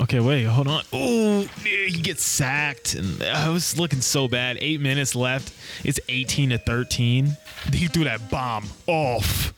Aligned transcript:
Okay, 0.00 0.20
wait, 0.20 0.44
hold 0.44 0.68
on. 0.68 0.82
Oh, 0.92 1.42
he 1.62 2.00
gets 2.02 2.24
sacked, 2.24 2.94
and 2.94 3.22
I 3.22 3.48
was 3.50 3.78
looking 3.78 4.00
so 4.00 4.26
bad. 4.26 4.58
Eight 4.60 4.80
minutes 4.80 5.14
left. 5.14 5.52
It's 5.84 6.00
18 6.08 6.50
to 6.50 6.58
13. 6.58 7.36
He 7.72 7.86
threw 7.86 8.04
that 8.04 8.30
bomb 8.30 8.68
off. 8.86 9.52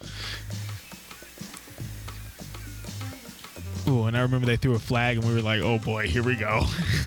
Ooh, 3.89 4.05
and 4.05 4.17
I 4.17 4.21
remember 4.21 4.47
they 4.47 4.57
threw 4.57 4.75
a 4.75 4.79
flag, 4.79 5.19
and 5.19 5.27
we 5.27 5.35
were 5.35 5.43
like, 5.43 5.61
"Oh 5.61 5.79
boy, 5.79 6.09
here 6.09 6.23
we 6.23 6.37
go." 6.37 6.63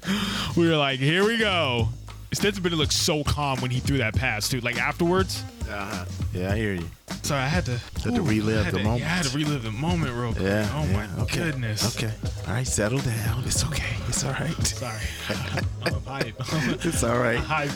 we 0.55 0.67
were 0.67 0.77
like, 0.77 0.99
"Here 0.99 1.25
we 1.25 1.37
go." 1.37 1.89
Stetson 2.33 2.61
Bennett 2.61 2.77
looked 2.77 2.93
so 2.93 3.23
calm 3.23 3.59
when 3.61 3.71
he 3.71 3.79
threw 3.79 3.97
that 3.97 4.15
pass, 4.15 4.49
too. 4.49 4.59
Like 4.61 4.77
afterwards. 4.77 5.43
Uh-huh. 5.69 6.05
Yeah, 6.33 6.53
I 6.53 6.55
hear 6.55 6.73
you. 6.73 6.85
Sorry, 7.23 7.41
I 7.41 7.47
had 7.47 7.65
to. 7.65 7.77
Had 8.03 8.15
to 8.15 8.21
relive 8.21 8.59
I 8.59 8.63
had 8.63 8.73
the 8.73 8.77
to- 8.77 8.83
moment. 8.83 9.01
Yeah, 9.01 9.07
I 9.07 9.09
had 9.17 9.25
to 9.25 9.37
relive 9.37 9.63
the 9.63 9.71
moment 9.71 10.13
real 10.13 10.31
quick. 10.33 10.43
Yeah. 10.43 10.69
Oh 10.73 10.85
yeah, 10.85 10.93
my 11.15 11.23
okay. 11.23 11.37
goodness. 11.39 11.97
Okay. 11.97 12.13
All 12.47 12.53
right, 12.53 12.65
settle 12.67 12.99
down. 12.99 13.43
It's 13.45 13.65
okay. 13.65 13.95
It's 14.07 14.23
all 14.23 14.31
right. 14.31 14.51
Sorry. 14.65 15.01
I'm 15.85 15.93
a. 15.95 16.33
It's 16.87 17.03
all 17.03 17.17
right. 17.19 17.37
Hype. 17.39 17.71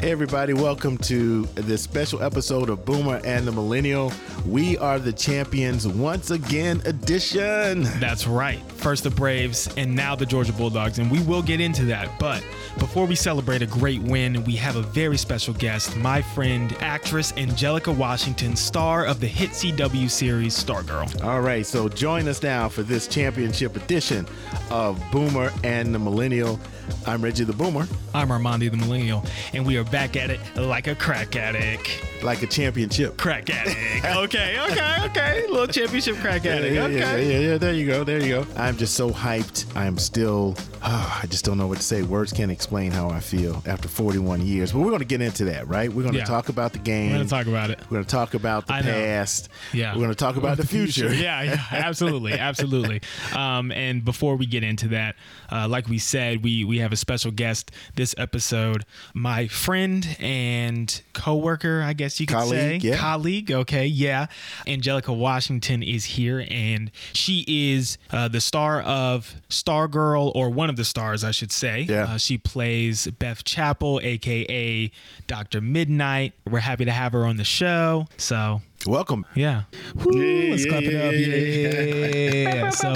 Hey, 0.00 0.10
everybody, 0.12 0.52
welcome 0.52 0.96
to 0.98 1.44
this 1.54 1.82
special 1.82 2.22
episode 2.22 2.70
of 2.70 2.84
Boomer 2.84 3.20
and 3.24 3.46
the 3.46 3.52
Millennial. 3.52 4.12
We 4.46 4.78
are 4.78 4.98
the 5.00 5.12
champions 5.12 5.86
once 5.88 6.30
again 6.30 6.80
edition. 6.84 7.82
That's 7.98 8.26
right. 8.26 8.60
First 8.72 9.02
the 9.04 9.10
Braves 9.10 9.68
and 9.76 9.94
now 9.94 10.14
the 10.14 10.26
Georgia 10.26 10.52
Bulldogs, 10.52 10.98
and 11.00 11.10
we 11.10 11.20
will 11.22 11.42
get 11.42 11.60
into 11.60 11.84
that. 11.86 12.16
But 12.20 12.44
before 12.78 13.06
we 13.06 13.16
celebrate 13.16 13.60
a 13.62 13.66
great 13.66 14.00
win, 14.02 14.44
we 14.44 14.54
have 14.56 14.76
a 14.76 14.82
very 14.82 15.16
special 15.18 15.52
guest, 15.54 15.96
my 15.96 16.22
friend, 16.22 16.74
actress 16.80 17.27
Anjelika 17.32 17.96
Washington, 17.96 18.56
star 18.56 19.04
of 19.06 19.20
the 19.20 19.26
hit 19.26 19.50
CW 19.50 20.10
series 20.10 20.54
Stargirl. 20.62 21.24
All 21.24 21.40
right, 21.40 21.66
so 21.66 21.88
join 21.88 22.28
us 22.28 22.42
now 22.42 22.68
for 22.68 22.82
this 22.82 23.06
championship 23.06 23.76
edition 23.76 24.26
of 24.70 25.02
Boomer 25.10 25.50
and 25.64 25.94
the 25.94 25.98
Millennial. 25.98 26.58
I'm 27.06 27.22
Reggie 27.22 27.44
the 27.44 27.52
Boomer, 27.52 27.86
I'm 28.14 28.28
Armandi 28.28 28.70
the 28.70 28.76
Millennial, 28.76 29.24
and 29.54 29.66
we 29.66 29.76
are 29.78 29.84
back 29.84 30.16
at 30.16 30.30
it 30.30 30.40
like 30.56 30.86
a 30.86 30.94
crack 30.94 31.36
addict. 31.36 32.02
like 32.22 32.42
a 32.42 32.46
championship. 32.46 33.16
Crack 33.16 33.48
addict. 33.50 34.04
okay, 34.04 34.58
okay, 34.70 34.96
okay. 35.06 35.46
Little 35.48 35.66
championship 35.68 36.16
crack 36.16 36.44
addict. 36.46 36.74
yeah, 36.74 36.84
Okay. 36.84 36.98
yeah, 36.98 37.16
yeah, 37.16 37.48
yeah, 37.50 37.58
there 37.58 37.72
you 37.72 37.86
go, 37.86 38.04
there 38.04 38.20
you 38.20 38.28
go. 38.42 38.46
I'm 38.56 38.76
just 38.76 38.94
so 38.94 39.10
hyped. 39.10 39.64
I'm 39.76 39.96
still, 39.98 40.56
I 40.82 41.24
just 41.28 41.44
don't 41.44 41.56
know 41.58 41.66
what 41.68 41.78
to 41.78 41.84
say. 41.84 42.02
Words 42.02 42.32
can't 42.32 42.50
explain 42.50 42.90
how 42.90 43.08
I 43.08 43.20
feel 43.20 43.62
after 43.66 43.88
41 43.88 44.44
years. 44.44 44.72
But 44.72 44.80
we're 44.80 44.86
going 44.88 44.98
to 44.98 45.04
get 45.04 45.20
into 45.22 45.44
that, 45.46 45.68
right? 45.68 45.88
We're 45.92 46.02
going 46.02 46.14
to 46.14 46.18
Yeah. 46.20 46.24
talk 46.24 46.48
about 46.48 46.72
the 46.72 46.80
game. 46.80 47.12
We're 47.12 47.18
gonna 47.18 47.28
talk 47.28 47.46
about 47.46 47.70
it. 47.70 47.78
We're 47.88 47.96
going 47.96 48.04
to 48.04 48.10
talk 48.10 48.34
about 48.34 48.66
the 48.66 48.72
past. 48.72 49.48
Yeah. 49.72 49.92
We're 49.94 50.00
going 50.00 50.10
to 50.10 50.14
talk 50.16 50.36
about 50.36 50.56
the 50.56 50.66
future. 50.66 51.12
yeah, 51.14 51.42
yeah, 51.42 51.64
absolutely, 51.70 52.32
absolutely. 52.34 53.00
Um, 53.34 53.70
and 53.72 54.04
before 54.04 54.36
we 54.36 54.46
get 54.46 54.64
into 54.64 54.88
that, 54.88 55.14
uh, 55.52 55.68
like 55.68 55.86
we 55.88 55.98
said, 55.98 56.42
we 56.42 56.64
we 56.64 56.77
have 56.82 56.92
a 56.92 56.96
special 56.96 57.30
guest 57.30 57.70
this 57.94 58.14
episode. 58.18 58.84
My 59.14 59.46
friend 59.48 60.16
and 60.20 61.00
coworker, 61.12 61.82
I 61.82 61.92
guess 61.92 62.20
you 62.20 62.26
could 62.26 62.36
Colleague, 62.36 62.82
say, 62.82 62.88
yeah. 62.88 62.96
colleague. 62.96 63.50
Okay, 63.52 63.86
yeah. 63.86 64.26
Anjelika 64.66 65.16
Washington 65.16 65.82
is 65.82 66.04
here, 66.04 66.44
and 66.50 66.90
she 67.12 67.44
is 67.48 67.98
uh, 68.10 68.28
the 68.28 68.40
star 68.40 68.80
of 68.82 69.34
Stargirl, 69.48 70.32
or 70.34 70.50
one 70.50 70.70
of 70.70 70.76
the 70.76 70.84
stars, 70.84 71.24
I 71.24 71.30
should 71.30 71.52
say. 71.52 71.82
Yeah. 71.88 72.04
Uh, 72.04 72.18
she 72.18 72.38
plays 72.38 73.06
Beth 73.06 73.44
Chapel, 73.44 74.00
aka 74.02 74.90
Doctor 75.26 75.60
Midnight. 75.60 76.32
We're 76.48 76.60
happy 76.60 76.84
to 76.84 76.92
have 76.92 77.12
her 77.12 77.26
on 77.26 77.36
the 77.36 77.44
show. 77.44 78.06
So 78.16 78.62
Welcome. 78.86 79.26
yeah. 79.34 79.64
Woo, 79.94 80.18
Yeah, 80.20 80.50
let's 80.52 80.64
yeah, 80.64 80.70
clap 80.70 80.82
it 80.82 80.94
up. 80.94 81.12
yeah, 81.14 82.48
up. 82.48 82.54
Yeah. 82.54 82.70
so 82.70 82.92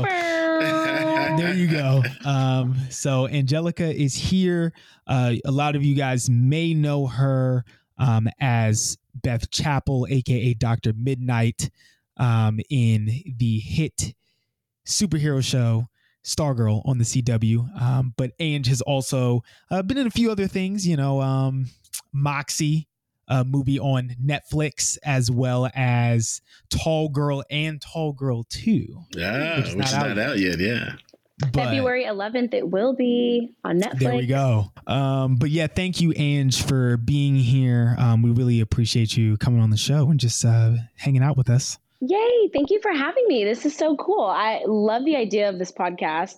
there 1.37 1.55
you 1.55 1.67
go. 1.69 2.03
Um, 2.25 2.77
so 2.91 3.27
Anjelika 3.29 3.93
is 3.95 4.15
here. 4.15 4.73
Uh, 5.07 5.35
a 5.45 5.51
lot 5.51 5.77
of 5.77 5.83
you 5.85 5.95
guys 5.95 6.29
may 6.31 6.75
know 6.75 7.07
her 7.07 7.65
um, 7.99 8.29
as 8.41 8.99
Beth 9.15 9.51
Chapel, 9.51 10.07
aka 10.11 10.55
Dr. 10.55 10.93
Midnight, 10.97 11.71
um, 12.17 12.61
in 12.71 13.23
the 13.39 13.59
hit 13.59 14.15
superhero 14.87 15.43
show 15.43 15.89
Stargirl 16.25 16.83
on 16.87 16.99
the 16.99 17.05
CW. 17.05 17.81
Um, 17.81 18.15
but 18.17 18.33
Ange 18.41 18.69
has 18.69 18.81
also 18.83 19.43
uh, 19.71 19.83
been 19.83 19.99
in 19.99 20.07
a 20.07 20.11
few 20.11 20.31
other 20.31 20.47
things, 20.47 20.87
you 20.87 20.97
know, 20.97 21.21
um, 21.21 21.67
Moxie, 22.13 22.89
a 23.29 23.45
movie 23.45 23.79
on 23.79 24.15
Netflix, 24.23 24.99
as 25.05 25.31
well 25.31 25.71
as 25.75 26.41
Tall 26.71 27.09
Girl 27.09 27.43
and 27.51 27.81
Tall 27.81 28.13
Girl 28.13 28.45
2. 28.51 28.87
Yeah, 29.17 29.57
Which 29.59 29.67
which, 29.67 29.69
is 29.69 29.77
not 29.77 29.87
is 29.87 29.95
out 29.95 30.09
not 30.09 30.17
yet. 30.17 30.29
out 30.29 30.39
yet. 30.39 30.59
Yeah. 30.59 30.93
But 31.53 31.55
February 31.55 32.05
11th, 32.05 32.55
it 32.55 32.71
will 32.71 32.95
be 32.95 33.55
on 33.65 33.81
Netflix. 33.81 33.99
There 33.99 34.15
we 34.15 34.27
go. 34.27 34.73
Um, 34.87 35.37
but 35.37 35.51
yeah, 35.51 35.67
thank 35.67 36.01
you, 36.01 36.13
Ange, 36.17 36.63
for 36.63 36.97
being 36.97 37.37
here. 37.37 37.97
Um, 37.99 38.23
we 38.23 38.31
really 38.31 38.61
appreciate 38.61 39.17
you 39.17 39.37
coming 39.37 39.61
on 39.61 39.71
the 39.71 39.77
show 39.77 40.11
and 40.11 40.21
just 40.21 40.45
uh, 40.45 40.73
hanging 40.97 41.23
out 41.23 41.37
with 41.37 41.51
us. 41.51 41.79
Yay! 42.01 42.51
Thank 42.53 42.71
you 42.71 42.81
for 42.81 42.93
having 42.93 43.25
me. 43.29 43.45
This 43.45 43.65
is 43.65 43.77
so 43.77 43.97
cool. 43.97 44.25
I 44.25 44.63
love 44.67 45.05
the 45.05 45.17
idea 45.17 45.49
of 45.49 45.59
this 45.59 45.71
podcast. 45.71 46.37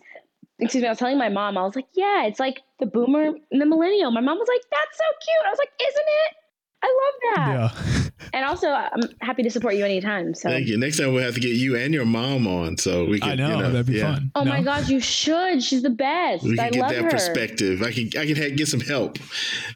Excuse 0.58 0.82
me, 0.82 0.88
I 0.88 0.90
was 0.90 0.98
telling 0.98 1.18
my 1.18 1.30
mom, 1.30 1.56
I 1.56 1.62
was 1.62 1.74
like, 1.74 1.88
yeah, 1.94 2.26
it's 2.26 2.38
like 2.38 2.60
the 2.80 2.86
boomer 2.86 3.32
and 3.50 3.60
the 3.60 3.66
millennial. 3.66 4.10
My 4.10 4.20
mom 4.20 4.38
was 4.38 4.48
like, 4.48 4.60
that's 4.70 4.96
so 4.96 5.04
cute. 5.24 5.46
I 5.46 5.50
was 5.50 5.58
like, 5.58 5.70
isn't 5.80 6.06
it? 6.06 6.36
I 6.86 7.00
love 7.02 7.36
that. 7.36 7.74
Yeah. 7.84 8.00
And 8.32 8.44
also, 8.44 8.68
I'm 8.68 9.02
happy 9.20 9.42
to 9.44 9.50
support 9.50 9.74
you 9.76 9.84
anytime. 9.84 10.34
So, 10.34 10.48
Thank 10.48 10.66
you. 10.66 10.76
Next 10.76 10.96
time 10.96 11.12
we'll 11.12 11.22
have 11.22 11.34
to 11.34 11.40
get 11.40 11.52
you 11.54 11.76
and 11.76 11.94
your 11.94 12.06
mom 12.06 12.48
on 12.48 12.76
so 12.78 13.04
we 13.04 13.20
can. 13.20 13.32
I 13.32 13.34
know, 13.36 13.48
you 13.56 13.62
know 13.62 13.70
that'd 13.70 13.86
be 13.86 13.92
yeah. 13.98 14.14
fun. 14.14 14.32
oh 14.34 14.42
No? 14.42 14.50
my 14.50 14.62
God, 14.62 14.88
you 14.88 14.98
should. 14.98 15.62
She's 15.62 15.82
the 15.82 15.90
best. 15.90 16.42
We 16.42 16.58
I 16.58 16.64
can 16.64 16.72
get 16.72 16.80
love 16.80 16.90
that 16.90 17.04
her. 17.04 17.10
perspective. 17.10 17.82
I 17.82 17.92
can. 17.92 18.08
I 18.18 18.26
can 18.26 18.34
ha- 18.34 18.56
get 18.56 18.66
some 18.66 18.80
help. 18.80 19.18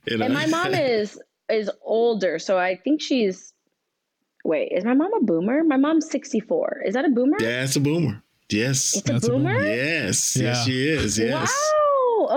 You 0.06 0.16
know? 0.18 0.24
And 0.24 0.34
my 0.34 0.46
mom 0.46 0.74
is 0.74 1.20
is 1.48 1.70
older, 1.82 2.38
so 2.40 2.58
I 2.58 2.76
think 2.82 3.00
she's. 3.00 3.52
Wait, 4.44 4.72
is 4.72 4.84
my 4.84 4.94
mom 4.94 5.12
a 5.14 5.24
boomer? 5.24 5.62
My 5.62 5.76
mom's 5.76 6.10
64. 6.10 6.82
Is 6.86 6.94
that 6.94 7.04
a 7.04 7.10
boomer? 7.10 7.36
Yeah, 7.40 7.62
it's 7.64 7.76
a 7.76 7.80
boomer. 7.80 8.22
Yes. 8.50 8.96
It's 8.96 9.08
a 9.08 9.12
That's 9.12 9.28
a 9.28 9.30
boomer. 9.30 9.54
boomer? 9.56 9.66
Yes. 9.66 10.36
Yeah. 10.36 10.42
Yes, 10.48 10.64
she 10.64 10.88
is. 10.88 11.18
Yes. 11.18 11.48
Wow. 11.50 11.87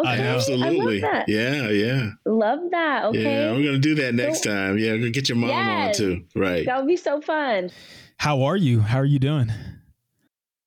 Okay. 0.01 0.09
I 0.09 0.17
know. 0.17 0.35
Absolutely. 0.35 1.03
I 1.03 1.07
love 1.07 1.13
that. 1.13 1.29
Yeah. 1.29 1.69
Yeah. 1.69 2.09
Love 2.25 2.59
that. 2.71 3.05
Okay. 3.05 3.21
Yeah. 3.23 3.51
We're 3.53 3.63
gonna 3.65 3.77
do 3.79 3.95
that 3.95 4.13
next 4.13 4.41
time. 4.41 4.77
Yeah. 4.77 4.91
We're 4.91 4.97
gonna 4.99 5.09
get 5.11 5.29
your 5.29 5.37
mom 5.37 5.49
Yes. 5.49 5.99
on 5.99 6.05
too. 6.05 6.23
Right. 6.35 6.65
That 6.65 6.77
would 6.77 6.87
be 6.87 6.97
so 6.97 7.21
fun. 7.21 7.71
How 8.17 8.43
are 8.43 8.57
you? 8.57 8.81
How 8.81 8.97
are 8.99 9.05
you 9.05 9.19
doing? 9.19 9.51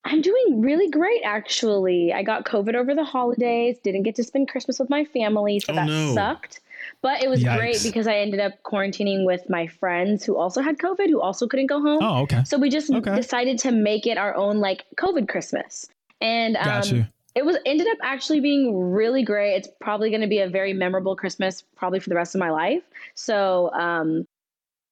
I'm 0.07 0.21
doing 0.21 0.61
really 0.61 0.91
great, 0.91 1.23
actually. 1.25 2.13
I 2.13 2.23
got 2.23 2.45
COVID 2.45 2.75
over 2.75 2.95
the 2.95 3.05
holidays, 3.05 3.79
didn't 3.83 4.03
get 4.03 4.15
to 4.17 4.23
spend 4.25 4.49
Christmas 4.49 4.79
with 4.79 4.91
my 4.91 5.05
family, 5.07 5.61
so 5.61 5.73
Oh, 5.73 5.77
that 5.77 5.87
no. 5.87 6.13
sucked. 6.15 6.61
But 7.01 7.23
it 7.23 7.31
was 7.31 7.43
great 7.43 7.81
because 7.83 8.07
I 8.07 8.17
ended 8.17 8.39
up 8.41 8.53
quarantining 8.65 9.25
with 9.25 9.49
my 9.49 9.67
friends 9.67 10.23
who 10.25 10.37
also 10.37 10.61
had 10.61 10.77
COVID, 10.77 11.09
who 11.09 11.21
also 11.23 11.47
couldn't 11.47 11.69
go 11.69 11.81
home. 11.81 12.01
Oh, 12.03 12.23
okay. 12.23 12.45
So 12.45 12.59
we 12.59 12.69
just 12.69 12.93
Okay. 12.93 13.15
decided 13.17 13.59
to 13.61 13.73
make 13.73 14.07
it 14.07 14.19
our 14.19 14.35
own 14.37 14.59
like 14.59 14.85
COVID 14.99 15.27
Christmas. 15.29 15.87
And 16.21 16.57
um, 16.59 16.65
Got 16.65 16.91
you. 16.91 17.07
It 17.35 17.45
was 17.45 17.57
ended 17.67 17.89
up 17.89 17.99
actually 18.03 18.41
being 18.41 18.79
really 18.79 19.25
great. 19.25 19.57
It's 19.57 19.69
probably 19.81 20.11
going 20.11 20.23
to 20.23 20.29
be 20.29 20.39
a 20.39 20.49
very 20.49 20.73
memorable 20.73 21.17
Christmas, 21.17 21.65
probably 21.77 22.01
for 22.01 22.09
the 22.09 22.15
rest 22.15 22.35
of 22.35 22.39
my 22.39 22.51
life. 22.51 22.83
So 23.15 23.73
um, 23.73 24.27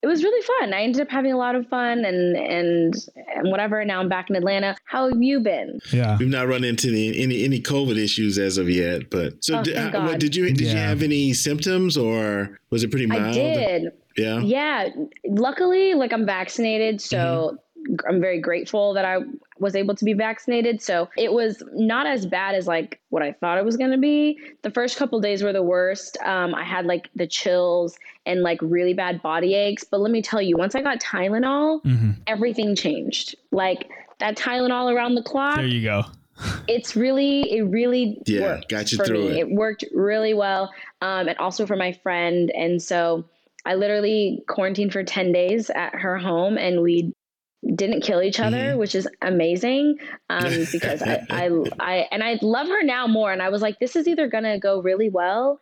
it 0.03 0.09
was 0.09 0.25
really 0.25 0.43
fun. 0.59 0.75
I 0.75 0.83
ended 0.83 1.01
up 1.01 1.09
having 1.09 1.33
a 1.33 1.37
lot 1.37 1.55
of 1.55 1.69
fun 1.69 2.05
and 2.05 2.37
and 2.37 2.95
and 3.37 3.51
whatever. 3.51 3.85
Now 3.85 4.01
I'm 4.01 4.09
back 4.09 4.29
in 4.29 4.35
Atlanta. 4.35 4.77
How 4.85 5.09
have 5.09 5.23
you 5.23 5.39
been? 5.39 5.79
Yeah. 5.93 6.17
We've 6.19 6.29
not 6.29 6.49
run 6.49 6.65
into 6.65 6.89
any 6.89 7.17
any, 7.17 7.45
any 7.45 7.61
COVID 7.61 7.97
issues 7.97 8.37
as 8.39 8.59
of 8.59 8.69
yet, 8.69 9.11
but 9.11 9.45
so 9.45 9.59
Oh, 9.59 9.63
did, 9.63 9.77
thank 9.77 9.95
what, 9.95 10.19
did 10.19 10.35
you 10.35 10.53
did 10.53 10.67
you 10.67 10.77
have 10.77 11.03
any 11.03 11.33
symptoms 11.33 11.97
or 11.97 12.59
was 12.71 12.83
it 12.83 12.91
pretty 12.91 13.07
mild? 13.07 13.23
I 13.23 13.33
did. 13.33 13.93
Yeah. 14.17 14.41
Yeah. 14.41 14.89
Luckily, 15.25 15.95
like 15.95 16.13
I'm 16.13 16.27
vaccinated, 16.27 17.01
so 17.01 17.59
I'm 18.09 18.21
very 18.21 18.41
grateful 18.41 18.95
that 18.95 19.05
I 19.05 19.19
was 19.63 19.75
able 19.75 19.95
to 19.95 20.05
be 20.05 20.13
vaccinated. 20.13 20.83
So 20.83 21.09
it 21.17 21.33
was 21.33 21.63
not 21.73 22.07
as 22.07 22.27
bad 22.27 22.55
as 22.55 22.67
like 22.67 23.01
what 23.09 23.23
I 23.23 23.33
thought 23.33 23.57
it 23.57 23.65
was 23.65 23.77
going 23.79 23.93
to 23.93 23.99
be. 23.99 24.39
The 24.63 24.71
first 24.71 24.99
couple 24.99 25.19
days 25.21 25.43
were 25.43 25.53
the 25.55 25.63
worst. 25.63 26.19
Um, 26.25 26.55
I 26.55 26.65
had 26.65 26.85
like 26.85 27.09
the 27.15 27.27
chills 27.27 27.97
and 28.27 28.43
like 28.43 28.59
really 28.61 28.93
bad 28.93 29.23
body 29.23 29.55
aches. 29.55 29.85
But 29.85 30.01
let 30.01 30.11
me 30.13 30.21
tell 30.21 30.43
you, 30.43 30.57
once 30.59 30.75
I 30.75 30.83
got 30.83 31.01
Tylenol, 31.01 31.81
hmm 31.83 32.11
everything 32.27 32.77
changed. 32.77 33.35
Like 33.51 33.89
that 34.21 34.37
Tylenol 34.37 34.93
around 34.95 35.15
the 35.17 35.23
clock, 35.23 35.57
There 35.57 35.67
you 35.67 35.83
go. 35.83 36.05
it's 36.69 36.95
really 36.95 37.51
it 37.53 37.63
really 37.63 38.19
Yeah, 38.27 38.61
got 38.69 38.93
you 38.93 38.99
through 38.99 39.31
me. 39.31 39.41
it. 39.41 39.51
worked 39.51 39.85
really 39.95 40.35
well 40.35 40.71
um, 41.01 41.29
and 41.29 41.37
also 41.39 41.67
for 41.67 41.77
my 41.77 41.93
friend 42.03 42.51
and 42.55 42.81
so 42.81 43.25
i 43.67 43.75
literally 43.75 44.43
quarantined 44.49 44.93
for 44.93 45.03
10 45.03 45.33
days 45.33 45.71
at 45.71 45.95
her 45.95 46.19
home 46.19 46.57
and 46.59 46.83
we 46.83 47.13
didn't 47.75 48.01
kill 48.03 48.21
each 48.23 48.41
other 48.41 48.73
Mhm. 48.75 48.79
which 48.79 48.95
is 48.95 49.07
amazing 49.23 49.97
um, 50.31 50.45
because 50.73 51.01
I, 51.03 51.25
I 51.31 51.49
i 51.79 52.09
and 52.11 52.23
i 52.23 52.39
love 52.43 52.67
her 52.69 52.83
now 52.83 53.07
more 53.07 53.33
and 53.33 53.41
i 53.41 53.49
was 53.51 53.63
like 53.63 53.79
this 53.79 53.95
is 53.97 54.09
either 54.09 54.27
gonna 54.29 54.59
go 54.59 54.81
really 54.83 55.09
well 55.09 55.61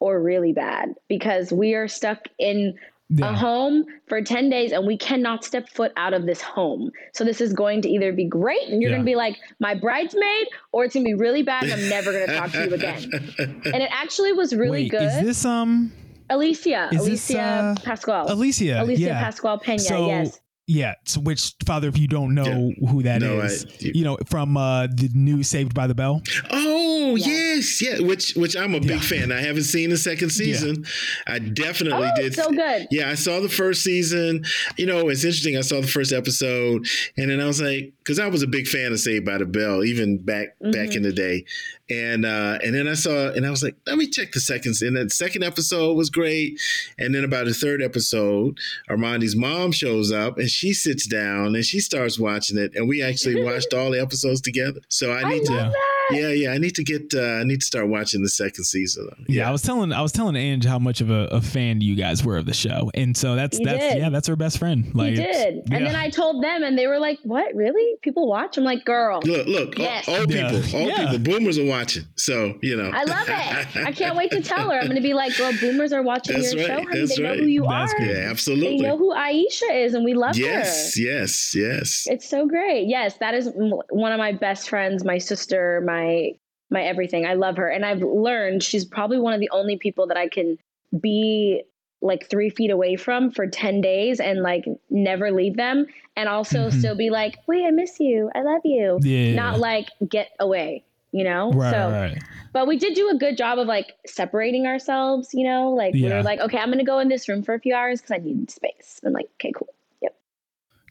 or 0.00 0.20
really 0.20 0.52
bad 0.52 0.94
because 1.08 1.52
we 1.52 1.74
are 1.74 1.88
stuck 1.88 2.26
in 2.38 2.74
a 3.20 3.34
home 3.34 3.84
for 4.08 4.22
10 4.22 4.48
days 4.48 4.72
and 4.72 4.86
we 4.86 4.96
cannot 4.96 5.44
step 5.44 5.68
foot 5.68 5.92
out 5.98 6.14
of 6.14 6.24
this 6.24 6.40
home. 6.40 6.90
So 7.12 7.24
this 7.24 7.42
is 7.42 7.52
going 7.52 7.82
to 7.82 7.88
either 7.90 8.10
be 8.10 8.24
great 8.24 8.62
and 8.70 8.80
you're 8.80 8.90
Yeah. 8.90 8.96
going 8.96 9.04
to 9.04 9.10
be 9.10 9.16
like 9.16 9.36
my 9.60 9.74
bridesmaid 9.74 10.46
or 10.72 10.84
it's 10.84 10.94
going 10.94 11.04
to 11.04 11.08
be 11.10 11.14
really 11.14 11.42
bad 11.42 11.64
and 11.64 11.74
I'm 11.74 11.88
never 11.90 12.10
going 12.10 12.26
to 12.26 12.34
talk 12.34 12.52
to 12.52 12.64
you 12.64 12.72
again. 12.74 13.10
And 13.66 13.82
it 13.82 13.90
actually 13.92 14.32
was 14.32 14.54
really 14.54 14.84
Wait, 14.84 14.92
good. 14.92 15.02
is 15.02 15.20
this 15.20 15.44
um 15.44 15.92
Alycia, 16.30 16.90
is 16.94 17.04
this, 17.04 17.30
Alycia 17.30 17.76
uh, 17.76 17.80
Pascual. 17.82 18.24
Alycia? 18.28 18.80
Alycia 18.82 18.98
yeah. 18.98 19.22
Pascual 19.22 19.58
Pena, 19.58 19.78
So- 19.78 20.06
yes. 20.06 20.40
Yeah, 20.68 20.94
so 21.06 21.20
which 21.20 21.54
father, 21.66 21.88
if 21.88 21.98
you 21.98 22.06
don't 22.06 22.34
know 22.34 22.70
who 22.88 23.02
that 23.02 23.20
No, 23.20 23.40
is, 23.40 23.64
I- 23.66 23.90
you 23.94 24.04
know 24.04 24.16
from 24.26 24.56
uh, 24.56 24.86
the 24.86 25.10
new 25.12 25.42
Saved 25.42 25.74
by 25.74 25.88
the 25.88 25.94
Bell. 25.94 26.22
Oh 26.50 27.16
Yeah. 27.16 27.26
yes, 27.26 27.82
yeah. 27.82 27.98
Which 28.00 28.34
which 28.36 28.56
I'm 28.56 28.74
a 28.74 28.80
big 28.80 28.90
Yeah. 28.90 29.00
fan. 29.00 29.32
I 29.32 29.40
haven't 29.40 29.64
seen 29.64 29.90
the 29.90 29.96
second 29.98 30.30
season. 30.30 30.84
I 31.26 31.40
definitely 31.40 32.08
Oh, 32.12 32.16
did. 32.16 32.34
so 32.34 32.48
good. 32.50 32.86
Yeah, 32.92 33.10
I 33.10 33.14
saw 33.14 33.40
the 33.40 33.48
first 33.48 33.82
season. 33.82 34.44
You 34.78 34.86
know, 34.86 35.08
it's 35.08 35.24
interesting. 35.24 35.56
I 35.58 35.62
saw 35.62 35.80
the 35.80 35.88
first 35.88 36.12
episode, 36.12 36.86
and 37.16 37.28
then 37.28 37.40
I 37.40 37.46
was 37.46 37.60
like, 37.60 37.92
because 37.98 38.20
I 38.20 38.28
was 38.28 38.42
a 38.44 38.46
big 38.46 38.68
fan 38.68 38.92
of 38.92 39.00
Saved 39.00 39.26
by 39.26 39.38
the 39.38 39.46
Bell, 39.46 39.82
even 39.84 40.18
back 40.18 40.56
back 40.60 40.72
Mm-hmm. 40.90 40.96
in 40.98 41.02
the 41.02 41.12
day. 41.12 41.44
And 41.92 42.24
uh, 42.24 42.58
and 42.64 42.74
then 42.74 42.88
I 42.88 42.94
saw, 42.94 43.28
and 43.32 43.44
I 43.44 43.50
was 43.50 43.62
like, 43.62 43.74
let 43.86 43.98
me 43.98 44.06
check 44.06 44.32
the 44.32 44.40
second. 44.40 44.74
And 44.80 44.96
the 44.96 45.10
second 45.10 45.42
episode 45.44 45.94
was 45.94 46.08
great. 46.10 46.58
And 46.98 47.14
then 47.14 47.24
about 47.24 47.44
the 47.46 47.54
third 47.54 47.82
episode, 47.82 48.56
Armandi's 48.88 49.36
mom 49.36 49.72
shows 49.72 50.10
up, 50.12 50.38
and 50.38 50.48
she 50.48 50.72
sits 50.72 51.06
down 51.06 51.54
and 51.54 51.64
she 51.64 51.80
starts 51.80 52.18
watching 52.18 52.56
it, 52.56 52.72
and 52.74 52.88
we 52.88 53.02
actually 53.02 53.42
watched 53.48 53.74
all 53.74 53.90
the 53.90 54.00
episodes 54.00 54.40
together. 54.40 54.80
So 54.88 55.10
I 55.12 55.22
I 55.22 55.28
need 55.30 55.44
to. 55.46 55.52
that. 55.52 55.72
Yeah, 56.10 56.28
yeah. 56.28 56.50
I 56.52 56.58
need 56.58 56.74
to 56.76 56.84
get. 56.84 57.12
Uh, 57.14 57.20
I 57.40 57.44
need 57.44 57.60
to 57.60 57.66
start 57.66 57.88
watching 57.88 58.22
the 58.22 58.28
second 58.28 58.64
season. 58.64 59.08
Yeah, 59.28 59.48
I 59.48 59.52
was 59.52 59.62
telling 59.62 59.92
I 59.92 60.02
was 60.02 60.12
telling 60.12 60.36
Ange 60.36 60.64
how 60.64 60.78
much 60.78 61.00
of 61.00 61.10
a, 61.10 61.26
a 61.30 61.40
fan 61.40 61.80
you 61.80 61.94
guys 61.94 62.24
were 62.24 62.36
of 62.38 62.46
the 62.46 62.54
show, 62.54 62.90
and 62.94 63.16
so 63.16 63.34
that's 63.34 63.58
You 63.58 63.66
that's 63.66 63.78
did. 63.94 63.98
yeah, 63.98 64.08
that's 64.10 64.28
her 64.28 64.36
best 64.36 64.58
friend. 64.58 64.90
Like, 64.94 65.14
he 65.14 65.20
it's- 65.22 65.36
did. 65.44 65.54
And 65.72 65.86
then 65.86 65.94
I 65.96 66.10
told 66.10 66.42
them 66.42 66.62
and 66.62 66.76
they 66.78 66.86
were 66.86 66.98
like, 66.98 67.18
what, 67.22 67.54
really? 67.54 67.96
People 68.02 68.28
watch? 68.28 68.56
I'm 68.58 68.64
like, 68.64 68.84
girl, 68.84 69.20
Look, 69.24 69.46
look. 69.46 69.78
all- 69.78 69.84
Yes. 69.84 70.08
Old 70.08 70.30
Yeah. 70.30 70.50
people, 70.50 70.80
old 70.80 70.88
Yeah. 70.88 71.10
people, 71.12 71.18
boomers 71.18 71.58
are 71.58 71.64
watching. 71.64 71.81
So 72.16 72.58
you 72.62 72.76
know. 72.76 72.90
I 72.92 73.04
love 73.04 73.28
it. 73.28 73.76
I 73.86 73.92
can't 73.92 74.16
wait 74.16 74.30
to 74.32 74.40
tell 74.52 74.70
her. 74.70 74.76
I'm 74.78 74.84
going 74.86 74.96
to 74.96 75.02
be 75.02 75.14
like, 75.14 75.36
girl, 75.36 75.52
boomers 75.60 75.92
are 75.92 76.02
watching 76.02 76.36
That's 76.36 76.52
your 76.54 76.68
right. 76.68 76.78
show. 76.78 76.84
Honey. 76.88 77.00
That's 77.00 77.16
They 77.16 77.22
know 77.22 77.34
who 77.36 77.46
you 77.46 77.64
That's 77.68 77.92
are. 77.94 77.98
good. 77.98 78.08
Yeah, 78.08 78.54
They 78.54 78.76
know 78.78 78.96
who 78.98 79.14
Aisha 79.14 79.84
is 79.84 79.94
and 79.94 80.04
we 80.04 80.14
love 80.14 80.36
yes, 80.36 80.94
her. 80.96 81.02
yes, 81.02 81.54
yes. 81.54 81.54
Yes. 81.54 82.06
It's 82.08 82.28
so 82.28 82.46
great. 82.46 82.86
Yes, 82.88 83.16
that 83.18 83.34
is 83.34 83.50
one 83.54 84.12
of 84.12 84.18
my 84.18 84.32
best 84.32 84.68
friends, 84.68 85.04
my 85.04 85.18
sister, 85.18 85.82
my 85.84 86.32
my 86.70 86.82
everything. 86.82 87.26
I 87.26 87.34
love 87.34 87.56
her, 87.58 87.68
and 87.68 87.84
I've 87.84 88.02
learned 88.02 88.62
she's 88.62 88.84
probably 88.84 89.18
one 89.18 89.34
of 89.34 89.40
the 89.40 89.50
only 89.50 89.76
people 89.76 90.06
that 90.08 90.16
I 90.16 90.28
can 90.28 90.58
be 91.00 91.62
like 92.00 92.28
three 92.28 92.50
feet 92.50 92.70
away 92.70 92.96
from 92.96 93.30
for 93.30 93.46
ten 93.46 93.80
days 93.80 94.18
and 94.20 94.40
like 94.42 94.64
never 94.90 95.30
leave 95.30 95.56
them, 95.56 95.86
and 96.16 96.28
also 96.28 96.68
Mhm. 96.68 96.72
still 96.78 96.94
be 96.96 97.10
like, 97.10 97.36
"Wait, 97.46 97.64
I 97.64 97.70
miss 97.70 98.00
you. 98.00 98.30
I 98.34 98.42
love 98.42 98.62
you." 98.64 98.98
yeah, 99.02 99.34
Not 99.34 99.58
like 99.60 99.88
get 100.08 100.30
away, 100.40 100.84
you 101.12 101.24
know. 101.24 101.52
right, 101.52 101.70
so, 101.70 101.90
right. 101.90 102.22
but 102.52 102.66
we 102.66 102.76
did 102.76 102.94
do 102.94 103.08
a 103.10 103.16
good 103.16 103.36
job 103.36 103.58
of 103.58 103.66
like 103.66 103.92
separating 104.06 104.66
ourselves. 104.66 105.32
You 105.32 105.46
know, 105.46 105.70
like 105.70 105.94
we 105.94 106.00
Yeah. 106.02 106.16
were 106.16 106.22
like, 106.22 106.40
"Okay, 106.40 106.58
I'm 106.58 106.70
gonna 106.70 106.84
go 106.84 106.98
in 106.98 107.08
this 107.08 107.28
room 107.28 107.42
for 107.42 107.54
a 107.54 107.60
few 107.60 107.74
hours 107.74 108.00
because 108.00 108.12
I 108.12 108.24
need 108.24 108.50
space." 108.50 109.00
And 109.02 109.14
like, 109.14 109.28
okay, 109.34 109.52
cool. 109.54 109.72
Yep. 110.00 110.16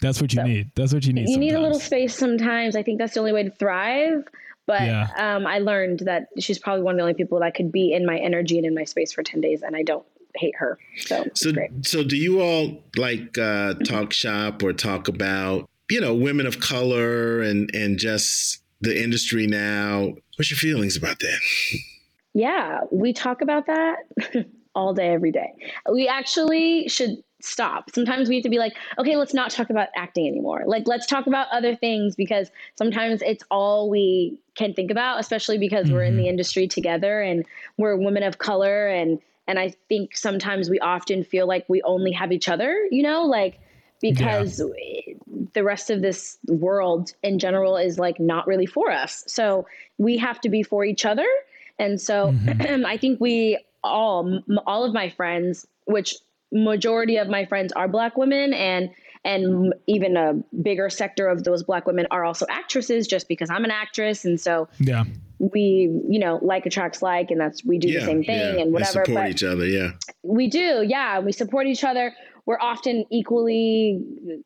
That's 0.02 0.22
what 0.22 0.34
you 0.34 0.42
So, 0.42 0.48
need. 0.48 0.72
That's 0.76 0.94
what 0.94 1.06
you 1.06 1.14
need. 1.14 1.28
you 1.30 1.38
need 1.38 1.54
a 1.54 1.60
little 1.60 1.80
space 1.80 2.16
sometimes. 2.16 2.76
I 2.76 2.84
think 2.84 3.00
that's 3.00 3.14
the 3.16 3.20
only 3.20 3.34
way 3.34 3.44
to 3.44 3.52
thrive. 3.52 4.24
But 4.68 4.84
Yeah. 4.84 5.08
um, 5.18 5.48
I 5.48 5.58
learned 5.60 6.00
that 6.02 6.28
she's 6.40 6.60
probably 6.60 6.84
one 6.84 6.94
of 6.94 6.98
the 6.98 7.02
only 7.02 7.16
people 7.16 7.40
that 7.40 7.56
could 7.56 7.72
be 7.72 7.92
in 7.94 8.06
my 8.06 8.18
energy 8.18 8.58
and 8.58 8.66
in 8.66 8.74
my 8.76 8.84
space 8.86 9.12
for 9.12 9.24
10 9.24 9.42
days, 9.42 9.64
and 9.64 9.76
I 9.76 9.84
don't 9.84 10.06
hate 10.36 10.56
her. 10.58 10.78
So, 10.98 11.26
So, 11.34 11.52
so 11.82 12.04
do 12.04 12.16
you 12.16 12.42
all 12.42 12.82
like 12.96 13.38
uh, 13.38 13.74
talk 13.86 14.14
shop 14.14 14.64
or 14.64 14.72
talk 14.72 15.08
about 15.08 15.68
you 15.90 16.00
know 16.00 16.14
women 16.14 16.46
of 16.48 16.62
color 16.62 17.42
and 17.42 17.70
and 17.74 17.98
just 18.00 18.61
the 18.82 19.02
industry 19.02 19.48
now? 19.48 20.14
What's 20.38 20.52
your 20.52 20.58
feelings 20.58 20.98
about 20.98 21.20
that? 21.20 21.40
Yeah, 22.34 22.82
we 22.92 23.14
talk 23.14 23.42
about 23.42 23.68
that 23.68 23.98
all 24.76 24.94
day, 24.94 25.10
every 25.10 25.32
day. 25.32 25.54
We 25.92 26.08
actually 26.08 26.88
should 26.88 27.24
stop. 27.42 27.90
Sometimes 27.94 28.30
we 28.30 28.36
have 28.36 28.44
to 28.44 28.50
be 28.50 28.60
like, 28.60 28.74
okay, 28.98 29.16
let's 29.16 29.34
not 29.34 29.52
talk 29.52 29.70
about 29.70 29.90
acting 29.96 30.28
anymore. 30.28 30.64
Like, 30.66 30.84
let's 30.86 31.06
talk 31.08 31.28
about 31.28 31.48
other 31.52 31.76
things 31.76 32.16
because 32.16 32.52
sometimes 32.78 33.22
it's 33.22 33.44
all 33.52 33.90
we 33.90 34.40
can 34.56 34.74
think 34.74 34.92
about, 34.92 35.20
especially 35.20 35.58
because 35.58 35.92
we're 35.92 36.04
in 36.04 36.16
the 36.18 36.24
mm-hmm. 36.24 36.30
industry 36.30 36.68
together 36.68 37.22
and 37.22 37.46
we're 37.78 37.96
women 37.98 38.24
of 38.24 38.38
color. 38.38 38.88
And, 38.88 39.20
and 39.48 39.60
I 39.60 39.74
think 39.90 40.16
sometimes 40.16 40.70
we 40.70 40.80
often 40.80 41.24
feel 41.24 41.48
like 41.48 41.66
we 41.68 41.82
only 41.82 42.12
have 42.12 42.32
each 42.32 42.48
other, 42.48 42.88
you 42.92 43.04
know, 43.04 43.24
like, 43.26 43.60
because 44.02 44.62
the 45.54 45.64
rest 45.64 45.90
of 45.90 46.02
this 46.02 46.38
world 46.48 47.14
in 47.24 47.40
general 47.40 47.78
is 47.78 48.00
like 48.00 48.20
not 48.20 48.48
really 48.48 48.66
for 48.66 48.92
us. 48.92 49.24
So 49.28 49.68
we 49.98 50.18
have 50.18 50.40
to 50.42 50.50
be 50.50 50.64
for 50.64 50.84
each 50.84 51.06
other. 51.06 51.28
And 51.80 52.00
so 52.00 52.32
mm-hmm. 52.32 52.86
I 52.86 52.98
think 52.98 53.20
we 53.20 53.60
all, 53.84 54.28
m- 54.28 54.60
all 54.66 54.84
of 54.84 54.94
my 54.94 55.10
friends, 55.10 55.68
which 55.86 56.16
majority 56.52 57.18
of 57.18 57.30
my 57.30 57.46
friends 57.46 57.72
are 57.74 57.88
black 57.88 58.18
women 58.18 58.54
and 58.54 58.90
and 59.24 59.74
even 59.86 60.18
a 60.18 60.34
bigger 60.64 60.90
sector 60.90 61.28
of 61.28 61.44
those 61.44 61.62
black 61.62 61.86
women 61.86 62.08
are 62.10 62.26
also 62.26 62.46
actresses 62.50 63.08
just 63.08 63.28
because 63.28 63.52
I'm 63.52 63.64
an 63.64 63.70
actress. 63.72 64.26
And 64.26 64.40
so 64.40 64.68
Yeah, 64.80 65.04
we 65.38 65.90
you 66.10 66.20
know 66.20 66.40
like 66.42 66.66
attracts 66.66 67.02
like 67.02 67.30
and 67.32 67.40
that's 67.40 67.64
we 67.64 67.78
do 67.78 67.92
the 67.92 68.06
same 68.06 68.24
thing 68.24 68.60
and 68.60 68.74
whatever 68.74 69.06
support 69.06 69.26
but 69.26 69.30
each 69.30 69.44
other. 69.44 69.66
Yeah, 69.66 69.92
we 70.24 70.48
do 70.48 70.84
yeah. 70.88 71.20
We 71.20 71.32
support 71.32 71.68
each 71.68 71.84
other 71.84 72.14
we're 72.46 72.60
often 72.60 73.06
equally 73.10 74.44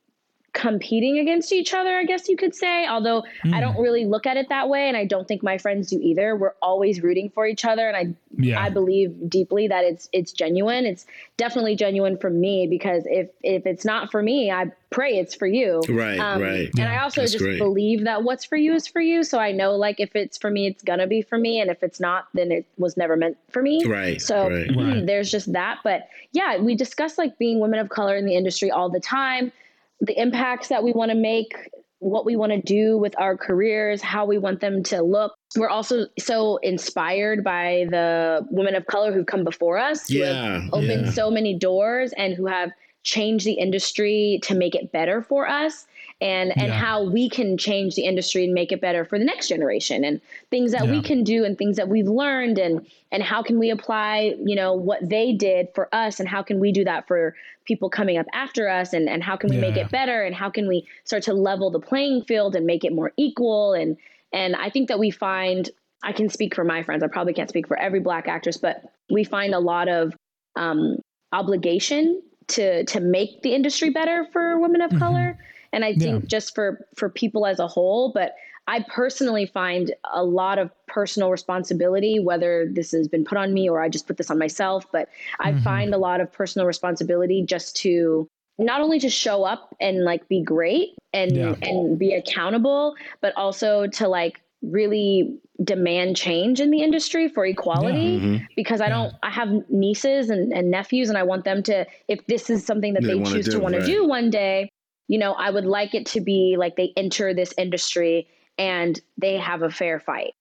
competing 0.56 1.20
against 1.20 1.52
each 1.52 1.74
other 1.74 1.98
i 1.98 2.06
guess 2.06 2.30
you 2.30 2.38
could 2.38 2.56
say 2.56 2.88
although 2.88 3.24
i 3.54 3.60
don't 3.60 3.78
really 3.78 4.06
look 4.06 4.26
at 4.26 4.38
it 4.38 4.48
that 4.48 4.70
way 4.70 4.88
and 4.88 4.96
i 4.96 5.04
don't 5.04 5.28
think 5.28 5.44
my 5.44 5.58
friends 5.58 5.90
do 5.90 6.00
either 6.02 6.34
we're 6.34 6.54
always 6.62 7.04
rooting 7.04 7.30
for 7.30 7.46
each 7.46 7.66
other 7.66 7.88
and 7.90 7.98
i 7.98 8.16
yeah, 8.38 8.62
I 8.62 8.70
believe 8.70 9.30
deeply 9.30 9.68
that 9.68 9.84
it's 9.84 10.10
it's 10.12 10.32
genuine. 10.32 10.86
It's 10.86 11.06
definitely 11.38 11.76
genuine 11.76 12.18
for 12.18 12.30
me 12.30 12.68
because 12.68 13.04
if 13.06 13.30
if 13.44 13.66
it's 13.66 13.86
not 13.86 14.12
for 14.12 14.22
me, 14.22 14.52
I 14.52 14.72
pray 14.90 15.18
it's 15.18 15.36
for 15.36 15.48
you. 15.48 15.82
right, 15.90 16.20
Um, 16.20 16.42
right. 16.42 16.70
And 16.78 16.88
I 16.90 17.02
also 17.02 17.22
That's 17.22 17.34
just 17.34 17.44
great. 17.44 17.58
believe 17.60 18.04
that 18.06 18.24
what's 18.24 18.46
for 18.46 18.56
you 18.56 18.74
is 18.74 18.88
for 18.88 19.02
you. 19.02 19.24
So 19.24 19.40
I 19.40 19.52
know 19.52 19.76
like 19.76 20.00
if 20.00 20.16
it's 20.16 20.38
for 20.38 20.50
me, 20.50 20.68
it's 20.68 20.84
gonna 20.84 21.08
be 21.08 21.22
for 21.22 21.38
me, 21.38 21.60
and 21.60 21.70
if 21.70 21.84
it's 21.84 22.00
not, 22.00 22.28
then 22.34 22.52
it 22.52 22.66
was 22.78 22.98
never 22.98 23.16
meant 23.16 23.38
for 23.50 23.62
me. 23.62 23.86
Right, 23.86 24.22
So 24.22 24.50
right. 24.50 24.76
Right. 24.76 25.06
there's 25.06 25.32
just 25.32 25.52
that. 25.54 25.80
But 25.84 26.08
yeah, 26.32 26.58
we 26.58 26.76
discuss 26.76 27.18
like 27.18 27.38
being 27.38 27.60
women 27.60 27.80
of 27.80 27.90
color 27.90 28.16
in 28.16 28.26
the 28.26 28.36
industry 28.36 28.72
all 28.72 28.90
the 28.90 29.00
time, 29.00 29.52
the 30.02 30.20
impacts 30.20 30.70
that 30.70 30.84
we 30.84 30.92
want 30.92 31.12
to 31.12 31.18
make, 31.18 31.54
what 32.00 32.26
we 32.26 32.36
want 32.36 32.52
to 32.52 32.62
do 32.62 32.98
with 32.98 33.18
our 33.18 33.38
careers, 33.38 34.02
how 34.02 34.26
we 34.26 34.38
want 34.38 34.60
them 34.60 34.84
to 34.84 35.02
look. 35.02 35.34
We're 35.56 35.70
also 35.70 36.06
so 36.20 36.58
inspired 36.58 37.44
by 37.44 37.88
the 37.90 38.46
women 38.52 38.76
of 38.76 38.86
color 38.86 39.14
who've 39.14 39.26
come 39.26 39.44
before 39.44 39.78
us, 39.78 40.08
who 40.10 40.22
have 40.22 40.64
opened 40.74 41.06
yeah. 41.06 41.12
so 41.12 41.32
many 41.32 41.58
doors 41.58 42.14
and 42.18 42.34
who 42.34 42.46
have 42.48 42.72
changed 43.06 43.46
the 43.46 43.54
industry 43.54 44.40
to 44.44 44.54
make 44.54 44.76
it 44.76 44.92
better 44.92 45.22
for 45.22 45.48
us 45.48 45.88
and 46.22 46.52
and 46.58 46.68
Yeah. 46.68 46.80
how 46.80 47.04
we 47.04 47.30
can 47.30 47.58
change 47.58 47.96
the 47.96 48.04
industry 48.04 48.46
and 48.46 48.54
make 48.54 48.72
it 48.72 48.82
better 48.82 49.06
for 49.06 49.20
the 49.20 49.26
next 49.26 49.48
generation 49.48 50.04
and 50.04 50.20
things 50.50 50.72
that 50.72 50.88
we 50.88 51.02
can 51.02 51.24
do 51.24 51.44
and 51.44 51.58
things 51.58 51.78
that 51.78 51.88
we've 51.88 52.08
learned 52.08 52.58
and 52.58 52.86
and 53.12 53.22
how 53.22 53.44
can 53.44 53.60
we 53.60 53.70
apply 53.70 54.36
you 54.44 54.56
know 54.56 54.74
what 54.74 55.08
they 55.08 55.34
did 55.34 55.68
for 55.76 55.88
us 55.94 56.20
and 56.20 56.28
how 56.28 56.42
can 56.42 56.60
we 56.60 56.72
do 56.72 56.84
that 56.84 57.08
for 57.08 57.36
people 57.66 57.90
coming 57.90 58.18
up 58.18 58.26
after 58.34 58.68
us 58.70 58.92
and 58.94 59.08
and 59.08 59.24
how 59.24 59.36
can 59.36 59.50
we 59.50 59.58
make 59.58 59.78
it 59.78 59.90
better 59.92 60.24
and 60.24 60.36
how 60.36 60.50
can 60.50 60.68
we 60.68 60.88
start 61.04 61.22
to 61.24 61.34
level 61.34 61.70
the 61.70 61.80
playing 61.80 62.22
field 62.24 62.56
and 62.56 62.66
make 62.66 62.84
it 62.84 62.94
more 62.94 63.12
equal 63.18 63.74
and 63.74 63.98
and 64.34 64.56
I 64.56 64.70
think 64.70 64.88
that 64.88 65.00
we 65.00 65.12
find 65.12 65.70
I 66.04 66.12
can 66.12 66.30
speak 66.30 66.56
for 66.56 66.64
my 66.64 66.82
friends 66.82 67.04
I 67.04 67.08
probably 67.08 67.34
can't 67.34 67.50
speak 67.50 67.68
for 67.68 67.78
every 67.78 68.00
black 68.00 68.28
actress 68.28 68.58
but 68.58 68.84
we 69.12 69.24
find 69.24 69.54
a 69.54 69.60
lot 69.60 69.90
of 69.90 70.16
um, 70.56 70.98
obligation 71.34 72.22
to 72.48 72.84
to 72.86 73.00
make 73.00 73.42
the 73.42 73.54
industry 73.54 73.90
better 73.90 74.26
for 74.32 74.60
women 74.60 74.82
of 74.82 74.90
mm-hmm. 74.90 75.00
color 75.00 75.40
and 75.74 75.84
i 75.86 75.94
think 75.94 76.24
Yeah. 76.24 76.28
just 76.28 76.56
for 76.56 76.86
for 76.96 77.10
people 77.10 77.46
as 77.46 77.60
a 77.60 77.68
whole 77.68 78.12
but 78.12 78.36
i 78.68 78.84
personally 78.88 79.46
find 79.46 79.94
a 80.14 80.24
lot 80.24 80.60
of 80.60 80.72
personal 80.88 81.32
responsibility 81.32 82.20
whether 82.20 82.68
this 82.72 82.92
has 82.92 83.08
been 83.08 83.26
put 83.26 83.38
on 83.38 83.54
me 83.54 83.70
or 83.70 83.82
i 83.82 83.90
just 83.90 84.08
put 84.08 84.18
this 84.18 84.30
on 84.30 84.38
myself 84.38 84.86
but 84.92 85.10
i 85.40 85.52
mm-hmm. 85.52 85.64
find 85.64 85.94
a 85.94 85.98
lot 85.98 86.22
of 86.22 86.32
personal 86.32 86.66
responsibility 86.68 87.44
just 87.44 87.76
to 87.76 88.28
not 88.58 88.80
only 88.80 89.00
to 89.00 89.10
show 89.10 89.44
up 89.44 89.76
and 89.82 90.04
like 90.04 90.28
be 90.30 90.42
great 90.42 90.96
and 91.14 91.36
Yeah. 91.36 91.56
and 91.62 92.00
be 92.00 92.14
accountable 92.14 92.96
but 93.22 93.36
also 93.36 93.88
to 93.88 94.08
like 94.08 94.42
really 94.72 95.38
demand 95.64 96.16
change 96.18 96.60
in 96.60 96.70
the 96.72 96.82
industry 96.82 97.30
for 97.30 97.46
equality 97.46 98.20
Mhm. 98.20 98.48
because 98.56 98.82
I 98.82 98.90
don't 98.90 99.14
I 99.24 99.30
have 99.30 99.50
nieces 99.70 100.30
and, 100.30 100.52
and 100.52 100.70
nephews 100.70 101.08
and 101.10 101.18
I 101.18 101.24
want 101.24 101.46
them 101.46 101.64
to 101.64 101.86
if 102.08 102.26
this 102.28 102.50
is 102.50 102.66
something 102.66 102.94
that 102.94 103.04
They 103.04 103.18
they, 103.20 103.24
choose 103.24 103.46
do, 103.46 103.52
to 103.52 103.60
want 103.60 103.76
right. 103.76 103.86
to 103.86 103.92
do 103.92 104.06
one 104.08 104.30
day, 104.30 104.70
you 105.08 105.18
know, 105.18 105.34
I 105.34 105.50
would 105.52 105.66
like 105.66 105.96
it 105.96 106.06
to 106.08 106.22
be 106.22 106.56
like 106.58 106.76
they 106.76 106.92
enter 106.98 107.34
this 107.34 107.54
industry 107.58 108.28
and 108.58 109.00
they 109.18 109.38
have 109.38 109.62
a 109.62 109.70
fair 109.70 110.00
fight. 110.00 110.34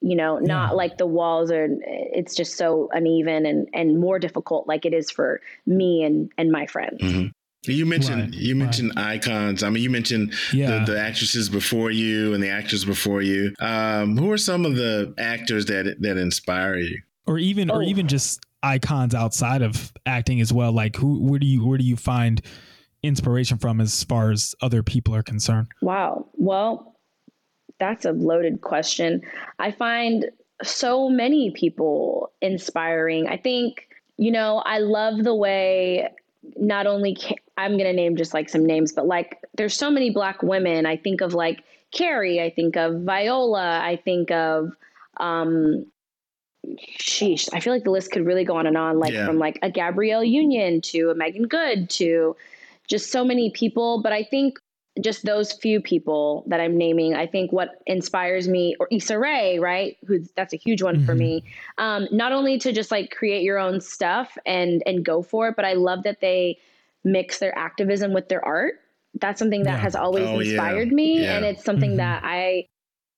you 0.00 0.14
know, 0.14 0.38
not 0.38 0.70
Yeah. 0.70 0.76
like 0.76 0.96
the 0.96 1.06
walls 1.06 1.50
are, 1.50 1.66
it's 1.82 2.36
just 2.36 2.56
so 2.56 2.88
uneven 2.92 3.44
and, 3.44 3.68
and 3.74 3.98
more 3.98 4.20
difficult 4.20 4.68
like 4.68 4.86
it 4.86 4.94
is 4.94 5.10
for 5.10 5.40
me 5.66 6.04
and, 6.04 6.30
and 6.38 6.52
my 6.52 6.66
friends. 6.66 7.00
Mhm. 7.02 7.32
You 7.66 7.86
mentioned 7.86 8.22
Right, 8.22 8.34
you 8.34 8.54
mentioned 8.54 8.92
icons. 8.96 9.62
I 9.62 9.70
mean, 9.70 9.82
you 9.82 9.90
mentioned 9.90 10.32
Yeah. 10.52 10.84
the, 10.84 10.92
the 10.92 11.00
actresses 11.00 11.48
before 11.48 11.90
you 11.90 12.32
and 12.34 12.42
the 12.42 12.48
actors 12.50 12.84
before 12.84 13.20
you. 13.20 13.52
Um, 13.60 14.16
who 14.16 14.30
are 14.30 14.38
some 14.38 14.64
of 14.64 14.76
the 14.76 15.12
actors 15.18 15.66
that 15.66 15.96
that 16.00 16.16
inspire 16.16 16.76
you? 16.76 16.98
or 17.26 17.36
even 17.38 17.70
or 17.70 17.82
Oh. 17.82 17.86
even 17.86 18.08
just 18.08 18.40
icons 18.62 19.14
outside 19.14 19.60
of 19.60 19.92
acting 20.06 20.40
as 20.40 20.50
well 20.52 20.72
like 20.72 20.96
who 20.96 21.20
where 21.20 21.38
do 21.38 21.46
you 21.46 21.64
where 21.64 21.76
do 21.78 21.84
you 21.84 21.94
find 21.94 22.40
inspiration 23.02 23.58
from 23.58 23.80
as 23.82 24.02
far 24.02 24.30
as 24.32 24.54
other 24.62 24.82
people 24.82 25.14
are 25.14 25.22
concerned 25.22 25.66
Wow. 25.82 26.26
Well, 26.32 26.96
that's 27.78 28.04
a 28.06 28.12
loaded 28.12 28.62
question. 28.62 29.20
I 29.58 29.70
find 29.72 30.24
so 30.64 31.08
many 31.10 31.50
people 31.52 32.32
inspiring. 32.40 33.28
I 33.28 33.36
think, 33.36 33.86
you 34.16 34.32
know, 34.32 34.62
I 34.64 34.78
love 34.78 35.22
the 35.22 35.34
way 35.34 36.08
not 36.56 36.86
only 36.88 37.14
ca- 37.14 37.36
I'm 37.58 37.72
going 37.72 37.84
to 37.84 37.92
name 37.92 38.16
just 38.16 38.32
like 38.32 38.48
some 38.48 38.64
names, 38.64 38.92
but 38.92 39.06
like 39.06 39.38
there's 39.56 39.76
so 39.76 39.90
many 39.90 40.10
black 40.10 40.42
women. 40.42 40.86
I 40.86 40.96
think 40.96 41.20
of 41.20 41.34
like 41.34 41.64
Kerry, 41.90 42.40
I 42.40 42.50
think 42.50 42.76
of 42.76 43.02
Viola, 43.02 43.80
I 43.80 43.96
think 43.96 44.30
of 44.30 44.70
um 45.18 45.84
sheesh, 46.98 47.48
I 47.52 47.60
feel 47.60 47.72
like 47.72 47.84
the 47.84 47.90
list 47.90 48.12
could 48.12 48.26
really 48.26 48.44
go 48.44 48.56
on 48.56 48.66
and 48.66 48.76
on 48.76 48.98
like 48.98 49.14
Yeah. 49.14 49.26
from 49.26 49.38
like 49.38 49.58
a 49.62 49.70
Gabrielle 49.70 50.24
Union 50.24 50.80
to 50.82 51.10
a 51.10 51.14
Meagan 51.14 51.46
Good 51.46 51.90
to 51.90 52.36
just 52.86 53.10
so 53.10 53.24
many 53.24 53.50
people, 53.50 54.02
but 54.02 54.12
I 54.12 54.22
think 54.22 54.58
just 55.00 55.24
those 55.24 55.52
few 55.52 55.80
people 55.80 56.44
that 56.48 56.60
I'm 56.60 56.76
naming, 56.76 57.14
I 57.14 57.26
think 57.26 57.52
what 57.52 57.80
inspires 57.86 58.48
me, 58.48 58.74
or 58.80 58.88
Issa 58.90 59.18
Rae, 59.18 59.58
right? 59.58 59.96
Who 60.06 60.20
that's 60.36 60.52
a 60.52 60.56
huge 60.56 60.82
one 60.82 60.98
for 60.98 61.14
Mhm. 61.14 61.18
me. 61.18 61.44
Um, 61.78 62.08
not 62.10 62.32
only 62.32 62.58
to 62.58 62.72
just 62.72 62.90
like 62.90 63.10
create 63.10 63.42
your 63.42 63.58
own 63.58 63.80
stuff 63.80 64.36
and 64.46 64.82
and 64.86 65.04
go 65.04 65.22
for 65.22 65.48
it, 65.48 65.56
but 65.56 65.64
I 65.64 65.74
love 65.74 66.02
that 66.02 66.20
they 66.20 66.58
mix 67.04 67.38
their 67.38 67.56
activism 67.56 68.12
with 68.12 68.28
their 68.28 68.44
art. 68.44 68.74
That's 69.20 69.38
something 69.38 69.64
that 69.64 69.76
Yeah. 69.76 69.82
has 69.82 69.94
always 69.96 70.24
Oh, 70.28 70.40
yeah. 70.40 70.50
inspired 70.50 70.92
me, 70.92 71.22
Yeah. 71.22 71.36
and 71.36 71.44
it's 71.44 71.64
something 71.64 71.92
Mhm. 71.92 71.96
that 71.98 72.22
I 72.24 72.66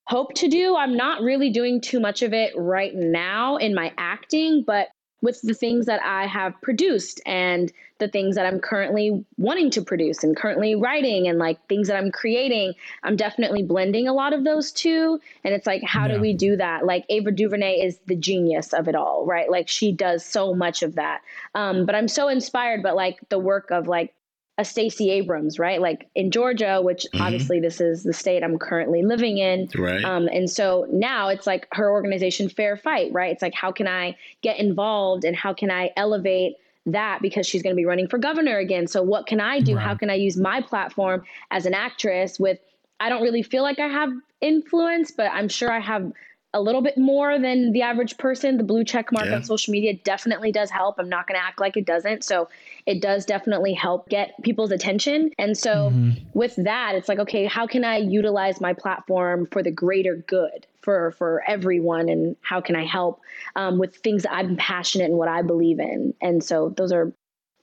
hope 0.09 0.35
to 0.35 0.49
do. 0.49 0.77
I'm 0.77 0.97
not 0.97 1.23
really 1.23 1.51
doing 1.51 1.81
too 1.81 2.01
much 2.01 2.23
of 2.23 2.33
it 2.33 2.53
right 2.57 2.95
now 2.95 3.57
in 3.57 3.75
my 3.75 3.93
acting, 3.99 4.63
but 4.63 4.89
with 5.23 5.41
the 5.43 5.55
things 5.55 5.87
that 5.87 6.03
I 6.03 6.27
have 6.27 6.61
produced 6.63 7.21
and 7.27 7.73
the 8.01 8.09
things 8.09 8.35
that 8.35 8.47
I'm 8.47 8.59
currently 8.59 9.25
wanting 9.37 9.71
to 9.71 9.83
produce 9.83 10.25
and 10.25 10.37
currently 10.37 10.75
writing 10.75 11.29
and 11.29 11.39
like 11.39 11.65
things 11.69 11.87
that 11.89 11.97
I'm 11.97 12.11
creating, 12.11 12.75
I'm 13.05 13.15
definitely 13.17 13.63
blending 13.63 14.09
a 14.09 14.13
lot 14.13 14.33
of 14.33 14.43
those 14.45 14.73
two. 14.73 15.21
And 15.45 15.55
it's 15.55 15.67
like, 15.67 15.83
how 15.85 16.09
Yeah. 16.09 16.15
do 16.15 16.21
we 16.21 16.33
do 16.35 16.57
that? 16.57 16.85
Like 16.85 17.05
Ava 17.09 17.31
DuVernay 17.31 17.81
is 17.81 18.01
the 18.07 18.17
genius 18.17 18.73
of 18.73 18.89
it 18.89 18.97
all, 18.97 19.25
right? 19.27 19.49
Like 19.51 19.69
she 19.69 19.93
does 19.93 20.25
so 20.25 20.55
much 20.55 20.83
of 20.83 20.97
that. 20.97 21.21
Um, 21.55 21.87
but 21.87 21.95
I'm 21.95 22.09
so 22.09 22.27
inspired, 22.29 22.83
but 22.83 22.97
like 22.97 23.21
the 23.29 23.39
work 23.39 23.71
of 23.71 23.87
like 23.87 24.13
a 24.59 24.65
Stacey 24.65 25.11
Abrams, 25.11 25.59
right? 25.59 25.81
Like 25.81 26.09
in 26.15 26.31
Georgia, 26.31 26.83
which 26.83 27.07
Mhm. 27.15 27.21
obviously 27.23 27.61
this 27.61 27.81
is 27.81 28.03
the 28.03 28.13
state 28.13 28.43
I'm 28.45 28.59
currently 28.59 29.03
living 29.03 29.39
in. 29.39 29.71
Right. 29.75 30.05
Um, 30.05 30.29
and 30.29 30.51
so 30.51 30.87
now 30.93 31.29
it's 31.29 31.47
like 31.47 31.67
her 31.73 31.91
organization, 31.91 32.49
Fair 32.51 32.77
Fight, 32.77 33.11
right? 33.13 33.33
It's 33.33 33.41
like, 33.43 33.55
how 33.55 33.73
can 33.73 33.89
I 33.89 34.17
get 34.43 34.59
involved 34.59 35.25
and 35.25 35.35
how 35.35 35.55
can 35.55 35.71
I 35.71 35.91
elevate 35.97 36.57
that 36.87 37.21
because 37.23 37.47
she's 37.47 37.63
going 37.63 37.75
to 37.75 37.81
be 37.81 37.85
running 37.85 38.09
for 38.09 38.19
governor 38.19 38.59
again? 38.59 38.87
So, 38.87 39.03
what 39.03 39.27
can 39.27 39.41
I 39.41 39.61
do? 39.61 39.77
Right. 39.77 39.87
How 39.87 39.95
can 39.95 40.11
I 40.11 40.15
use 40.15 40.37
my 40.37 40.61
platform 40.61 41.25
as 41.51 41.67
an 41.67 41.75
actress 41.75 42.39
with, 42.41 42.59
I 43.01 43.09
don't 43.09 43.23
really 43.23 43.43
feel 43.43 43.63
like 43.63 43.79
I 43.79 43.89
have 43.89 44.11
influence, 44.41 45.11
but 45.11 45.31
I'm 45.33 45.49
sure 45.49 45.71
I 45.71 45.81
have 45.81 46.13
a 46.53 46.61
little 46.61 46.83
bit 46.83 46.99
more 46.99 47.39
than 47.39 47.71
the 47.73 47.83
average 47.83 48.19
person. 48.19 48.57
The 48.57 48.65
blue 48.65 48.83
check 48.83 49.13
mark 49.13 49.27
Yeah. 49.27 49.37
on 49.37 49.45
social 49.45 49.71
media 49.71 49.95
definitely 49.95 50.51
does 50.51 50.69
help. 50.71 50.97
I'm 50.99 51.09
not 51.09 51.29
going 51.29 51.39
to 51.39 51.45
act 51.47 51.61
like 51.61 51.77
it 51.77 51.87
doesn't. 51.87 52.25
So, 52.25 52.49
it 52.87 53.01
does 53.01 53.25
definitely 53.25 53.73
help 53.75 54.09
get 54.09 54.33
people's 54.43 54.73
attention. 54.73 55.31
And 55.39 55.57
so, 55.57 55.91
Mhm. 55.91 56.17
with 56.33 56.55
that 56.57 56.95
it's 56.95 57.09
like 57.09 57.19
okay 57.19 57.45
how 57.47 57.67
can 57.67 57.85
i 57.85 57.97
utilize 57.97 58.61
my 58.61 58.73
platform 58.73 59.47
for 59.51 59.65
the 59.65 59.71
greater 59.73 60.15
good 60.29 60.65
for 60.83 61.11
for 61.13 61.43
everyone 61.47 62.09
and 62.09 62.37
how 62.41 62.61
can 62.61 62.77
i 62.77 62.85
help 62.85 63.21
um, 63.57 63.79
with 63.79 63.97
things 63.97 64.23
that 64.25 64.33
i'm 64.33 64.57
passionate 64.57 65.05
and 65.11 65.19
what 65.19 65.29
i 65.29 65.43
believe 65.43 65.79
in 65.81 66.15
and 66.21 66.43
so 66.43 66.71
those 66.77 66.93
are 66.93 67.13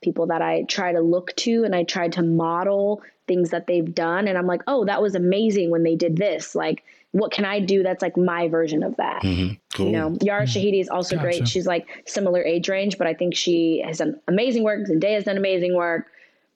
people 0.02 0.28
that 0.28 0.42
i 0.42 0.64
try 0.64 0.92
to 0.92 1.00
look 1.02 1.36
to 1.36 1.64
and 1.64 1.76
i 1.76 1.84
try 1.84 2.08
to 2.08 2.22
model 2.22 3.02
things 3.28 3.50
that 3.50 3.66
they've 3.68 3.94
done 3.96 4.28
and 4.28 4.38
i'm 4.38 4.48
like 4.48 4.62
oh 4.68 4.86
that 4.86 5.02
was 5.02 5.16
amazing 5.16 5.70
when 5.72 5.84
they 5.84 5.96
did 5.96 6.18
this 6.18 6.54
like 6.56 6.84
what 7.12 7.32
can 7.32 7.46
i 7.46 7.60
do 7.60 7.82
that's 7.84 8.02
like 8.02 8.16
my 8.18 8.48
version 8.48 8.84
of 8.84 8.96
that 8.98 9.22
Mhm. 9.24 9.58
Cool. 9.74 9.86
you 9.88 9.92
know, 9.92 10.18
Yara 10.22 10.46
Shahidi 10.46 10.82
is 10.82 10.90
also 10.90 11.16
Gotcha. 11.18 11.24
great. 11.28 11.48
She's 11.48 11.68
like 11.68 11.86
similar 12.08 12.44
age 12.44 12.68
range, 12.68 12.98
but 12.98 13.06
I 13.06 13.14
think 13.14 13.36
she 13.36 13.84
has 13.86 14.00
done 14.00 14.20
amazing 14.28 14.64
work. 14.64 14.88
Zendaya 14.88 15.14
has 15.14 15.26
done 15.26 15.38
amazing 15.38 15.76
work. 15.76 16.08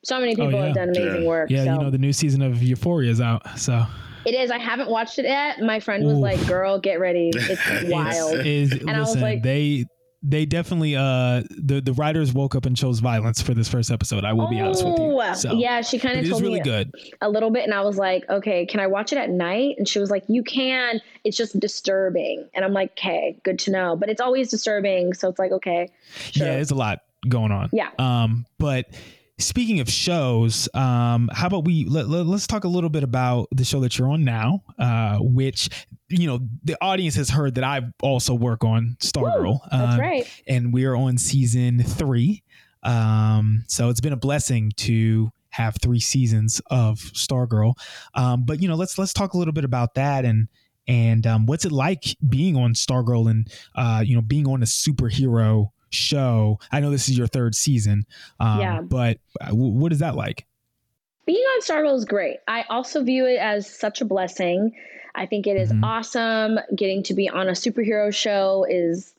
So 0.03 0.19
many 0.19 0.35
people 0.35 0.53
yeah. 0.53 0.65
have 0.65 0.73
done 0.75 0.89
amazing 0.89 1.21
Yeah. 1.21 1.27
work. 1.27 1.51
yeah 1.51 1.65
so. 1.65 1.73
you 1.73 1.79
know 1.81 1.89
the 1.91 1.99
new 1.99 2.11
season 2.13 2.41
of 2.41 2.63
euphoria 2.63 3.11
is 3.11 3.21
out 3.21 3.43
so 3.59 3.85
It 4.25 4.33
is. 4.35 4.51
I 4.51 4.57
haven't 4.59 4.89
watched 4.89 5.17
it 5.19 5.25
yet. 5.25 5.59
My 5.61 5.79
friend 5.79 6.05
was 6.05 6.17
Ooh. 6.17 6.21
like, 6.21 6.45
"Girl, 6.47 6.79
get 6.79 6.99
ready. 6.99 7.31
It's 7.35 7.89
wild." 7.91 8.45
is 8.45 8.73
I 8.87 8.99
was 8.99 9.17
like- 9.17 9.43
they 9.43 9.85
they 10.23 10.45
definitely 10.45 10.95
uh 10.95 11.41
the 11.49 11.81
the 11.83 11.93
writers 11.93 12.31
woke 12.31 12.53
up 12.53 12.67
and 12.67 12.77
chose 12.77 12.99
violence 12.99 13.41
for 13.41 13.55
this 13.55 13.67
first 13.67 13.89
episode 13.89 14.23
i 14.23 14.31
will 14.31 14.47
be 14.47 14.59
honest 14.61 14.85
with 14.85 14.99
you 14.99 15.19
Oh, 15.19 15.33
so 15.33 15.53
yeah, 15.53 15.81
she 15.81 15.97
kind 15.97 16.15
of 16.19 16.23
is 16.23 16.29
told 16.29 16.43
really 16.43 16.59
me 16.59 16.63
good 16.63 16.91
a 17.21 17.29
little 17.29 17.49
bit, 17.49 17.63
and 17.63 17.73
I 17.73 17.81
was 17.81 17.97
like, 17.97 18.29
"Okay, 18.29 18.67
can 18.67 18.79
I 18.79 18.85
watch 18.85 19.11
it 19.11 19.17
at 19.17 19.31
night?" 19.31 19.75
And 19.79 19.87
she 19.87 19.97
was 19.97 20.11
like, 20.11 20.23
"You 20.27 20.43
can. 20.43 21.01
It's 21.23 21.35
just 21.35 21.59
disturbing." 21.59 22.47
And 22.53 22.63
I'm 22.63 22.71
like, 22.73 22.91
"Okay, 22.91 23.35
good 23.43 23.57
to 23.59 23.71
know." 23.71 23.95
But 23.95 24.09
it's 24.09 24.21
always 24.21 24.49
disturbing, 24.51 25.13
so 25.15 25.27
it's 25.29 25.39
like, 25.39 25.51
okay, 25.53 25.89
sure. 26.13 26.45
yeah 26.45 26.53
it's 26.53 26.69
a 26.71 26.75
lot 26.75 26.99
going 27.27 27.51
on 27.51 27.69
Yeah. 27.73 27.89
um 27.97 28.45
but 28.59 28.85
speaking 29.37 29.79
of 29.79 29.89
shows 29.89 30.69
um 30.75 31.29
how 31.33 31.47
about 31.47 31.65
we 31.65 31.85
let, 31.85 32.07
let, 32.07 32.27
us 32.27 32.45
talk 32.45 32.63
a 32.63 32.67
little 32.67 32.89
bit 32.89 33.03
about 33.03 33.47
the 33.51 33.65
show 33.65 33.79
that 33.79 33.97
you're 33.97 34.09
on 34.09 34.23
now 34.23 34.61
uh 34.77 35.17
which 35.17 35.69
you 36.09 36.27
know 36.27 36.39
the 36.63 36.77
audience 36.81 37.15
has 37.15 37.29
heard 37.29 37.55
that 37.55 37.63
i 37.63 37.81
also 38.03 38.33
work 38.33 38.63
on 38.63 38.95
stargirl. 38.99 39.59
That's 39.71 39.93
um, 39.93 39.99
right. 39.99 40.43
and 40.47 40.73
we're 40.73 40.95
on 40.95 41.17
season 41.17 41.83
three. 41.83 42.43
Um 42.83 43.63
so 43.67 43.89
it's 43.89 44.01
been 44.01 44.13
a 44.13 44.17
blessing 44.17 44.71
to 44.77 45.31
have 45.49 45.75
three 45.81 45.99
seasons 45.99 46.61
of 46.67 46.99
stargirl. 46.99 47.73
Um 48.15 48.43
but 48.45 48.61
you 48.61 48.67
know 48.67 48.75
let's 48.75 48.97
let's 48.97 49.13
talk 49.13 49.33
a 49.33 49.37
little 49.37 49.53
bit 49.53 49.65
about 49.65 49.95
that 49.95 50.25
and 50.25 50.47
and 50.87 51.27
um, 51.27 51.45
what's 51.45 51.63
it 51.63 51.71
like 51.71 52.03
being 52.27 52.55
on 52.55 52.73
stargirl 52.73 53.29
and 53.29 53.51
uh 53.75 54.03
you 54.05 54.15
know 54.15 54.21
being 54.21 54.47
on 54.47 54.63
a 54.63 54.65
superhero 54.65 55.69
show 55.91 56.59
i 56.71 56.79
know 56.79 56.89
this 56.89 57.07
is 57.09 57.17
your 57.17 57.27
third 57.27 57.53
season 57.55 58.05
um 58.39 58.59
Yeah. 58.59 58.81
but 58.81 59.17
uh, 59.41 59.47
w- 59.47 59.71
what 59.73 59.91
is 59.91 59.99
that 59.99 60.15
like 60.15 60.45
being 61.27 61.37
on 61.37 61.61
Stargirl 61.61 61.95
is 61.95 62.03
great. 62.05 62.37
I 62.47 62.63
also 62.69 63.03
view 63.03 63.27
it 63.27 63.37
as 63.37 63.69
such 63.69 64.01
a 64.01 64.05
blessing. 64.05 64.75
I 65.13 65.27
think 65.27 65.45
it 65.45 65.55
is 65.55 65.71
Mhm. 65.71 65.83
awesome. 65.83 66.59
Getting 66.75 67.03
to 67.03 67.13
be 67.13 67.29
on 67.29 67.47
a 67.47 67.51
superhero 67.51 68.11
show 68.13 68.65
is 68.67 69.13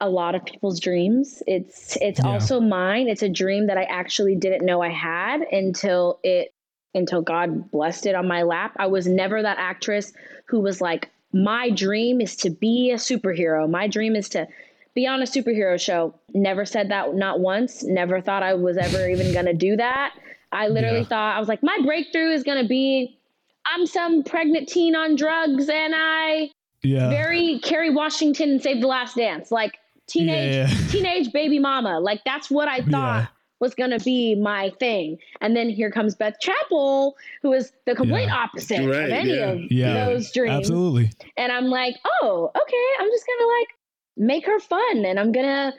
a 0.00 0.10
lot 0.10 0.34
of 0.34 0.44
people's 0.44 0.80
dreams. 0.80 1.44
It's 1.46 1.96
it's 2.02 2.18
Yeah. 2.18 2.28
also 2.28 2.60
mine. 2.60 3.08
It's 3.08 3.22
a 3.22 3.28
dream 3.28 3.68
that 3.68 3.78
I 3.78 3.84
actually 3.84 4.34
didn't 4.34 4.66
know 4.66 4.82
I 4.82 4.88
had 4.90 5.42
until 5.52 6.18
it 6.24 6.52
until 6.92 7.22
God 7.22 7.70
blessed 7.70 8.06
it 8.06 8.16
on 8.16 8.26
my 8.26 8.42
lap. 8.42 8.72
I 8.76 8.88
was 8.88 9.06
never 9.06 9.40
that 9.40 9.56
actress 9.58 10.12
who 10.46 10.58
was 10.58 10.80
like 10.80 11.08
my 11.32 11.70
dream 11.70 12.20
is 12.20 12.34
to 12.38 12.50
be 12.50 12.90
a 12.90 12.96
superhero. 12.96 13.70
My 13.70 13.86
dream 13.86 14.16
is 14.16 14.28
to 14.30 14.48
be 14.94 15.06
on 15.06 15.20
a 15.20 15.24
superhero 15.24 15.80
show. 15.80 16.14
Never 16.34 16.64
said 16.64 16.90
that 16.90 17.14
not 17.14 17.40
once. 17.40 17.82
Never 17.82 18.20
thought 18.20 18.42
I 18.42 18.54
was 18.54 18.76
ever 18.76 19.08
even 19.08 19.32
going 19.32 19.46
to 19.46 19.52
do 19.54 19.76
that. 19.76 20.14
I 20.52 20.68
literally 20.68 20.98
Yeah. 21.00 21.04
thought 21.04 21.36
I 21.36 21.40
was 21.40 21.48
like 21.48 21.62
my 21.62 21.78
breakthrough 21.84 22.30
is 22.32 22.42
going 22.44 22.62
to 22.62 22.68
be 22.68 23.18
I'm 23.66 23.86
some 23.86 24.22
pregnant 24.22 24.68
teen 24.68 24.94
on 24.94 25.16
drugs 25.16 25.68
and 25.68 25.94
I 25.96 26.50
yeah 26.82 27.08
very 27.08 27.58
Kerry 27.60 27.90
Washington 27.90 28.50
and 28.50 28.62
Save 28.62 28.80
the 28.80 28.86
Last 28.86 29.16
Dance. 29.16 29.50
Like 29.50 29.78
teenage 30.06 30.54
Yeah, 30.54 30.68
yeah. 30.68 30.86
teenage 30.90 31.32
baby 31.32 31.58
mama. 31.58 31.98
Like 31.98 32.20
that's 32.24 32.50
what 32.50 32.68
I 32.68 32.82
thought 32.82 33.22
Yeah. 33.22 33.26
was 33.60 33.74
gonna 33.74 33.98
be 33.98 34.34
my 34.36 34.70
thing. 34.78 35.16
And 35.40 35.56
then 35.56 35.70
here 35.70 35.90
comes 35.90 36.14
Beth 36.14 36.38
Chapel, 36.40 37.16
who 37.42 37.52
is 37.52 37.72
the 37.86 37.94
complete 37.96 38.26
Yeah. 38.26 38.36
opposite 38.36 38.86
Right, 38.88 39.04
of 39.06 39.10
any 39.10 39.30
yeah. 39.38 39.44
of 39.50 39.60
Yeah. 39.72 40.04
those 40.06 40.30
dreams. 40.30 40.56
absolutely 40.68 41.10
And 41.36 41.50
I'm 41.50 41.66
like, 41.66 41.96
oh, 42.20 42.50
okay, 42.54 42.86
I'm 43.00 43.10
just 43.10 43.24
gonna 43.26 43.50
like 43.58 43.68
make 44.16 44.46
her 44.46 44.58
fun 44.60 45.04
and 45.04 45.18
I'm 45.18 45.32
gonna 45.32 45.72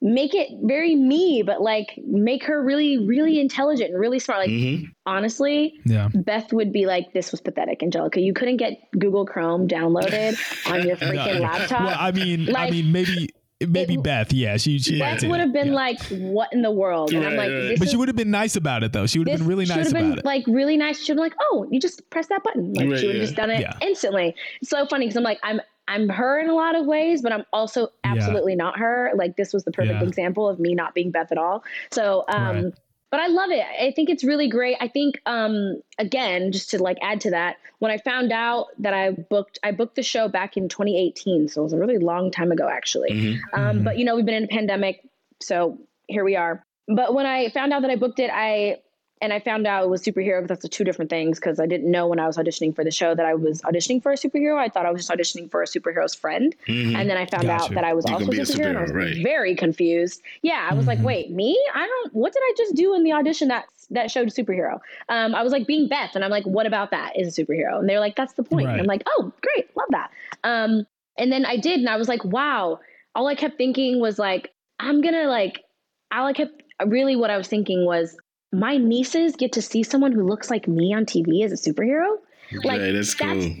make 0.00 0.32
it 0.32 0.48
very 0.62 0.94
me, 0.94 1.42
but 1.44 1.60
like 1.60 1.88
make 2.06 2.44
her 2.44 2.62
really, 2.62 2.98
really 3.04 3.40
intelligent 3.40 3.90
and 3.90 3.98
really 3.98 4.20
smart. 4.20 4.40
Like 4.42 4.50
Mhm. 4.50 4.84
honestly, 5.06 5.74
yeah 5.84 6.08
Beth 6.14 6.52
would 6.52 6.72
be 6.72 6.86
like, 6.86 7.12
"This 7.12 7.32
was 7.32 7.40
pathetic, 7.40 7.80
Anjelika. 7.80 8.22
You 8.22 8.32
couldn't 8.32 8.58
get 8.58 8.78
Google 8.96 9.26
Chrome 9.26 9.66
downloaded 9.66 10.36
on 10.72 10.86
your 10.86 10.96
freaking 10.96 11.36
No, 11.36 11.40
laptop." 11.40 11.80
well 11.80 11.96
i 11.98 12.12
mean 12.12 12.54
i 12.54 12.70
mean 12.70 12.92
maybe 12.92 13.30
maybe 13.66 13.94
It- 13.94 14.02
beth 14.04 14.32
yeah 14.32 14.56
she, 14.56 14.78
she 14.78 15.00
Beth 15.00 15.24
would 15.24 15.40
have 15.40 15.52
been 15.52 15.68
yeah. 15.68 15.74
like, 15.74 16.00
"What 16.10 16.52
in 16.52 16.62
the 16.62 16.70
world?" 16.70 17.12
And 17.12 17.26
I'm 17.26 17.34
like, 17.34 17.50
right. 17.50 17.60
"This 17.70 17.78
but 17.80 17.86
is 17.86 17.90
she 17.90 17.96
would 17.96 18.06
have 18.06 18.16
been 18.16 18.30
nice 18.30 18.54
about 18.54 18.84
it 18.84 18.92
though 18.92 19.06
she 19.06 19.18
would 19.18 19.26
have 19.28 19.38
been 19.40 19.48
really 19.48 19.66
she 19.66 19.70
nice 19.74 19.86
would 19.86 19.96
have 19.96 20.04
about 20.04 20.10
been 20.10 20.18
it 20.20 20.24
like 20.24 20.44
really 20.46 20.76
nice. 20.76 21.02
She'd 21.02 21.14
been 21.14 21.24
like, 21.24 21.34
"Oh, 21.40 21.66
you 21.72 21.80
just 21.80 22.08
press 22.10 22.28
that 22.28 22.44
button." 22.44 22.72
Like 22.74 22.88
Right, 22.88 22.98
she 23.00 23.06
would 23.06 23.16
have 23.16 23.22
yeah. 23.22 23.26
just 23.26 23.34
done 23.36 23.50
it 23.50 23.60
Yeah. 23.62 23.72
instantly. 23.82 24.36
It's 24.60 24.70
so 24.70 24.86
funny 24.86 25.06
because 25.06 25.16
I'm 25.16 25.24
like, 25.24 25.40
I'm 25.42 25.60
I'm 25.88 26.08
her 26.10 26.38
in 26.38 26.48
a 26.50 26.54
lot 26.54 26.76
of 26.76 26.86
ways, 26.86 27.22
but 27.22 27.32
I'm 27.32 27.44
also 27.52 27.88
absolutely 28.04 28.52
yeah. 28.52 28.64
not 28.64 28.78
her. 28.78 29.10
Like 29.14 29.36
this 29.36 29.52
was 29.52 29.64
the 29.64 29.72
perfect 29.72 30.00
yeah. 30.00 30.06
example 30.06 30.48
of 30.48 30.60
me 30.60 30.74
not 30.74 30.94
being 30.94 31.10
Beth 31.10 31.32
at 31.32 31.38
all. 31.38 31.64
So, 31.90 32.24
um, 32.28 32.64
right. 32.64 32.74
but 33.10 33.20
I 33.20 33.28
love 33.28 33.50
it. 33.50 33.64
I 33.64 33.92
think 33.96 34.10
it's 34.10 34.22
really 34.22 34.48
great. 34.48 34.76
I 34.80 34.88
think, 34.88 35.20
um, 35.24 35.80
again, 35.98 36.52
just 36.52 36.70
to 36.70 36.82
like 36.82 36.98
add 37.00 37.22
to 37.22 37.30
that, 37.30 37.56
when 37.78 37.90
I 37.90 37.98
found 37.98 38.32
out 38.32 38.66
that 38.78 38.92
I 38.92 39.12
booked, 39.12 39.58
I 39.62 39.72
booked 39.72 39.96
the 39.96 40.02
show 40.02 40.28
back 40.28 40.56
in 40.56 40.68
2018. 40.68 41.48
So 41.48 41.62
it 41.62 41.64
was 41.64 41.72
a 41.72 41.78
really 41.78 41.98
long 41.98 42.30
time 42.30 42.52
ago, 42.52 42.68
actually. 42.68 43.10
Mm-hmm. 43.10 43.60
Um, 43.60 43.76
mm-hmm. 43.76 43.84
But 43.84 43.98
you 43.98 44.04
know, 44.04 44.14
we've 44.14 44.26
been 44.26 44.34
in 44.34 44.44
a 44.44 44.48
pandemic, 44.48 45.08
so 45.40 45.78
here 46.06 46.24
we 46.24 46.36
are. 46.36 46.62
But 46.86 47.14
when 47.14 47.26
I 47.26 47.48
found 47.50 47.72
out 47.72 47.82
that 47.82 47.90
I 47.90 47.96
booked 47.96 48.18
it, 48.18 48.30
I 48.32 48.78
and 49.20 49.32
I 49.32 49.40
found 49.40 49.66
out 49.66 49.84
it 49.84 49.90
was 49.90 50.02
superhero 50.02 50.38
because 50.38 50.48
that's 50.48 50.62
the 50.62 50.68
two 50.68 50.84
different 50.84 51.10
things 51.10 51.38
because 51.38 51.58
I 51.58 51.66
didn't 51.66 51.90
know 51.90 52.06
when 52.06 52.18
I 52.18 52.26
was 52.26 52.36
auditioning 52.36 52.74
for 52.74 52.84
the 52.84 52.90
show 52.90 53.14
that 53.14 53.26
I 53.26 53.34
was 53.34 53.62
auditioning 53.62 54.02
for 54.02 54.12
a 54.12 54.16
superhero. 54.16 54.56
I 54.58 54.68
thought 54.68 54.86
I 54.86 54.90
was 54.90 55.06
just 55.06 55.10
auditioning 55.10 55.50
for 55.50 55.62
a 55.62 55.66
superhero's 55.66 56.14
friend. 56.14 56.54
Mm-hmm. 56.66 56.96
And 56.96 57.10
then 57.10 57.16
I 57.16 57.26
found 57.26 57.44
gotcha. 57.44 57.64
out 57.64 57.70
that 57.74 57.84
I 57.84 57.94
was 57.94 58.06
you 58.06 58.14
also 58.14 58.26
a 58.26 58.28
superhero. 58.28 58.46
superhero 58.46 58.76
I 58.76 58.82
was 58.82 58.92
right. 58.92 59.22
very 59.22 59.54
confused. 59.54 60.22
Yeah, 60.42 60.66
I 60.70 60.74
was 60.74 60.86
mm-hmm. 60.86 60.88
like, 60.88 61.02
wait, 61.02 61.30
me? 61.30 61.58
I 61.74 61.86
don't 61.86 62.14
what 62.14 62.32
did 62.32 62.42
I 62.42 62.54
just 62.56 62.74
do 62.74 62.94
in 62.94 63.04
the 63.04 63.12
audition 63.12 63.48
that 63.48 63.66
that 63.90 64.10
showed 64.10 64.28
superhero? 64.28 64.80
Um, 65.08 65.34
I 65.34 65.42
was 65.42 65.52
like 65.52 65.66
being 65.66 65.88
Beth 65.88 66.14
and 66.14 66.24
I'm 66.24 66.30
like, 66.30 66.44
what 66.44 66.66
about 66.66 66.90
that 66.90 67.18
is 67.18 67.38
a 67.38 67.44
superhero? 67.44 67.78
And 67.78 67.88
they're 67.88 68.00
like, 68.00 68.16
that's 68.16 68.34
the 68.34 68.42
point. 68.42 68.66
Right. 68.66 68.78
I'm 68.78 68.86
like, 68.86 69.02
oh, 69.06 69.32
great, 69.42 69.74
love 69.76 69.88
that. 69.90 70.10
Um, 70.44 70.86
and 71.16 71.32
then 71.32 71.44
I 71.44 71.56
did 71.56 71.80
and 71.80 71.88
I 71.88 71.96
was 71.96 72.08
like, 72.08 72.24
wow. 72.24 72.80
All 73.14 73.26
I 73.26 73.34
kept 73.34 73.56
thinking 73.56 74.00
was 74.00 74.18
like, 74.18 74.52
I'm 74.78 75.00
gonna 75.00 75.24
like 75.24 75.64
all 76.12 76.26
I 76.26 76.32
kept 76.32 76.62
really 76.86 77.16
what 77.16 77.30
I 77.30 77.36
was 77.36 77.48
thinking 77.48 77.84
was 77.84 78.16
my 78.52 78.76
nieces 78.76 79.36
get 79.36 79.52
to 79.52 79.62
see 79.62 79.82
someone 79.82 80.12
who 80.12 80.26
looks 80.26 80.50
like 80.50 80.68
me 80.68 80.94
on 80.94 81.04
TV 81.04 81.44
as 81.44 81.52
a 81.52 81.70
superhero. 81.70 82.16
Like 82.64 82.80
that's, 82.80 83.14
that's 83.14 83.44
cool. 83.44 83.56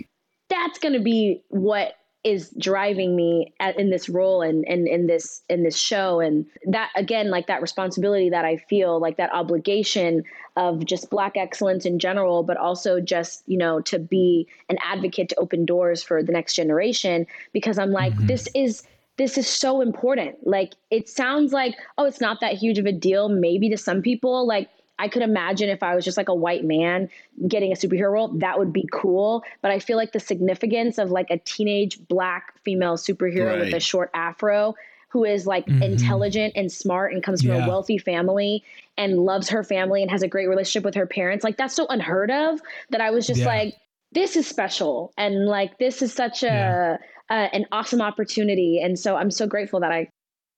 That's 0.48 0.78
going 0.78 0.94
to 0.94 1.00
be 1.00 1.42
what 1.48 1.94
is 2.24 2.50
driving 2.58 3.14
me 3.14 3.52
at, 3.60 3.78
in 3.78 3.90
this 3.90 4.08
role 4.08 4.42
and, 4.42 4.64
and 4.66 4.88
in 4.88 5.06
this 5.06 5.42
in 5.48 5.62
this 5.62 5.78
show 5.78 6.18
and 6.18 6.46
that 6.66 6.90
again 6.96 7.30
like 7.30 7.46
that 7.46 7.62
responsibility 7.62 8.28
that 8.28 8.44
I 8.44 8.56
feel 8.56 9.00
like 9.00 9.18
that 9.18 9.32
obligation 9.32 10.24
of 10.56 10.84
just 10.84 11.10
black 11.10 11.36
excellence 11.36 11.86
in 11.86 12.00
general 12.00 12.42
but 12.42 12.56
also 12.56 13.00
just 13.00 13.44
you 13.46 13.56
know 13.56 13.80
to 13.82 14.00
be 14.00 14.48
an 14.68 14.78
advocate 14.84 15.28
to 15.28 15.36
open 15.38 15.64
doors 15.64 16.02
for 16.02 16.22
the 16.22 16.32
next 16.32 16.54
generation 16.54 17.24
because 17.52 17.78
I'm 17.78 17.92
like 17.92 18.12
mm-hmm. 18.14 18.26
this 18.26 18.48
is 18.54 18.82
this 19.18 19.36
is 19.36 19.48
so 19.48 19.80
important. 19.80 20.36
Like 20.46 20.74
it 20.90 21.08
sounds 21.08 21.52
like, 21.52 21.74
oh, 21.98 22.04
it's 22.04 22.20
not 22.20 22.40
that 22.40 22.54
huge 22.54 22.78
of 22.78 22.86
a 22.86 22.92
deal, 22.92 23.28
maybe 23.28 23.68
to 23.68 23.76
some 23.76 24.00
people. 24.00 24.46
Like 24.46 24.68
I 24.98 25.08
could 25.08 25.22
imagine 25.22 25.68
if 25.68 25.82
I 25.82 25.94
was 25.94 26.04
just 26.04 26.16
like 26.16 26.28
a 26.28 26.34
white 26.34 26.64
man 26.64 27.08
getting 27.46 27.72
a 27.72 27.76
superhero 27.76 28.12
role, 28.12 28.28
that 28.38 28.58
would 28.58 28.72
be 28.72 28.88
cool. 28.92 29.44
But 29.62 29.70
I 29.70 29.78
feel 29.78 29.96
like 29.96 30.12
the 30.12 30.20
significance 30.20 30.98
of 30.98 31.10
like 31.10 31.30
a 31.30 31.38
teenage 31.38 31.98
black 32.08 32.54
female 32.64 32.96
superhero 32.96 33.50
right. 33.50 33.60
with 33.60 33.74
a 33.74 33.80
short 33.80 34.10
afro 34.14 34.74
who 35.10 35.24
is 35.24 35.46
like 35.46 35.64
mm-hmm. 35.66 35.82
intelligent 35.82 36.52
and 36.54 36.70
smart 36.70 37.12
and 37.12 37.22
comes 37.22 37.40
from 37.40 37.52
yeah. 37.52 37.64
a 37.64 37.68
wealthy 37.68 37.96
family 37.96 38.62
and 38.98 39.18
loves 39.18 39.48
her 39.48 39.64
family 39.64 40.02
and 40.02 40.10
has 40.10 40.22
a 40.22 40.28
great 40.28 40.48
relationship 40.48 40.84
with 40.84 40.94
her 40.94 41.06
parents. 41.06 41.44
Like 41.44 41.56
that's 41.56 41.74
so 41.74 41.86
unheard 41.88 42.30
of 42.30 42.60
that 42.90 43.00
I 43.00 43.10
was 43.10 43.26
just 43.26 43.40
yeah. 43.40 43.46
like, 43.46 43.74
this 44.12 44.36
is 44.36 44.46
special. 44.46 45.12
And 45.16 45.46
like, 45.46 45.78
this 45.78 46.02
is 46.02 46.12
such 46.12 46.42
a, 46.42 46.46
yeah 46.46 46.96
uh, 47.30 47.48
an 47.52 47.66
awesome 47.72 48.00
opportunity. 48.00 48.80
And 48.82 48.98
so 48.98 49.16
I'm 49.16 49.30
so 49.30 49.46
grateful 49.46 49.80
that 49.80 49.92
I 49.92 50.08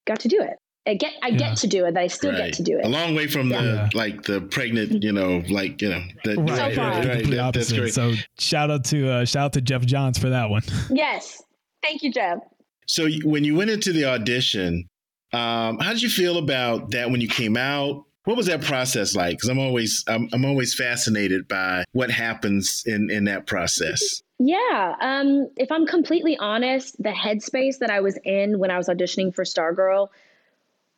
got 0.06 0.20
to 0.20 0.28
do 0.28 0.40
it. 0.40 0.56
I 0.87 0.95
get 0.95 1.13
I 1.23 1.29
yeah. 1.29 1.39
get 1.39 1.57
to 1.59 1.67
do 1.67 1.85
it. 1.85 1.95
That 1.95 2.03
I 2.03 2.07
still 2.07 2.33
right. 2.33 2.47
get 2.47 2.55
to 2.55 2.63
do 2.63 2.79
it. 2.79 2.85
A 2.85 2.89
long 2.89 3.15
way 3.15 3.27
from 3.27 3.51
yeah. 3.51 3.89
the 3.93 3.97
like 3.97 4.23
the 4.23 4.41
pregnant, 4.41 5.03
you 5.03 5.13
know, 5.13 5.43
like 5.51 5.83
you 5.83 5.91
know, 5.91 6.03
the, 6.25 6.37
right. 6.37 6.75
So 6.75 6.83
right, 6.83 7.07
right, 7.07 7.31
that, 7.31 7.55
that's 7.55 7.73
great. 7.73 7.93
So 7.93 8.15
shout 8.39 8.71
out 8.71 8.85
to 8.87 9.11
uh, 9.11 9.25
shout 9.25 9.45
out 9.45 9.53
to 9.55 9.61
Geoff 9.61 9.83
Johns 9.83 10.19
for 10.19 10.31
that 10.31 10.49
one. 10.49 10.63
Yes, 10.91 11.43
thank 11.83 12.03
you, 12.03 12.13
Geoff. 12.13 12.39
So 12.87 13.09
when 13.25 13.45
you 13.45 13.55
went 13.55 13.71
into 13.71 13.93
the 13.93 14.07
audition, 14.07 14.89
um, 15.33 15.79
how 15.79 15.91
did 15.91 16.03
you 16.03 16.11
feel 16.11 16.39
about 16.39 16.91
that 16.91 17.11
when 17.11 17.21
you 17.21 17.29
came 17.29 17.57
out? 17.57 18.05
What 18.25 18.37
was 18.37 18.47
that 18.47 18.63
process 18.63 19.15
like? 19.15 19.37
Because 19.37 19.49
I'm 19.49 19.59
always 19.59 20.05
I'm, 20.09 20.29
I'm 20.33 20.45
always 20.45 20.75
fascinated 20.75 21.47
by 21.47 21.85
what 21.93 22.11
happens 22.11 22.85
in 22.87 23.11
in 23.11 23.25
that 23.25 23.47
process. 23.47 24.23
Yeah. 24.39 24.97
Um, 25.01 25.51
if 25.57 25.71
I'm 25.71 25.87
completely 25.87 26.39
honest, 26.39 27.01
the 27.03 27.11
headspace 27.11 27.79
that 27.81 27.91
I 27.91 28.01
was 28.01 28.19
in 28.25 28.59
when 28.59 28.71
I 28.71 28.79
was 28.79 28.89
auditioning 28.89 29.35
for 29.35 29.45
Stargirl, 29.45 30.09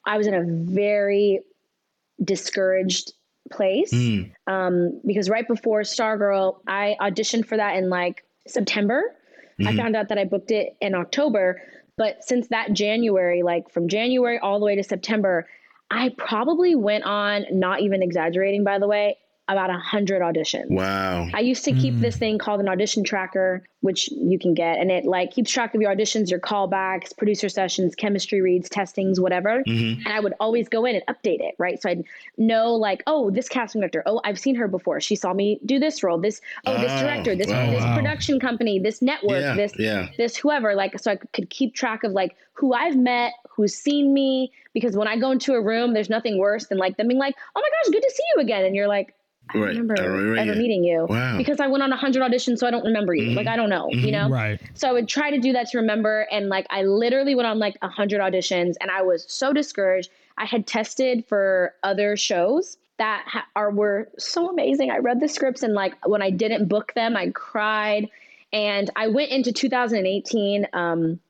I 0.06 0.18
was 0.18 0.26
in 0.26 0.34
a 0.34 0.44
very 0.44 1.40
discouraged 2.22 3.12
place. 3.50 3.92
Mm. 3.92 4.32
Um, 4.46 5.00
because 5.06 5.28
right 5.28 5.46
before 5.46 5.82
Stargirl, 5.82 6.60
I 6.66 6.96
auditioned 7.00 7.46
for 7.46 7.56
that 7.56 7.76
in 7.76 7.90
like 7.90 8.24
September. 8.46 9.02
Mm-hmm. 9.60 9.68
I 9.68 9.76
found 9.76 9.96
out 9.96 10.08
that 10.08 10.18
I 10.18 10.24
booked 10.24 10.50
it 10.50 10.76
in 10.80 10.94
October. 10.94 11.62
But 11.96 12.24
since 12.24 12.48
that 12.48 12.72
January, 12.72 13.42
like 13.42 13.70
from 13.70 13.88
January 13.88 14.38
all 14.38 14.58
the 14.58 14.64
way 14.64 14.76
to 14.76 14.82
September, 14.82 15.46
I 15.90 16.14
probably 16.16 16.74
went 16.74 17.04
on, 17.04 17.44
not 17.52 17.82
even 17.82 18.02
exaggerating, 18.02 18.64
by 18.64 18.78
the 18.78 18.88
way, 18.88 19.18
about 19.48 19.70
a 19.70 19.78
hundred 19.78 20.22
auditions. 20.22 20.70
Wow. 20.70 21.28
I 21.34 21.40
used 21.40 21.64
to 21.64 21.72
keep 21.72 21.94
mm. 21.94 22.00
this 22.00 22.16
thing 22.16 22.38
called 22.38 22.60
an 22.60 22.68
audition 22.68 23.02
tracker, 23.02 23.64
which 23.80 24.08
you 24.12 24.38
can 24.38 24.54
get, 24.54 24.78
and 24.78 24.90
it 24.90 25.04
like 25.04 25.32
keeps 25.32 25.50
track 25.50 25.74
of 25.74 25.80
your 25.80 25.94
auditions, 25.94 26.30
your 26.30 26.38
callbacks, 26.38 27.16
producer 27.16 27.48
sessions, 27.48 27.94
chemistry 27.96 28.40
reads, 28.40 28.68
testings, 28.68 29.18
whatever. 29.18 29.64
Mm-hmm. 29.66 30.06
And 30.06 30.14
I 30.14 30.20
would 30.20 30.34
always 30.38 30.68
go 30.68 30.84
in 30.84 30.94
and 30.94 31.04
update 31.06 31.40
it, 31.40 31.56
right? 31.58 31.82
So 31.82 31.90
I'd 31.90 32.04
know 32.38 32.74
like, 32.74 33.02
oh, 33.06 33.30
this 33.30 33.48
casting 33.48 33.80
director, 33.80 34.02
oh, 34.06 34.20
I've 34.24 34.38
seen 34.38 34.54
her 34.54 34.68
before. 34.68 35.00
She 35.00 35.16
saw 35.16 35.32
me 35.34 35.60
do 35.66 35.80
this 35.80 36.02
role. 36.02 36.18
This, 36.18 36.40
oh, 36.64 36.80
this 36.80 37.00
director, 37.00 37.34
this 37.34 37.48
wow. 37.48 37.70
this 37.70 37.84
production 37.96 38.38
company, 38.38 38.78
this 38.78 39.02
network, 39.02 39.40
yeah, 39.40 39.54
this 39.54 39.72
yeah. 39.78 40.08
this 40.16 40.36
whoever. 40.36 40.74
Like, 40.74 40.98
so 41.00 41.10
I 41.10 41.16
could 41.16 41.50
keep 41.50 41.74
track 41.74 42.04
of 42.04 42.12
like 42.12 42.36
who 42.52 42.74
I've 42.74 42.96
met, 42.96 43.32
who's 43.50 43.74
seen 43.74 44.14
me. 44.14 44.52
Because 44.72 44.96
when 44.96 45.08
I 45.08 45.18
go 45.18 45.32
into 45.32 45.54
a 45.54 45.60
room, 45.60 45.94
there's 45.94 46.08
nothing 46.08 46.38
worse 46.38 46.68
than 46.68 46.78
like 46.78 46.96
them 46.96 47.08
being 47.08 47.18
like, 47.20 47.34
oh 47.56 47.60
my 47.60 47.68
gosh, 47.68 47.92
good 47.92 48.02
to 48.02 48.10
see 48.10 48.22
you 48.36 48.42
again, 48.42 48.64
and 48.64 48.76
you're 48.76 48.88
like 48.88 49.14
I 49.50 49.58
right. 49.58 49.68
remember, 49.68 49.94
I 49.98 50.04
remember 50.04 50.36
ever 50.36 50.54
meeting 50.58 50.84
you. 50.84 51.06
Wow. 51.08 51.36
Because 51.36 51.60
I 51.60 51.66
went 51.66 51.82
on 51.82 51.90
a 51.90 51.96
100 51.96 52.22
auditions, 52.22 52.58
so 52.58 52.66
I 52.66 52.70
don't 52.70 52.84
remember 52.84 53.14
you. 53.14 53.28
Mm-hmm. 53.28 53.36
Like, 53.36 53.46
I 53.46 53.56
don't 53.56 53.68
know, 53.68 53.88
mm-hmm. 53.88 54.04
you 54.04 54.12
know? 54.12 54.28
Right. 54.28 54.60
So 54.74 54.88
I 54.88 54.92
would 54.92 55.08
try 55.08 55.30
to 55.30 55.38
do 55.38 55.52
that 55.52 55.68
to 55.70 55.78
remember. 55.78 56.26
And 56.30 56.48
like, 56.48 56.66
I 56.70 56.82
literally 56.82 57.34
went 57.34 57.46
on 57.46 57.58
like 57.58 57.76
a 57.82 57.86
100 57.86 58.20
auditions 58.20 58.74
and 58.80 58.90
I 58.90 59.02
was 59.02 59.26
so 59.30 59.52
discouraged. 59.52 60.10
I 60.38 60.46
had 60.46 60.66
tested 60.66 61.24
for 61.28 61.74
other 61.82 62.16
shows 62.16 62.78
that 62.98 63.24
ha- 63.26 63.46
are 63.56 63.70
were 63.70 64.08
so 64.18 64.48
amazing. 64.48 64.90
I 64.90 64.98
read 64.98 65.20
the 65.20 65.28
scripts 65.28 65.62
and 65.62 65.74
like 65.74 65.94
when 66.06 66.22
I 66.22 66.30
didn't 66.30 66.68
book 66.68 66.94
them, 66.94 67.16
I 67.16 67.30
cried. 67.30 68.08
And 68.52 68.90
I 68.96 69.08
went 69.08 69.30
into 69.30 69.52
2018. 69.52 70.66
Um, 70.72 71.20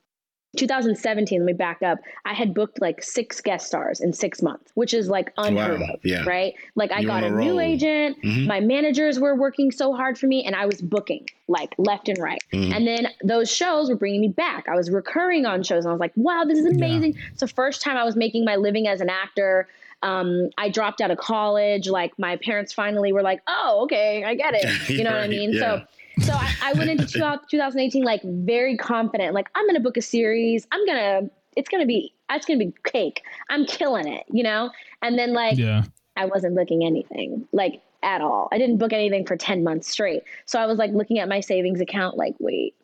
2017, 0.57 1.41
let 1.41 1.47
me 1.47 1.53
back 1.55 1.83
up. 1.83 1.99
I 2.25 2.35
had 2.35 2.53
booked 2.53 2.81
like 2.81 3.03
six 3.03 3.41
guest 3.41 3.67
stars 3.67 4.01
in 4.01 4.13
six 4.13 4.43
months, 4.43 4.71
which 4.75 4.93
is 4.93 5.09
like 5.09 5.33
unheard 5.39 5.81
wow. 5.81 5.95
of. 5.95 6.01
Yeah. 6.05 6.25
Right. 6.25 6.55
Like 6.75 6.93
I 6.93 7.01
You're 7.01 7.09
got 7.09 7.23
a, 7.25 7.29
a 7.29 7.31
new 7.31 7.59
agent. 7.59 8.19
Mm-hmm. 8.23 8.47
My 8.47 8.61
managers 8.61 9.19
were 9.19 9.35
working 9.35 9.71
so 9.71 9.95
hard 9.95 10.19
for 10.19 10.27
me 10.27 10.45
and 10.45 10.55
I 10.55 10.67
was 10.67 10.83
booking 10.83 11.27
like 11.49 11.75
left 11.79 12.09
and 12.09 12.19
right. 12.19 12.43
Mm-hmm. 12.53 12.73
And 12.73 12.87
then 12.87 13.09
those 13.25 13.51
shows 13.51 13.89
were 13.89 13.97
bringing 13.97 14.21
me 14.21 14.29
back. 14.29 14.69
I 14.69 14.75
was 14.75 14.91
recurring 14.91 15.47
on 15.47 15.63
shows 15.63 15.85
and 15.85 15.91
I 15.91 15.93
was 15.93 16.01
like, 16.01 16.13
wow, 16.17 16.45
this 16.47 16.59
is 16.59 16.67
amazing. 16.67 17.15
Yeah. 17.15 17.21
So, 17.37 17.47
first 17.47 17.81
time 17.81 17.97
I 17.97 18.05
was 18.05 18.17
making 18.17 18.45
my 18.45 18.57
living 18.57 18.87
as 18.87 19.01
an 19.01 19.09
actor. 19.09 19.69
Um, 20.03 20.51
I 20.59 20.69
dropped 20.69 21.01
out 21.01 21.11
of 21.11 21.19
college. 21.19 21.89
Like 21.89 22.19
my 22.19 22.37
parents 22.37 22.73
finally 22.73 23.13
were 23.13 23.23
like, 23.23 23.41
oh, 23.47 23.83
okay, 23.85 24.25
I 24.25 24.35
get 24.35 24.55
it. 24.55 24.67
You 24.91 25.05
know 25.05 25.11
right. 25.11 25.17
what 25.17 25.25
I 25.25 25.29
mean? 25.29 25.53
Yeah. 25.53 25.61
So, 25.61 25.87
so 26.21 26.33
I, 26.33 26.55
I 26.63 26.73
went 26.75 26.91
into 26.91 27.07
2018 27.07 28.03
like 28.05 28.23
very 28.23 28.77
confident, 28.77 29.35
like 29.35 29.49
I'm 29.55 29.65
going 29.65 29.75
to 29.77 29.81
book 29.81 29.97
a 29.97 30.03
series. 30.03 30.67
I'm 30.73 30.85
going 30.87 30.99
to, 30.99 31.31
it's 31.57 31.69
going 31.69 31.83
to 31.83 31.87
be, 31.87 32.15
it's 32.31 32.47
going 32.47 32.59
to 32.59 32.67
be 32.67 32.75
cake. 32.85 33.23
I'm 33.49 33.65
killing 33.67 34.07
it, 34.07 34.25
you 34.31 34.43
know? 34.43 34.71
And 35.03 35.19
then 35.19 35.33
like, 35.33 35.59
yeah. 35.59 35.85
I 36.17 36.27
wasn't 36.27 36.55
booking 36.55 36.85
anything 36.85 37.49
like 37.53 37.81
at 38.03 38.21
all. 38.21 38.49
I 38.53 38.59
didn't 38.59 38.79
book 38.79 38.93
anything 38.93 39.27
for 39.27 39.37
10 39.37 39.65
months 39.65 39.89
straight. 39.89 40.23
So 40.45 40.61
I 40.61 40.67
was 40.67 40.79
like 40.79 40.93
looking 40.93 41.19
at 41.19 41.29
my 41.29 41.41
savings 41.41 41.81
account, 41.81 42.17
like, 42.17 42.35
wait, 42.39 42.75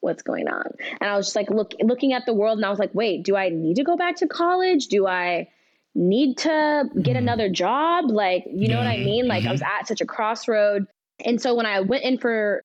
what's 0.00 0.22
going 0.22 0.48
on? 0.48 0.72
And 1.00 1.08
I 1.08 1.16
was 1.16 1.26
just 1.26 1.36
like, 1.36 1.50
look, 1.50 1.74
looking 1.80 2.12
at 2.12 2.26
the 2.26 2.34
world 2.34 2.58
and 2.58 2.66
I 2.66 2.70
was 2.70 2.78
like, 2.78 2.94
wait, 2.94 3.24
do 3.24 3.36
I 3.36 3.50
need 3.50 3.76
to 3.76 3.84
go 3.84 3.96
back 3.96 4.16
to 4.16 4.26
college? 4.26 4.88
Do 4.88 5.06
I, 5.06 5.48
need 5.96 6.36
to 6.36 6.84
get 7.00 7.14
mm. 7.14 7.20
another 7.20 7.48
job 7.48 8.10
like 8.10 8.44
you 8.52 8.68
know 8.68 8.76
what 8.76 8.86
i 8.86 8.98
mean 8.98 9.26
like 9.26 9.40
mm-hmm. 9.40 9.48
i 9.48 9.52
was 9.52 9.62
at 9.62 9.88
such 9.88 10.02
a 10.02 10.04
crossroad 10.04 10.86
and 11.24 11.40
so 11.40 11.54
when 11.54 11.66
I 11.66 11.80
went 11.80 12.04
in 12.04 12.18
for 12.18 12.62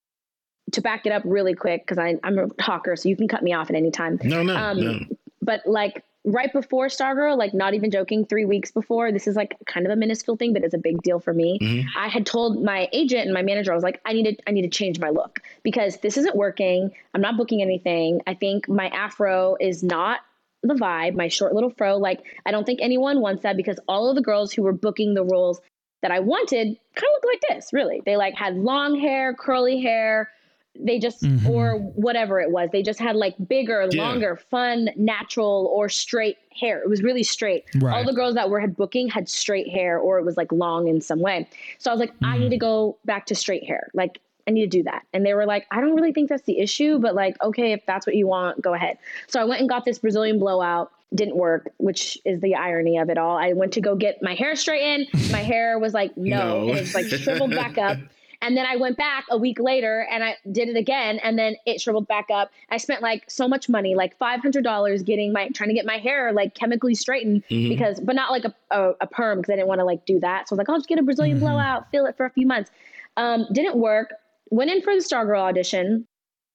to 0.73 0.81
back 0.81 1.05
it 1.05 1.11
up 1.11 1.23
really 1.25 1.55
quick 1.55 1.85
because 1.85 1.97
I'm 1.97 2.37
a 2.37 2.47
talker, 2.61 2.95
so 2.95 3.09
you 3.09 3.17
can 3.17 3.27
cut 3.27 3.43
me 3.43 3.53
off 3.53 3.69
at 3.69 3.75
any 3.75 3.91
time. 3.91 4.19
No, 4.23 4.43
no, 4.43 4.55
um, 4.55 4.79
no. 4.79 4.99
But 5.41 5.61
like 5.65 6.03
right 6.23 6.51
before 6.53 6.87
Stargirl, 6.87 7.37
like 7.37 7.53
not 7.53 7.73
even 7.73 7.91
joking, 7.91 8.25
three 8.25 8.45
weeks 8.45 8.71
before, 8.71 9.11
this 9.11 9.27
is 9.27 9.35
like 9.35 9.55
kind 9.65 9.85
of 9.85 9.91
a 9.91 9.95
minuscule 9.95 10.37
thing, 10.37 10.53
but 10.53 10.63
it's 10.63 10.73
a 10.73 10.77
big 10.77 11.01
deal 11.01 11.19
for 11.19 11.33
me. 11.33 11.59
Mm-hmm. 11.61 11.87
I 11.97 12.09
had 12.09 12.25
told 12.25 12.63
my 12.63 12.87
agent 12.93 13.25
and 13.25 13.33
my 13.33 13.41
manager, 13.41 13.71
I 13.71 13.75
was 13.75 13.83
like, 13.83 13.99
I 14.05 14.13
need 14.13 14.23
to, 14.37 14.37
I 14.47 14.51
need 14.51 14.63
to 14.63 14.69
change 14.69 14.99
my 14.99 15.09
look 15.09 15.41
because 15.63 15.97
this 15.97 16.17
isn't 16.17 16.35
working. 16.35 16.91
I'm 17.13 17.21
not 17.21 17.37
booking 17.37 17.61
anything. 17.61 18.21
I 18.27 18.35
think 18.35 18.69
my 18.69 18.87
afro 18.87 19.57
is 19.59 19.83
not 19.83 20.19
the 20.63 20.75
vibe, 20.75 21.15
my 21.15 21.27
short 21.27 21.53
little 21.53 21.71
fro. 21.71 21.97
Like, 21.97 22.23
I 22.45 22.51
don't 22.51 22.65
think 22.65 22.81
anyone 22.81 23.19
wants 23.19 23.43
that 23.43 23.57
because 23.57 23.79
all 23.87 24.09
of 24.09 24.15
the 24.15 24.21
girls 24.21 24.53
who 24.53 24.61
were 24.61 24.73
booking 24.73 25.15
the 25.15 25.23
roles 25.23 25.59
that 26.01 26.11
I 26.11 26.19
wanted 26.19 26.67
kind 26.95 27.07
of 27.17 27.23
looked 27.23 27.25
like 27.25 27.41
this, 27.55 27.71
really. 27.73 28.01
They 28.05 28.17
like 28.17 28.33
had 28.35 28.55
long 28.57 28.99
hair, 28.99 29.33
curly 29.33 29.79
hair, 29.81 30.31
they 30.79 30.99
just 30.99 31.23
Mhm. 31.23 31.45
or 31.47 31.77
whatever 31.79 32.39
it 32.39 32.49
was. 32.51 32.69
They 32.71 32.81
just 32.81 32.99
had 32.99 33.15
like 33.15 33.35
bigger 33.47 33.87
Yeah. 33.91 34.01
longer 34.01 34.35
fun 34.37 34.89
natural 34.95 35.69
or 35.73 35.89
straight 35.89 36.37
hair. 36.57 36.81
It 36.81 36.89
was 36.89 37.03
really 37.03 37.23
straight. 37.23 37.65
All 37.83 38.05
the 38.05 38.13
girls 38.13 38.35
that 38.35 38.49
were 38.49 38.59
had 38.59 38.75
booking 38.75 39.09
had 39.09 39.27
straight 39.29 39.67
hair 39.69 39.99
or 39.99 40.17
it 40.17 40.25
was 40.25 40.37
like 40.37 40.51
long 40.51 40.87
in 40.87 41.01
some 41.01 41.19
way. 41.19 41.47
So 41.77 41.91
i 41.91 41.93
was 41.93 41.99
like 41.99 42.13
i 42.23 42.35
Mhm. 42.37 42.39
need 42.41 42.49
to 42.51 42.57
go 42.57 42.97
back 43.05 43.25
to 43.27 43.35
straight 43.35 43.65
hair. 43.65 43.89
Like 43.93 44.19
i 44.47 44.51
need 44.51 44.61
to 44.71 44.77
do 44.77 44.83
that. 44.83 45.03
And 45.13 45.25
they 45.25 45.33
were 45.33 45.45
like 45.45 45.67
i 45.71 45.79
don't 45.81 45.93
really 45.93 46.13
think 46.13 46.29
that's 46.29 46.43
the 46.43 46.59
issue 46.59 46.97
but 46.99 47.13
like 47.15 47.41
okay 47.43 47.73
if 47.73 47.85
that's 47.85 48.07
what 48.07 48.15
you 48.15 48.25
want 48.27 48.61
go 48.61 48.73
ahead. 48.73 48.97
So 49.27 49.39
i 49.39 49.43
went 49.43 49.59
and 49.59 49.69
got 49.69 49.85
this 49.85 49.99
brazilian 49.99 50.39
blowout 50.39 50.91
didn't 51.13 51.35
work 51.35 51.71
which 51.77 52.17
is 52.25 52.39
the 52.41 52.55
irony 52.55 52.97
of 52.97 53.09
it 53.09 53.17
all 53.17 53.37
i 53.37 53.51
went 53.53 53.73
to 53.73 53.81
go 53.81 53.95
get 53.95 54.21
my 54.21 54.33
hair 54.33 54.55
straightened 54.55 55.07
my 55.31 55.39
hair 55.41 55.77
was 55.77 55.93
like 55.93 56.15
no, 56.17 56.65
No. 56.67 56.73
it 56.73 56.79
was 56.81 56.93
like 56.95 57.05
shriveled 57.07 57.51
back 57.51 57.77
up 57.77 57.97
and 58.43 58.57
then 58.57 58.65
I 58.65 58.75
went 58.77 58.97
back 58.97 59.25
a 59.29 59.37
week 59.37 59.59
later 59.59 60.07
and 60.09 60.23
I 60.23 60.35
did 60.51 60.67
it 60.67 60.75
again 60.75 61.19
and 61.19 61.37
then 61.37 61.57
it 61.67 61.79
shriveled 61.79 62.07
back 62.07 62.25
up. 62.33 62.49
I 62.71 62.77
spent 62.77 63.03
like 63.03 63.29
so 63.29 63.47
much 63.47 63.69
money, 63.69 63.93
like 63.93 64.17
$500 64.17 65.05
getting 65.05 65.31
my, 65.31 65.49
trying 65.49 65.69
to 65.69 65.75
get 65.75 65.85
my 65.85 65.97
hair 65.99 66.33
like 66.33 66.55
chemically 66.55 66.95
straightened 66.95 67.43
Mhm. 67.51 67.69
because, 67.69 67.99
but 67.99 68.15
not 68.15 68.31
like 68.31 68.43
a, 68.45 68.55
a, 68.71 68.93
a 69.01 69.05
perm 69.05 69.37
because 69.41 69.51
I 69.53 69.57
didn't 69.57 69.67
want 69.67 69.77
to 69.79 69.85
like 69.85 70.07
do 70.07 70.19
that. 70.21 70.49
So 70.49 70.53
I 70.53 70.55
was 70.55 70.57
like, 70.57 70.69
I'll 70.69 70.77
just 70.77 70.89
get 70.89 70.97
a 70.97 71.03
Brazilian 71.03 71.37
Mhm. 71.37 71.41
blowout, 71.41 71.91
feel 71.91 72.07
it 72.07 72.17
for 72.17 72.25
a 72.25 72.31
few 72.31 72.47
months. 72.47 72.71
Um, 73.15 73.45
didn't 73.53 73.75
work. 73.75 74.11
Went 74.49 74.71
in 74.71 74.81
for 74.81 74.95
the 74.95 75.01
Stargirl 75.03 75.37
audition. 75.39 76.07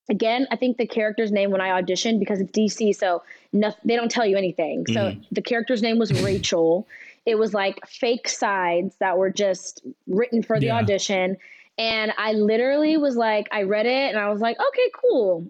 Again, 0.09 0.47
I 0.51 0.57
think 0.57 0.77
the 0.77 0.87
character's 0.87 1.33
name 1.33 1.51
when 1.51 1.61
I 1.61 1.81
auditioned 1.81 2.21
because 2.21 2.41
it's 2.41 2.51
DC, 2.53 2.95
so 2.95 3.23
no, 3.53 3.73
they 3.85 3.97
don't 3.97 4.11
tell 4.11 4.25
you 4.27 4.37
anything. 4.37 4.87
So 4.87 5.11
Mhm. 5.11 5.25
the 5.33 5.43
character's 5.43 5.83
name 5.83 5.99
was 5.99 6.13
Rachel. 6.13 6.87
It 7.27 7.37
was 7.39 7.53
like 7.53 7.85
fake 7.89 8.29
sides 8.29 8.95
that 9.01 9.19
were 9.19 9.31
just 9.31 9.85
written 10.07 10.45
for 10.45 10.61
the 10.61 10.67
Yeah. 10.67 10.77
audition. 10.77 11.37
And 11.77 12.13
I 12.17 12.33
literally 12.35 12.97
was 12.99 13.17
like, 13.17 13.49
I 13.51 13.63
read 13.63 13.85
it 13.87 14.11
and 14.15 14.17
I 14.19 14.31
was 14.31 14.41
like, 14.41 14.57
okay, 14.61 14.91
cool. 14.95 15.45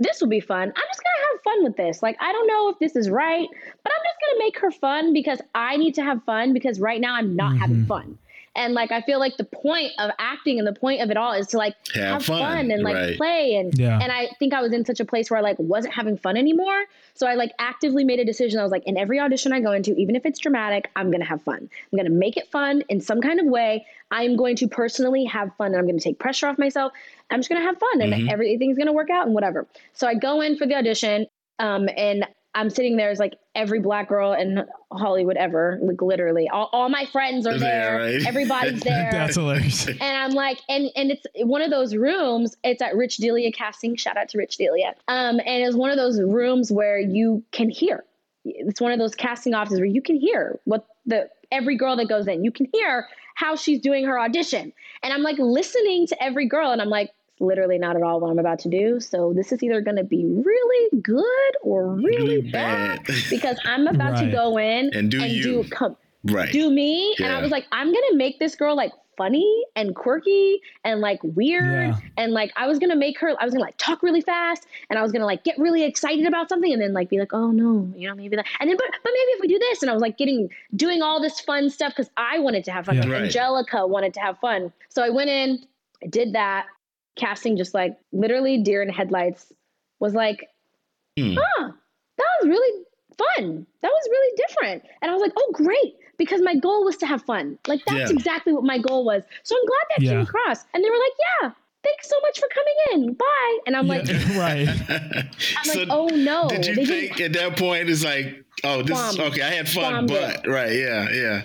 This 0.00 0.20
will 0.22 0.28
be 0.28 0.40
fun. 0.40 0.62
I'm 0.62 0.72
just 0.72 1.02
going 1.04 1.14
to 1.18 1.26
have 1.30 1.42
fun 1.42 1.64
with 1.64 1.76
this. 1.76 2.02
Like, 2.02 2.16
I 2.20 2.32
don't 2.32 2.46
know 2.46 2.70
if 2.70 2.78
this 2.78 2.96
is 2.96 3.10
right, 3.10 3.46
but 3.82 3.92
I'm 3.92 4.02
just 4.02 4.16
going 4.20 4.38
to 4.38 4.44
make 4.46 4.58
her 4.60 4.70
fun 4.70 5.12
because 5.12 5.40
I 5.54 5.76
need 5.76 5.94
to 5.96 6.02
have 6.02 6.24
fun 6.24 6.54
because 6.54 6.80
right 6.80 7.00
now 7.02 7.14
I'm 7.14 7.36
not 7.36 7.52
having 7.58 7.84
Mhm. 7.84 7.86
fun. 7.86 8.18
And 8.56 8.74
like, 8.74 8.92
I 8.92 9.00
feel 9.02 9.18
like 9.18 9.36
the 9.36 9.44
point 9.44 9.92
of 9.98 10.10
acting 10.18 10.58
and 10.58 10.66
the 10.66 10.72
point 10.72 11.00
of 11.00 11.10
it 11.10 11.16
all 11.16 11.32
is 11.32 11.48
to 11.48 11.56
like 11.58 11.74
Have 11.94 12.04
have, 12.04 12.24
fun, 12.24 12.38
fun, 12.38 12.70
and 12.70 12.82
like 12.82 12.94
right. 12.94 13.16
play 13.16 13.56
and 13.56 13.76
Yeah. 13.78 13.98
and 14.00 14.12
I 14.12 14.28
think 14.38 14.54
I 14.54 14.60
was 14.62 14.72
in 14.72 14.84
such 14.84 15.00
a 15.00 15.04
place 15.04 15.30
where 15.30 15.38
I 15.38 15.42
like 15.42 15.58
wasn't 15.58 15.94
having 15.94 16.16
fun 16.16 16.36
anymore. 16.36 16.84
So 17.14 17.26
I 17.26 17.34
like 17.34 17.50
actively 17.58 18.04
made 18.04 18.20
a 18.20 18.24
decision. 18.24 18.60
I 18.60 18.62
was 18.62 18.72
like, 18.72 18.84
in 18.86 18.96
every 18.96 19.18
audition 19.18 19.52
I 19.52 19.60
go 19.60 19.72
into, 19.72 19.94
even 19.96 20.14
if 20.16 20.24
it's 20.24 20.38
dramatic, 20.38 20.90
I'm 20.94 21.10
gonna 21.10 21.24
have 21.24 21.42
fun. 21.42 21.68
I'm 21.92 21.96
gonna 21.96 22.10
make 22.10 22.36
it 22.36 22.48
fun 22.48 22.82
in 22.88 23.00
some 23.00 23.20
kind 23.20 23.40
of 23.40 23.46
way. 23.46 23.84
I'm 24.10 24.36
going 24.36 24.54
to 24.56 24.68
personally 24.68 25.24
have 25.24 25.54
fun 25.56 25.68
and 25.68 25.76
I'm 25.76 25.86
gonna 25.86 25.98
take 25.98 26.18
pressure 26.20 26.46
off 26.46 26.58
myself. 26.58 26.92
I'm 27.30 27.40
just 27.40 27.48
gonna 27.48 27.62
have 27.62 27.78
fun 27.78 28.00
and 28.02 28.12
Mhm. 28.12 28.30
everything's 28.30 28.78
gonna 28.78 28.92
work 28.92 29.10
out 29.10 29.26
and 29.26 29.34
whatever. 29.34 29.66
So 29.94 30.06
I 30.06 30.14
go 30.14 30.40
in 30.40 30.56
for 30.56 30.66
the 30.66 30.76
audition, 30.76 31.26
um, 31.58 31.88
and 31.96 32.26
I'm 32.54 32.70
sitting 32.70 32.96
there 32.96 33.10
as 33.10 33.18
like 33.18 33.34
every 33.54 33.80
black 33.80 34.08
girl 34.08 34.32
in 34.32 34.64
Hollywood 34.92 35.36
ever, 35.36 35.78
like 35.82 36.00
literally. 36.00 36.48
All, 36.48 36.68
all 36.72 36.88
my 36.88 37.04
friends 37.06 37.46
are 37.46 37.58
There, 37.58 37.98
there. 37.98 38.14
right? 38.18 38.26
Everybody's 38.26 38.80
there 38.82 39.08
That's 39.10 39.34
hilarious. 39.36 39.86
and 39.88 40.00
I'm 40.02 40.32
like, 40.32 40.58
and 40.68 40.88
and 40.96 41.10
it's 41.10 41.26
one 41.42 41.62
of 41.62 41.70
those 41.70 41.94
rooms. 41.96 42.56
It's 42.62 42.80
at 42.80 42.94
Rich 42.96 43.16
Delia 43.18 43.50
Casting. 43.52 43.96
Shout 43.96 44.16
out 44.16 44.28
to 44.30 44.38
Rich 44.38 44.56
Delia. 44.56 44.94
Um, 45.08 45.40
and 45.40 45.64
it's 45.64 45.76
one 45.76 45.90
of 45.90 45.96
those 45.96 46.20
rooms 46.20 46.70
where 46.70 46.98
you 46.98 47.42
can 47.52 47.70
hear. 47.70 48.04
It's 48.44 48.80
one 48.80 48.92
of 48.92 48.98
those 48.98 49.14
casting 49.14 49.54
offices 49.54 49.78
where 49.80 49.86
you 49.88 50.02
can 50.02 50.16
hear 50.16 50.58
what 50.64 50.86
the 51.06 51.28
every 51.50 51.76
girl 51.76 51.96
that 51.96 52.08
goes 52.08 52.26
in. 52.28 52.44
You 52.44 52.52
can 52.52 52.68
hear 52.72 53.08
how 53.34 53.56
she's 53.56 53.80
doing 53.80 54.04
her 54.04 54.18
audition. 54.18 54.72
And 55.02 55.12
I'm 55.12 55.22
like 55.22 55.38
listening 55.38 56.06
to 56.08 56.22
every 56.22 56.46
girl, 56.46 56.70
and 56.70 56.80
I'm 56.80 56.88
like, 56.90 57.10
it's 57.34 57.40
literally 57.40 57.78
not 57.78 57.96
at 57.96 58.02
all 58.02 58.20
what 58.20 58.30
I'm 58.30 58.38
about 58.38 58.60
to 58.60 58.68
do. 58.68 59.00
So 59.00 59.32
this 59.34 59.52
is 59.52 59.62
either 59.62 59.80
going 59.80 59.96
to 59.96 60.04
be 60.04 60.24
really 60.24 61.00
good 61.00 61.52
or 61.62 61.94
really, 61.94 62.40
bad. 62.50 63.04
because 63.30 63.58
I'm 63.64 63.86
about 63.86 64.18
to 64.18 64.30
go 64.30 64.56
in 64.58 64.90
And 64.94 65.10
do 65.10 65.18
you. 65.26 65.64
com- 65.70 65.96
right. 66.24 66.50
do 66.52 66.70
me 66.70 67.14
and 67.18 67.30
i 67.30 67.38
was 67.42 67.50
like 67.50 67.66
i'm 67.70 67.88
gonna 67.92 68.14
make 68.16 68.38
this 68.38 68.54
girl 68.56 68.74
like 68.74 68.92
funny 69.18 69.62
and 69.76 69.94
quirky 69.94 70.58
and 70.82 71.02
like 71.02 71.20
weird 71.22 71.88
Yeah. 71.90 71.96
and 72.16 72.32
like 72.32 72.50
i 72.56 72.66
was 72.66 72.78
gonna 72.78 72.96
make 72.96 73.18
her 73.20 73.34
i 73.38 73.44
was 73.44 73.52
gonna 73.52 73.62
like 73.64 73.76
talk 73.76 74.02
really 74.02 74.22
fast 74.22 74.66
and 74.88 74.98
i 74.98 75.02
was 75.02 75.12
gonna 75.12 75.26
like 75.26 75.44
get 75.44 75.58
really 75.58 75.84
excited 75.84 76.26
about 76.26 76.48
something 76.48 76.72
and 76.72 76.80
then 76.80 76.94
like 76.94 77.10
be 77.10 77.18
like 77.18 77.34
oh 77.34 77.50
no 77.50 77.92
you 77.94 78.08
know 78.08 78.14
maybe 78.14 78.36
that 78.36 78.46
and 78.58 78.70
then 78.70 78.76
but 78.78 78.86
but 78.90 79.12
maybe 79.12 79.30
if 79.32 79.40
we 79.42 79.48
do 79.48 79.58
this 79.58 79.82
and 79.82 79.90
i 79.90 79.92
was 79.92 80.00
like 80.00 80.16
getting 80.16 80.48
doing 80.76 81.02
all 81.02 81.20
this 81.20 81.38
fun 81.40 81.68
stuff 81.68 81.92
because 81.94 82.10
i 82.16 82.38
wanted 82.38 82.64
to 82.64 82.72
have 82.72 82.86
fun 82.86 82.96
Yeah. 82.96 83.06
Right. 83.06 83.30
anjelika 83.30 83.86
wanted 83.86 84.14
to 84.14 84.20
have 84.20 84.38
fun 84.38 84.72
so 84.88 85.02
i 85.02 85.10
went 85.10 85.28
in 85.28 85.62
i 86.02 86.06
did 86.06 86.32
that 86.32 86.64
casting 87.16 87.56
just 87.56 87.74
like 87.74 87.96
literally 88.12 88.58
deer 88.58 88.82
in 88.82 88.88
headlights 88.88 89.52
was 90.00 90.14
like 90.14 90.48
Hmm. 91.16 91.34
huh 91.40 91.70
that 92.18 92.26
was 92.40 92.48
really 92.48 92.84
fun 93.16 93.66
that 93.82 93.88
was 93.88 94.08
really 94.10 94.36
different 94.48 94.82
and 95.00 95.10
i 95.10 95.14
was 95.14 95.22
like 95.22 95.32
oh 95.36 95.50
great 95.52 95.94
because 96.18 96.40
my 96.42 96.56
goal 96.56 96.84
was 96.84 96.96
to 96.96 97.06
have 97.06 97.22
fun 97.22 97.56
like 97.68 97.80
that's 97.86 98.10
Yeah. 98.10 98.16
exactly 98.16 98.52
what 98.52 98.64
my 98.64 98.78
goal 98.78 99.04
was 99.04 99.22
so 99.44 99.54
i'm 99.56 99.66
glad 99.66 99.86
that 99.90 100.02
Yeah. 100.02 100.10
came 100.10 100.20
across 100.22 100.64
and 100.74 100.82
they 100.82 100.90
were 100.90 100.96
like 100.96 101.12
yeah 101.42 101.50
thanks 101.84 102.08
so 102.08 102.16
much 102.22 102.40
for 102.40 102.48
coming 102.52 102.74
in 103.06 103.12
bye 103.14 103.58
and 103.66 103.76
i'm 103.76 103.86
like 103.86 104.08
right. 104.36 104.68
i'm 104.88 105.78
like 105.78 105.88
oh 105.90 106.06
no 106.08 106.48
did 106.48 106.66
you 106.66 106.74
they 106.74 106.84
think 106.84 107.20
at 107.20 107.32
that 107.34 107.56
point 107.56 107.88
it's 107.88 108.02
like, 108.04 108.42
oh, 108.64 108.82
this 108.82 108.98
is 109.12 109.18
okay? 109.20 109.42
I 109.42 109.50
had 109.50 109.68
fun, 109.68 110.06
Bombed 110.06 110.08
but 110.08 110.46
right, 110.48 110.72
yeah, 110.72 111.10
yeah. 111.10 111.42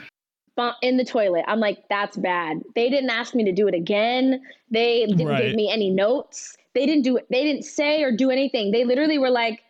In 0.82 0.98
the 0.98 1.06
toilet. 1.06 1.44
I'm 1.48 1.60
like 1.60 1.84
that's 1.90 2.18
bad. 2.18 2.62
They 2.76 2.90
didn't 2.90 3.10
ask 3.10 3.34
me 3.36 3.44
to 3.46 3.52
do 3.52 3.68
it 3.68 3.74
again. 3.74 4.42
They 4.72 5.06
didn't 5.06 5.28
Right. 5.28 5.44
give 5.48 5.56
me 5.56 5.70
any 5.72 5.90
notes. 5.90 6.56
They 6.76 6.86
didn't 6.86 7.04
do 7.04 7.18
it 7.18 7.26
they 7.30 7.44
didn't 7.44 7.64
say 7.64 8.04
or 8.04 8.12
do 8.16 8.30
anything. 8.30 8.72
They 8.72 8.84
literally 8.86 9.18
were 9.18 9.30
like 9.30 9.62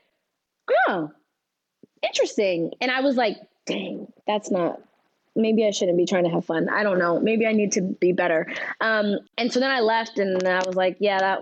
oh 0.88 1.12
interesting. 2.02 2.71
And 2.82 2.91
i 2.91 3.02
was 3.02 3.15
like 3.15 3.38
dang 3.65 4.12
that's 4.28 4.49
not 4.52 4.82
maybe 5.36 5.65
i 5.65 5.71
shouldn't 5.71 5.97
be 5.97 6.06
trying 6.06 6.23
to 6.23 6.30
have 6.30 6.45
fun. 6.45 6.69
I 6.69 6.84
don't 6.84 6.99
know. 6.99 7.19
Maybe 7.19 7.45
i 7.45 7.52
need 7.52 7.71
to 7.73 7.82
be 7.82 8.12
better. 8.12 8.47
Um 8.82 9.19
and 9.38 9.52
so 9.52 9.60
then 9.60 9.71
i 9.71 9.80
left 9.80 10.17
and 10.19 10.47
i 10.47 10.62
was 10.65 10.75
like 10.75 10.97
yeah 10.99 11.19
that 11.19 11.39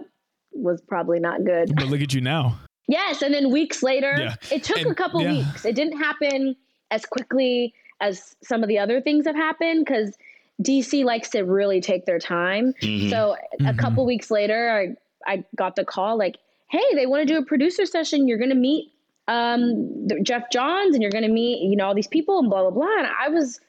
was 0.53 0.81
probably 0.81 1.19
not 1.19 1.43
good. 1.43 1.75
But 1.75 1.88
look 1.88 2.01
at 2.01 2.13
you 2.13 2.21
now. 2.21 2.57
Yes, 2.88 3.21
and 3.21 3.33
then 3.33 3.51
weeks 3.51 3.83
later, 3.83 4.15
Yeah. 4.17 4.36
it 4.49 4.63
took 4.63 4.79
a 4.86 4.95
couple 4.95 5.21
yeah. 5.21 5.33
weeks. 5.33 5.65
It 5.65 5.75
didn't 5.75 5.97
happen 5.97 6.55
as 6.89 7.05
quickly 7.05 7.73
as 8.01 8.36
some 8.43 8.63
of 8.63 8.69
the 8.69 8.77
other 8.79 9.01
things 9.01 9.25
have 9.25 9.36
happened 9.36 9.86
because 9.86 10.17
DC 10.62 11.03
likes 11.03 11.29
to 11.29 11.41
really 11.41 11.81
take 11.81 12.05
their 12.05 12.19
time. 12.19 12.73
Mhm. 12.81 13.10
So 13.10 13.36
a 13.65 13.73
Mhm. 13.73 13.77
couple 13.77 14.05
weeks 14.05 14.31
later, 14.31 14.69
I 14.71 15.31
I 15.31 15.43
got 15.55 15.75
the 15.75 15.83
call 15.86 16.17
like, 16.17 16.38
"Hey, 16.69 16.83
they 16.95 17.05
want 17.05 17.27
to 17.27 17.33
do 17.33 17.38
a 17.38 17.43
producer 17.45 17.86
session. 17.86 18.27
You're 18.27 18.38
going 18.38 18.49
to 18.49 18.55
meet 18.55 18.91
um 19.27 20.07
Geoff 20.23 20.43
Johns 20.51 20.93
and 20.95 21.01
you're 21.01 21.12
going 21.12 21.23
to 21.25 21.29
meet 21.29 21.62
you 21.69 21.75
know 21.75 21.86
all 21.88 21.93
these 21.95 22.07
people 22.07 22.39
and 22.39 22.49
blah 22.49 22.62
blah 22.62 22.71
blah." 22.71 22.97
And 22.99 23.07
I 23.19 23.29
was 23.29 23.60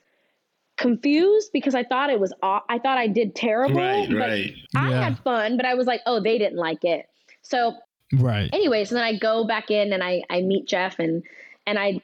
confused 0.76 1.50
because 1.52 1.74
I 1.74 1.82
thought 1.84 2.10
it 2.10 2.20
was 2.20 2.32
I 2.42 2.78
thought 2.78 2.98
I 2.98 3.08
did 3.08 3.34
terrible. 3.34 3.76
right, 3.76 4.08
but 4.08 4.18
right. 4.18 4.54
I 4.76 4.90
Yeah. 4.90 5.04
had 5.04 5.18
fun, 5.20 5.56
but 5.56 5.66
I 5.66 5.74
was 5.74 5.86
like, 5.86 6.00
"Oh, 6.06 6.20
they 6.20 6.38
didn't 6.38 6.58
like 6.58 6.84
it." 6.84 7.08
So 7.42 7.74
Right. 8.14 8.48
anyway, 8.52 8.84
so 8.84 8.94
then 8.94 9.04
I 9.04 9.16
go 9.18 9.44
back 9.44 9.70
in 9.70 9.92
and 9.92 10.02
I, 10.02 10.22
I 10.30 10.40
meet 10.40 10.66
Geoff 10.66 10.98
and 10.98 11.22
and 11.66 11.78
I 11.78 12.00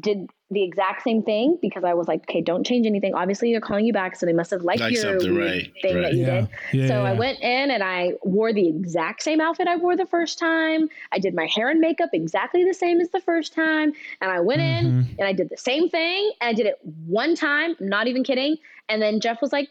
did 0.00 0.28
the 0.50 0.62
exact 0.62 1.02
same 1.02 1.22
thing 1.22 1.58
because 1.62 1.84
I 1.84 1.94
was 1.94 2.08
like, 2.08 2.22
okay, 2.22 2.40
don't 2.40 2.64
change 2.64 2.86
anything. 2.86 3.14
Obviously, 3.14 3.52
they're 3.52 3.60
calling 3.60 3.86
you 3.86 3.92
back, 3.92 4.16
so 4.16 4.26
they 4.26 4.32
must 4.32 4.50
have 4.50 4.62
liked 4.62 4.80
Like 4.80 4.92
your 4.92 5.14
right, 5.32 5.70
thing 5.82 5.94
right. 5.96 6.02
that 6.02 6.14
you 6.14 6.26
Yeah. 6.26 6.40
did. 6.40 6.48
Yeah. 6.72 6.88
so 6.88 7.04
I 7.04 7.12
went 7.12 7.40
in 7.40 7.70
and 7.70 7.82
I 7.82 8.12
wore 8.22 8.52
the 8.52 8.68
exact 8.68 9.22
same 9.22 9.40
outfit 9.40 9.68
I 9.68 9.76
wore 9.76 9.96
the 9.96 10.06
first 10.06 10.38
time. 10.38 10.88
I 11.12 11.18
did 11.18 11.34
my 11.34 11.46
hair 11.46 11.68
and 11.70 11.80
makeup 11.80 12.10
exactly 12.12 12.64
the 12.64 12.74
same 12.74 13.00
as 13.00 13.10
the 13.10 13.20
first 13.20 13.52
time, 13.54 13.92
and 14.20 14.30
I 14.30 14.40
went 14.40 14.60
in 14.60 14.92
Mhm. 14.92 15.18
and 15.18 15.28
I 15.28 15.32
did 15.32 15.48
the 15.48 15.56
same 15.56 15.88
thing. 15.88 16.32
And 16.40 16.48
I 16.48 16.52
did 16.52 16.66
it 16.66 16.78
one 17.06 17.34
time, 17.34 17.76
I'm 17.80 17.88
not 17.88 18.06
even 18.06 18.24
kidding. 18.24 18.56
And 18.88 19.00
then 19.00 19.20
Geoff 19.20 19.40
was 19.40 19.52
like, 19.52 19.68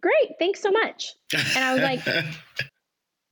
"Great, 0.00 0.38
thanks 0.38 0.60
so 0.60 0.70
much." 0.70 1.14
And 1.34 1.64
I 1.64 1.74
was 1.74 1.82
like, 1.82 2.00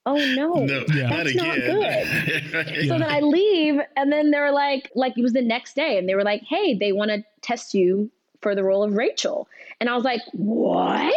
"Oh 0.06 0.16
no." 0.26 0.64
no, 0.64 0.84
Yeah. 0.94 1.08
not 1.08 1.24
That's 1.24 1.34
not 1.34 1.56
again. 1.58 2.86
So 2.88 2.98
then 2.98 3.02
I 3.04 3.20
leave, 3.20 3.80
and 3.96 4.12
then 4.12 4.30
they're 4.30 4.52
like, 4.52 4.90
like 4.94 5.16
it 5.18 5.22
was 5.22 5.32
the 5.32 5.42
next 5.42 5.74
day, 5.76 5.96
and 5.98 6.08
they 6.08 6.14
were 6.14 6.24
like, 6.24 6.42
"Hey, 6.42 6.74
they 6.74 6.92
want 6.92 7.10
to 7.10 7.24
test 7.40 7.74
you 7.74 8.10
for 8.40 8.54
the 8.54 8.62
role 8.64 8.82
of 8.82 8.94
Rachel," 8.96 9.48
and 9.80 9.88
I 9.88 9.94
was 9.94 10.04
like, 10.04 10.20
"What? 10.32 11.14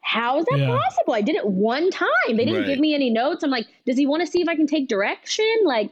How 0.00 0.38
is 0.38 0.44
that 0.46 0.58
Yeah. 0.60 0.66
possible? 0.78 1.14
I 1.14 1.22
did 1.22 1.34
it 1.36 1.46
one 1.46 1.90
time. 1.90 2.08
They 2.28 2.34
didn't 2.44 2.54
Right. 2.60 2.66
give 2.66 2.78
me 2.78 2.94
any 2.94 3.08
notes. 3.10 3.42
I'm 3.42 3.50
like, 3.50 3.66
does 3.86 3.96
he 3.96 4.06
want 4.06 4.20
to 4.20 4.26
see 4.26 4.40
if 4.42 4.48
I 4.48 4.54
can 4.54 4.66
take 4.66 4.88
direction, 4.88 5.46
like 5.64 5.90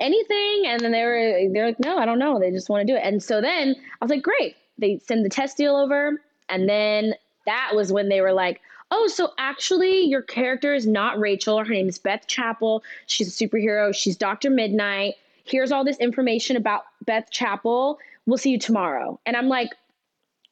anything?" 0.00 0.62
And 0.66 0.80
then 0.80 0.92
they 0.92 1.04
were, 1.04 1.48
they're 1.52 1.66
like, 1.66 1.80
"No, 1.80 1.98
I 1.98 2.04
don't 2.06 2.18
know. 2.18 2.38
They 2.38 2.50
just 2.50 2.68
want 2.68 2.86
to 2.86 2.92
do 2.92 2.96
it." 2.96 3.02
And 3.04 3.22
so 3.22 3.40
then 3.40 3.74
I 4.00 4.04
was 4.04 4.10
like, 4.10 4.22
"Great." 4.22 4.56
They 4.78 4.98
send 5.04 5.24
the 5.24 5.28
test 5.30 5.56
deal 5.56 5.74
over, 5.76 6.20
and 6.48 6.68
then 6.68 7.14
that 7.46 7.72
was 7.74 7.92
when 7.92 8.08
they 8.08 8.20
were 8.20 8.32
like. 8.32 8.60
Oh, 8.90 9.06
so 9.06 9.32
actually, 9.38 10.02
your 10.02 10.22
character 10.22 10.74
is 10.74 10.86
not 10.86 11.18
Rachel. 11.18 11.58
Her 11.58 11.72
name 11.72 11.88
is 11.88 11.98
Beth 11.98 12.26
Chapel. 12.26 12.82
She's 13.06 13.28
a 13.28 13.46
superhero. 13.46 13.94
She's 13.94 14.16
Dr. 14.16 14.50
Midnight. 14.50 15.14
Here's 15.44 15.72
all 15.72 15.84
this 15.84 15.98
information 15.98 16.56
about 16.56 16.84
Beth 17.04 17.30
Chapel. 17.30 17.98
We'll 18.26 18.38
see 18.38 18.50
you 18.50 18.58
tomorrow. 18.58 19.20
And 19.26 19.36
I'm 19.36 19.48
like, 19.48 19.70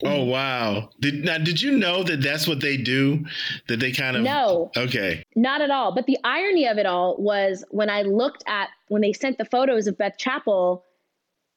Oh 0.05 0.25
wow! 0.25 0.90
Did 1.01 1.25
now 1.25 1.38
did 1.38 1.62
you 1.62 1.79
know 1.79 2.03
that 2.03 2.20
that's 2.20 2.46
what 2.46 2.61
they 2.61 2.77
do? 2.77 3.25
That 3.68 3.81
they 3.81 3.92
kind 3.92 4.14
of 4.14 4.25
No. 4.25 4.70
Okay. 4.77 5.25
Not 5.35 5.62
at 5.62 5.70
all. 5.70 5.94
But 5.94 6.05
the 6.05 6.18
irony 6.22 6.68
of 6.68 6.77
it 6.77 6.85
all 6.85 7.16
was 7.16 7.64
when 7.70 7.88
I 7.88 8.03
looked 8.03 8.44
at 8.46 8.68
when 8.88 9.01
they 9.01 9.14
sent 9.14 9.38
the 9.38 9.46
photos 9.46 9.87
of 9.87 9.96
Beth 9.96 10.18
Chapel, 10.18 10.85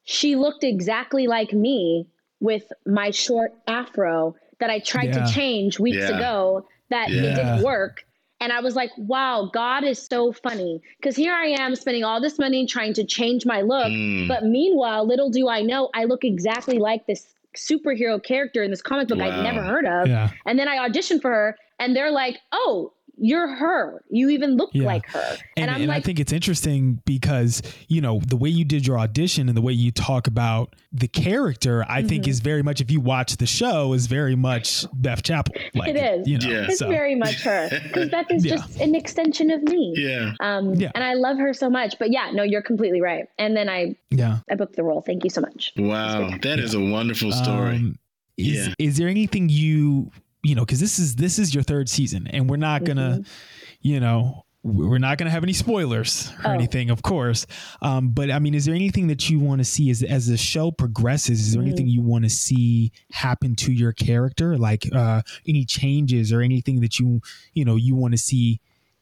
she 0.05 0.37
looked 0.37 0.63
exactly 0.63 1.27
like 1.27 1.51
me 1.51 2.07
with 2.39 2.71
my 2.85 3.11
short 3.11 3.51
afro 3.67 4.35
that 4.59 4.69
I 4.69 4.79
tried 4.79 5.13
Yeah. 5.15 5.25
to 5.25 5.33
change 5.33 5.79
weeks 5.79 5.97
Yeah. 6.09 6.17
ago 6.17 6.65
that 6.89 7.09
Yeah. 7.09 7.21
it 7.23 7.35
didn't 7.35 7.63
work. 7.63 8.05
And 8.41 8.53
I 8.53 8.61
was 8.61 8.73
like, 8.75 8.91
wow, 8.97 9.49
God 9.53 9.83
is 9.83 9.99
so 10.01 10.31
funny. 10.31 10.81
Because 10.97 11.15
here 11.15 11.33
I 11.33 11.47
am 11.59 11.75
spending 11.75 12.05
all 12.05 12.21
this 12.21 12.39
money 12.39 12.65
trying 12.65 12.93
to 12.93 13.03
change 13.03 13.45
my 13.45 13.61
look. 13.61 13.87
Mm. 13.87 14.27
But 14.29 14.45
meanwhile, 14.45 15.05
little 15.05 15.29
do 15.29 15.49
I 15.49 15.61
know, 15.61 15.89
I 15.93 16.05
look 16.05 16.23
exactly 16.23 16.77
like 16.79 17.05
this 17.05 17.33
superhero 17.57 18.21
character 18.23 18.63
in 18.63 18.71
this 18.71 18.81
comic 18.81 19.07
book 19.09 19.17
Wow. 19.19 19.25
I'd 19.25 19.43
never 19.43 19.61
heard 19.61 19.85
of. 19.85 20.07
Yeah. 20.07 20.29
And 20.45 20.57
then 20.57 20.69
I 20.69 20.87
auditioned 20.87 21.21
for 21.21 21.31
her, 21.31 21.57
and 21.79 21.95
they're 21.95 22.11
like, 22.11 22.37
"Oh, 22.53 22.93
you're 23.19 23.47
her. 23.47 24.03
You 24.09 24.29
even 24.29 24.57
look 24.57 24.69
Yeah. 24.73 24.85
like 24.85 25.07
her." 25.09 25.19
And, 25.19 25.39
And, 25.57 25.71
I'm 25.71 25.81
and 25.81 25.87
like, 25.89 25.97
I 25.97 26.01
think 26.01 26.19
it's 26.19 26.31
interesting 26.33 27.01
because, 27.05 27.61
you 27.87 28.01
know, 28.01 28.19
the 28.25 28.37
way 28.37 28.49
you 28.49 28.65
did 28.65 28.87
your 28.87 28.97
audition 28.99 29.47
and 29.49 29.57
the 29.57 29.61
way 29.61 29.73
you 29.73 29.91
talk 29.91 30.27
about 30.27 30.75
the 30.91 31.07
character, 31.07 31.85
I 31.87 32.01
think 32.01 32.23
Mm-hmm. 32.23 32.29
is 32.31 32.39
very 32.39 32.63
much, 32.63 32.81
if 32.81 32.89
you 32.91 32.99
watch 32.99 33.37
the 33.37 33.45
show, 33.45 33.93
is 33.93 34.07
very 34.07 34.35
much 34.35 34.85
Beth 34.93 35.21
Chapel. 35.23 35.53
Like, 35.75 35.89
It 35.89 35.97
is. 35.97 36.27
You 36.27 36.39
know, 36.39 36.49
Yeah. 36.49 36.65
it's 36.69 36.79
so, 36.79 36.89
very 36.89 37.15
much 37.15 37.41
her 37.43 37.69
because 37.83 38.09
Beth 38.09 38.25
is 38.31 38.45
Yeah. 38.45 38.55
just 38.57 38.79
an 38.79 38.95
extension 38.95 39.51
of 39.51 39.61
me. 39.63 39.93
Yeah. 39.97 40.33
Um, 40.39 40.73
Yeah. 40.75 40.91
and 40.95 41.03
I 41.03 41.13
love 41.13 41.37
her 41.37 41.53
so 41.53 41.69
much. 41.69 41.97
But 41.99 42.11
yeah, 42.11 42.31
no, 42.33 42.43
you're 42.43 42.61
completely 42.63 43.01
right. 43.01 43.25
And 43.37 43.55
then 43.55 43.69
I, 43.69 43.95
yeah. 44.09 44.39
I 44.49 44.55
booked 44.55 44.75
the 44.75 44.83
role. 44.83 45.01
Thank 45.01 45.23
you 45.23 45.29
so 45.29 45.41
much. 45.41 45.73
Wow. 45.77 46.31
That 46.41 46.59
is 46.59 46.73
a 46.73 46.79
wonderful 46.79 47.31
story. 47.31 47.75
Um, 47.75 47.99
is, 48.37 48.67
Yeah. 48.67 48.73
is 48.79 48.97
there 48.97 49.07
anything 49.09 49.49
you, 49.49 50.11
you 50.43 50.55
know, 50.55 50.61
because 50.65 50.79
this 50.79 50.99
is 50.99 51.15
this 51.15 51.37
is 51.39 51.53
your 51.53 51.63
third 51.63 51.89
season, 51.89 52.27
and 52.27 52.49
we're 52.49 52.57
not 52.57 52.83
gonna, 52.83 53.19
Mm-hmm. 53.19 53.21
you 53.81 53.99
know, 53.99 54.45
we're 54.63 54.97
not 54.99 55.17
gonna 55.17 55.31
have 55.31 55.43
any 55.43 55.53
spoilers 55.53 56.31
or 56.43 56.51
Oh. 56.51 56.53
anything, 56.53 56.89
of 56.89 57.01
course. 57.01 57.45
Um, 57.81 58.09
but 58.09 58.29
I 58.31 58.39
mean, 58.39 58.53
is 58.53 58.65
there 58.65 58.75
anything 58.75 59.07
that 59.07 59.29
you 59.29 59.39
want 59.39 59.59
to 59.59 59.65
see 59.65 59.89
as 59.89 60.03
as 60.03 60.27
the 60.27 60.37
show 60.37 60.71
progresses? 60.71 61.39
Is 61.39 61.53
there 61.53 61.61
anything 61.61 61.85
Mm-hmm. 61.87 61.93
you 61.95 62.01
want 62.01 62.23
to 62.25 62.29
see 62.29 62.91
happen 63.11 63.55
to 63.57 63.71
your 63.71 63.93
character, 63.93 64.57
like 64.57 64.87
uh, 64.93 65.21
any 65.47 65.65
changes 65.65 66.31
or 66.33 66.41
anything 66.41 66.81
that 66.81 66.99
you 66.99 67.21
you 67.53 67.63
know 67.65 67.75
you 67.75 67.95
want 67.95 68.13
to 68.13 68.17
see? 68.17 68.59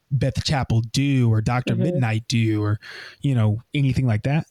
Beth 0.09 0.41
Chapel 0.45 0.79
do 0.93 1.29
or 1.29 1.41
Doctor 1.41 1.75
Mhm. 1.75 1.79
Midnight 1.79 2.23
do 2.29 2.63
or 2.63 2.79
you 3.21 3.35
know 3.35 3.61
anything 3.73 4.07
like 4.07 4.23
that? 4.23 4.47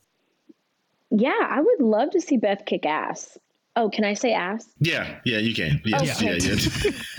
Yeah, 1.11 1.31
I 1.49 1.61
would 1.63 1.81
love 1.81 2.11
to 2.11 2.21
see 2.21 2.37
Beth 2.37 2.65
kick 2.67 2.85
ass. 2.85 3.39
Oh, 3.77 3.91
can 3.91 4.05
I 4.05 4.15
say 4.15 4.33
ass? 4.33 4.67
yeah. 4.81 5.21
Yeah. 5.25 5.39
You 5.39 5.55
can. 5.55 5.81
Yes. 5.85 6.23
Okay. 6.23 6.39
Yeah. 6.39 6.57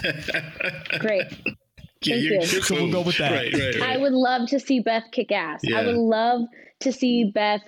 Yeah. 0.03 0.97
Great. 0.99 1.23
yeah 1.31 2.15
Thank 2.15 2.23
you're, 2.23 2.41
you. 2.41 2.45
So 2.45 2.75
we'll 2.75 2.91
go 2.91 3.01
with 3.01 3.17
that. 3.19 3.31
Right. 3.31 3.53
Right. 3.53 3.75
right. 3.79 3.89
I 3.91 3.97
would 3.97 4.13
love 4.13 4.47
to 4.49 4.59
see 4.59 4.79
Beth 4.79 5.03
kick 5.11 5.31
ass. 5.31 5.61
Yeah. 5.63 5.79
I 5.79 5.85
would 5.85 5.95
love 5.95 6.41
to 6.79 6.91
see 6.91 7.25
Beth 7.25 7.61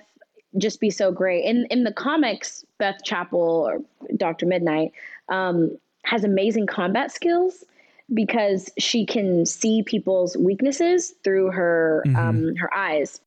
just 0.58 0.80
be 0.80 0.90
so 0.90 1.12
great. 1.12 1.44
In 1.44 1.66
in 1.70 1.84
the 1.84 1.92
comics, 1.92 2.64
Beth 2.78 3.02
Chapel 3.04 3.40
or 3.40 3.78
Doctor 4.16 4.46
Midnight 4.46 4.92
um, 5.28 5.76
has 6.04 6.24
amazing 6.24 6.66
combat 6.66 7.12
skills 7.12 7.64
because 8.12 8.68
she 8.78 9.06
can 9.06 9.46
see 9.46 9.84
people's 9.84 10.36
weaknesses 10.36 11.14
through 11.22 11.52
her 11.52 12.02
Mhm. 12.06 12.16
um, 12.16 12.56
her 12.56 12.72
eyes. 12.74 13.20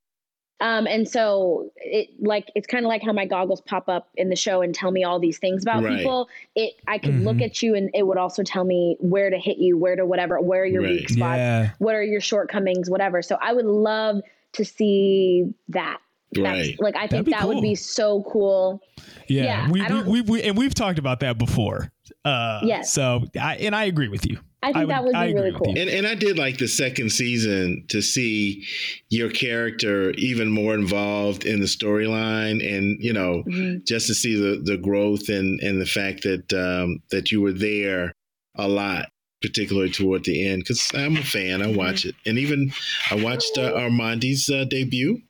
Um, 0.62 0.88
and 0.88 1.08
so 1.10 1.72
it 1.78 2.10
like 2.20 2.50
it's 2.56 2.68
kind 2.68 2.86
of 2.86 2.90
like 2.90 3.02
how 3.02 3.12
my 3.12 3.26
goggles 3.26 3.60
pop 3.62 3.90
up 3.90 4.10
in 4.16 4.30
the 4.30 4.36
show 4.36 4.62
and 4.62 4.74
tell 4.74 4.92
me 4.92 5.04
all 5.04 5.20
these 5.20 5.38
things 5.38 5.62
about 5.64 5.84
Right. 5.84 5.98
people. 5.98 6.30
It 6.56 6.74
I 6.88 7.00
could 7.00 7.16
look 7.22 7.38
Mhm. 7.38 7.46
at 7.46 7.62
you 7.64 7.76
and 7.76 7.90
it 7.94 8.08
would 8.08 8.18
also 8.18 8.44
tell 8.44 8.64
me 8.64 8.96
where 9.00 9.30
to 9.30 9.38
hit 9.38 9.58
you, 9.58 9.78
where 9.78 9.96
to 9.96 10.06
whatever, 10.06 10.40
where 10.40 10.62
are 10.62 10.66
your 10.66 10.84
Right. 10.84 10.92
weak 11.00 11.10
spots 11.10 11.38
Yeah. 11.38 11.70
what 11.80 11.96
are 11.96 12.04
your 12.04 12.22
shortcomings, 12.22 12.90
whatever. 12.90 13.22
So 13.22 13.38
I 13.42 13.52
would 13.54 13.66
love 13.66 14.22
to 14.54 14.64
see 14.64 15.52
that. 15.70 15.98
That's, 16.32 16.46
Right. 16.70 16.76
like 16.80 16.96
I 16.96 17.08
think 17.08 17.26
be 17.26 17.32
that 17.32 17.48
would 17.48 17.62
be 17.62 17.76
so 17.76 18.24
cool. 18.24 18.82
Yeah, 19.28 19.44
Yeah, 19.44 19.70
we, 19.72 19.82
I 19.82 20.02
we, 20.04 20.22
we, 20.22 20.22
we 20.22 20.44
and 20.44 20.58
we've 20.58 20.74
talked 20.74 20.98
about 20.98 21.20
that 21.20 21.38
before. 21.38 21.92
Uh, 22.26 22.62
Yes. 22.64 22.92
So 22.94 23.26
I 23.40 23.56
and 23.58 23.76
I 23.76 23.84
agree 23.86 24.08
with 24.08 24.26
you. 24.30 24.40
I 24.64 24.72
think 24.74 24.90
that 24.90 25.04
would 25.04 25.12
be 25.12 25.18
I 25.18 25.26
agree 25.26 25.42
really 25.42 25.56
cool. 25.58 25.70
And 25.78 25.90
and 25.90 26.08
I 26.08 26.16
did 26.16 26.38
like 26.38 26.58
the 26.58 26.68
second 26.68 27.12
season 27.12 27.86
to 27.90 28.02
see 28.02 28.66
your 29.10 29.30
character 29.30 30.12
even 30.12 30.50
more 30.50 30.74
involved 30.74 31.46
in 31.46 31.60
the 31.60 31.66
storyline, 31.68 32.58
and 32.66 32.98
you 33.02 33.14
know, 33.14 33.44
Mhm. 33.48 33.86
just 33.86 34.08
to 34.08 34.14
see 34.16 34.36
the 34.36 34.62
the 34.64 34.78
growth 34.78 35.30
and 35.30 35.60
and 35.62 35.80
the 35.82 35.86
fact 35.86 36.24
that 36.24 36.54
um, 36.54 37.00
that 37.12 37.32
you 37.32 37.42
were 37.42 37.54
there 37.54 38.14
a 38.56 38.68
lot, 38.68 39.10
particularly 39.42 39.90
toward 39.92 40.24
the 40.24 40.48
end. 40.48 40.62
Because 40.64 40.90
I'm 40.94 41.18
a 41.18 41.24
fan, 41.24 41.62
I 41.62 41.68
watch 41.68 42.06
it, 42.06 42.16
and 42.26 42.40
even 42.40 42.72
I 43.12 43.16
watched 43.16 43.58
uh, 43.58 43.74
Armandi's 43.74 44.50
uh, 44.50 44.64
debut. 44.66 45.22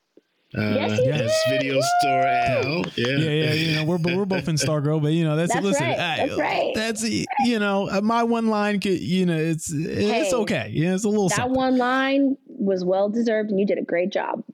Uh, 0.56 0.60
Yes, 1.04 1.36
you 1.46 1.52
video 1.58 1.80
store 2.00 2.20
Al. 2.26 2.82
Yeah, 2.96 3.06
Yeah, 3.06 3.30
yeah, 3.30 3.52
you 3.54 3.74
know, 3.74 3.84
we're 3.84 3.98
we're 3.98 4.24
both 4.24 4.46
in 4.48 4.54
Stargirl, 4.56 5.02
but 5.02 5.12
you 5.12 5.24
know, 5.24 5.34
that's, 5.36 5.52
That's 5.52 5.64
listen, 5.64 5.84
right, 5.86 5.98
I- 5.98 6.16
that's 6.26 6.38
right. 6.38 6.72
That's 6.74 7.02
you 7.04 7.58
know, 7.58 7.88
uh, 7.90 8.00
my 8.00 8.22
one 8.22 8.48
line 8.48 8.78
could, 8.80 9.00
you 9.00 9.26
know, 9.26 9.36
it's 9.36 9.72
it's 9.72 10.30
Hey, 10.30 10.32
okay. 10.32 10.70
Yeah, 10.72 10.94
it's 10.94 11.04
a 11.04 11.08
little 11.08 11.28
That 11.28 11.36
something. 11.36 11.54
one 11.56 11.76
line 11.78 12.36
was 12.46 12.84
well 12.84 13.08
deserved, 13.08 13.50
and 13.50 13.58
you 13.58 13.66
did 13.66 13.78
a 13.78 13.82
great 13.82 14.12
job. 14.12 14.44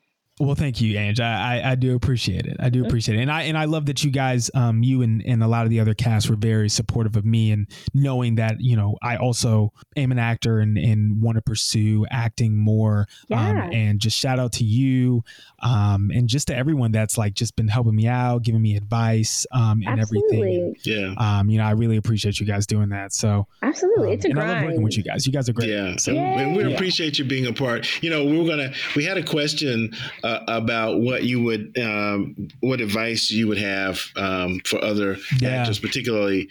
Well, 0.41 0.55
thank 0.55 0.81
you, 0.81 0.99
Ange. 0.99 1.21
I, 1.21 1.59
I 1.61 1.71
I 1.73 1.75
do 1.75 1.95
appreciate 1.95 2.47
it. 2.47 2.57
I 2.59 2.71
do 2.71 2.83
appreciate 2.87 3.19
it, 3.19 3.21
and 3.21 3.31
I 3.31 3.43
and 3.43 3.59
I 3.59 3.67
love 3.67 3.85
that 3.87 4.03
you 4.03 4.11
guys, 4.11 4.51
um, 4.55 4.83
you 4.83 5.03
and, 5.03 5.23
and 5.27 5.43
a 5.45 5.47
lot 5.47 5.65
of 5.65 5.71
the 5.71 5.81
other 5.81 5.93
cast 5.93 6.31
were 6.31 6.37
very 6.37 6.71
supportive 6.71 7.15
of 7.17 7.27
me, 7.27 7.53
and 7.53 7.67
knowing 7.93 8.37
that 8.37 8.59
you 8.59 8.75
know 8.75 8.97
I 9.03 9.17
also 9.17 9.75
am 9.97 10.13
an 10.13 10.19
actor 10.19 10.61
and 10.61 10.79
and 10.79 11.21
want 11.21 11.37
to 11.37 11.43
pursue 11.43 12.07
acting 12.11 12.57
more. 12.57 13.07
Um, 13.31 13.57
Yeah. 13.57 13.69
and 13.71 14.01
just 14.01 14.17
shout 14.17 14.39
out 14.39 14.53
to 14.53 14.65
you, 14.65 15.23
um, 15.59 16.11
and 16.15 16.27
just 16.27 16.47
to 16.49 16.57
everyone 16.57 16.91
that's 16.91 17.19
like 17.19 17.35
just 17.35 17.55
been 17.55 17.69
helping 17.69 17.95
me 17.95 18.07
out, 18.07 18.43
giving 18.43 18.63
me 18.63 18.77
advice, 18.77 19.47
um, 19.53 19.83
and 19.87 20.01
everything. 20.01 20.75
Yeah. 20.85 21.13
Um, 21.19 21.51
you 21.51 21.59
know, 21.59 21.65
I 21.65 21.73
really 21.73 21.99
appreciate 21.99 22.41
you 22.41 22.47
guys 22.47 22.67
doing 22.67 22.89
that. 22.89 23.13
So, 23.13 23.47
absolutely. 23.61 24.07
um, 24.09 24.13
it's 24.15 24.25
a 24.25 24.29
and 24.31 24.41
I 24.41 24.55
love 24.55 24.65
working 24.65 24.83
with 24.83 24.97
you 24.97 25.03
guys. 25.03 25.27
You 25.27 25.35
guys 25.35 25.51
are 25.51 25.53
great. 25.53 25.69
Yeah, 25.69 25.97
So, 25.97 26.13
and, 26.13 26.41
and 26.41 26.57
we 26.57 26.73
appreciate 26.73 27.19
you 27.19 27.27
being 27.27 27.47
a 27.47 27.53
part. 27.53 28.03
You 28.03 28.09
know, 28.09 28.25
we 28.25 28.39
were 28.39 28.47
gonna. 28.47 28.73
We 28.97 29.05
had 29.05 29.19
a 29.19 29.23
question 29.23 29.95
uh, 30.25 30.30
about 30.49 31.01
what 31.01 31.25
you 31.25 31.43
would, 31.43 31.77
um, 31.79 32.49
what 32.61 32.81
advice 32.81 33.31
you 33.31 33.47
would 33.49 33.59
have 33.59 34.01
um, 34.17 34.61
for 34.65 34.83
other 34.85 35.17
Yeah. 35.41 35.51
actors, 35.51 35.79
particularly 35.79 36.49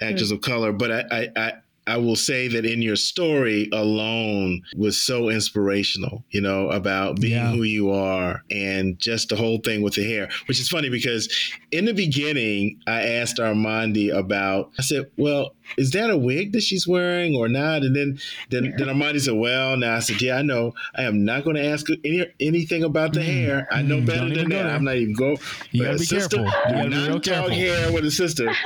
actors 0.00 0.30
of 0.30 0.40
color. 0.40 0.72
But 0.72 0.90
I, 0.92 1.04
I, 1.10 1.28
I, 1.36 1.52
I 1.84 1.96
will 1.96 2.14
say 2.16 2.46
that 2.46 2.64
in 2.64 2.80
your 2.80 2.94
story 2.94 3.68
alone 3.72 4.62
was 4.76 4.96
so 5.02 5.28
inspirational. 5.30 6.22
You 6.30 6.40
know, 6.40 6.68
about 6.70 7.20
being 7.20 7.32
Yeah. 7.32 7.50
who 7.50 7.64
you 7.64 7.90
are 7.90 8.42
and 8.50 8.96
just 9.00 9.28
the 9.30 9.36
whole 9.36 9.58
thing 9.58 9.82
with 9.82 9.94
the 9.94 10.04
hair, 10.04 10.28
which 10.46 10.60
is 10.60 10.68
funny 10.68 10.88
because 10.90 11.28
in 11.72 11.84
the 11.84 11.92
beginning 11.94 12.78
I 12.86 13.02
asked 13.02 13.38
Armandi 13.38 14.16
about. 14.16 14.70
I 14.78 14.82
said, 14.82 15.06
"Well, 15.16 15.54
is 15.76 15.90
that 15.92 16.10
a 16.10 16.16
wig 16.16 16.52
that 16.52 16.62
she's 16.62 16.86
wearing 16.86 17.34
or 17.36 17.48
not?" 17.48 17.82
And 17.82 17.94
then 17.96 18.18
then, 18.50 18.74
then 18.76 18.88
Armandi 18.88 19.20
said, 19.20 19.34
"Well, 19.34 19.76
now 19.76 19.96
I 19.96 20.00
said, 20.00 20.20
yeah, 20.20 20.36
I 20.36 20.42
know. 20.42 20.74
I 20.94 21.02
am 21.04 21.24
not 21.24 21.44
going 21.44 21.56
to 21.56 21.64
ask 21.64 21.86
any, 22.04 22.26
anything 22.40 22.82
about 22.82 23.12
the 23.14 23.20
Mm, 23.20 23.24
hair. 23.24 23.68
I 23.70 23.82
know 23.82 23.98
mm, 23.98 24.06
better 24.06 24.28
than 24.28 24.48
that. 24.50 24.66
I'm 24.66 24.84
not 24.84 24.96
even 24.96 25.14
go. 25.14 25.36
You 25.70 25.84
gotta 25.84 25.98
be 25.98 26.04
sister, 26.04 26.36
careful. 26.36 26.52
You 26.68 26.76
gotta 26.76 26.90
be 26.90 26.96
not 26.96 27.08
real 27.08 27.20
careful. 27.20 27.50
hair 27.54 27.92
with 27.92 28.04
a 28.04 28.10
sister. 28.10 28.52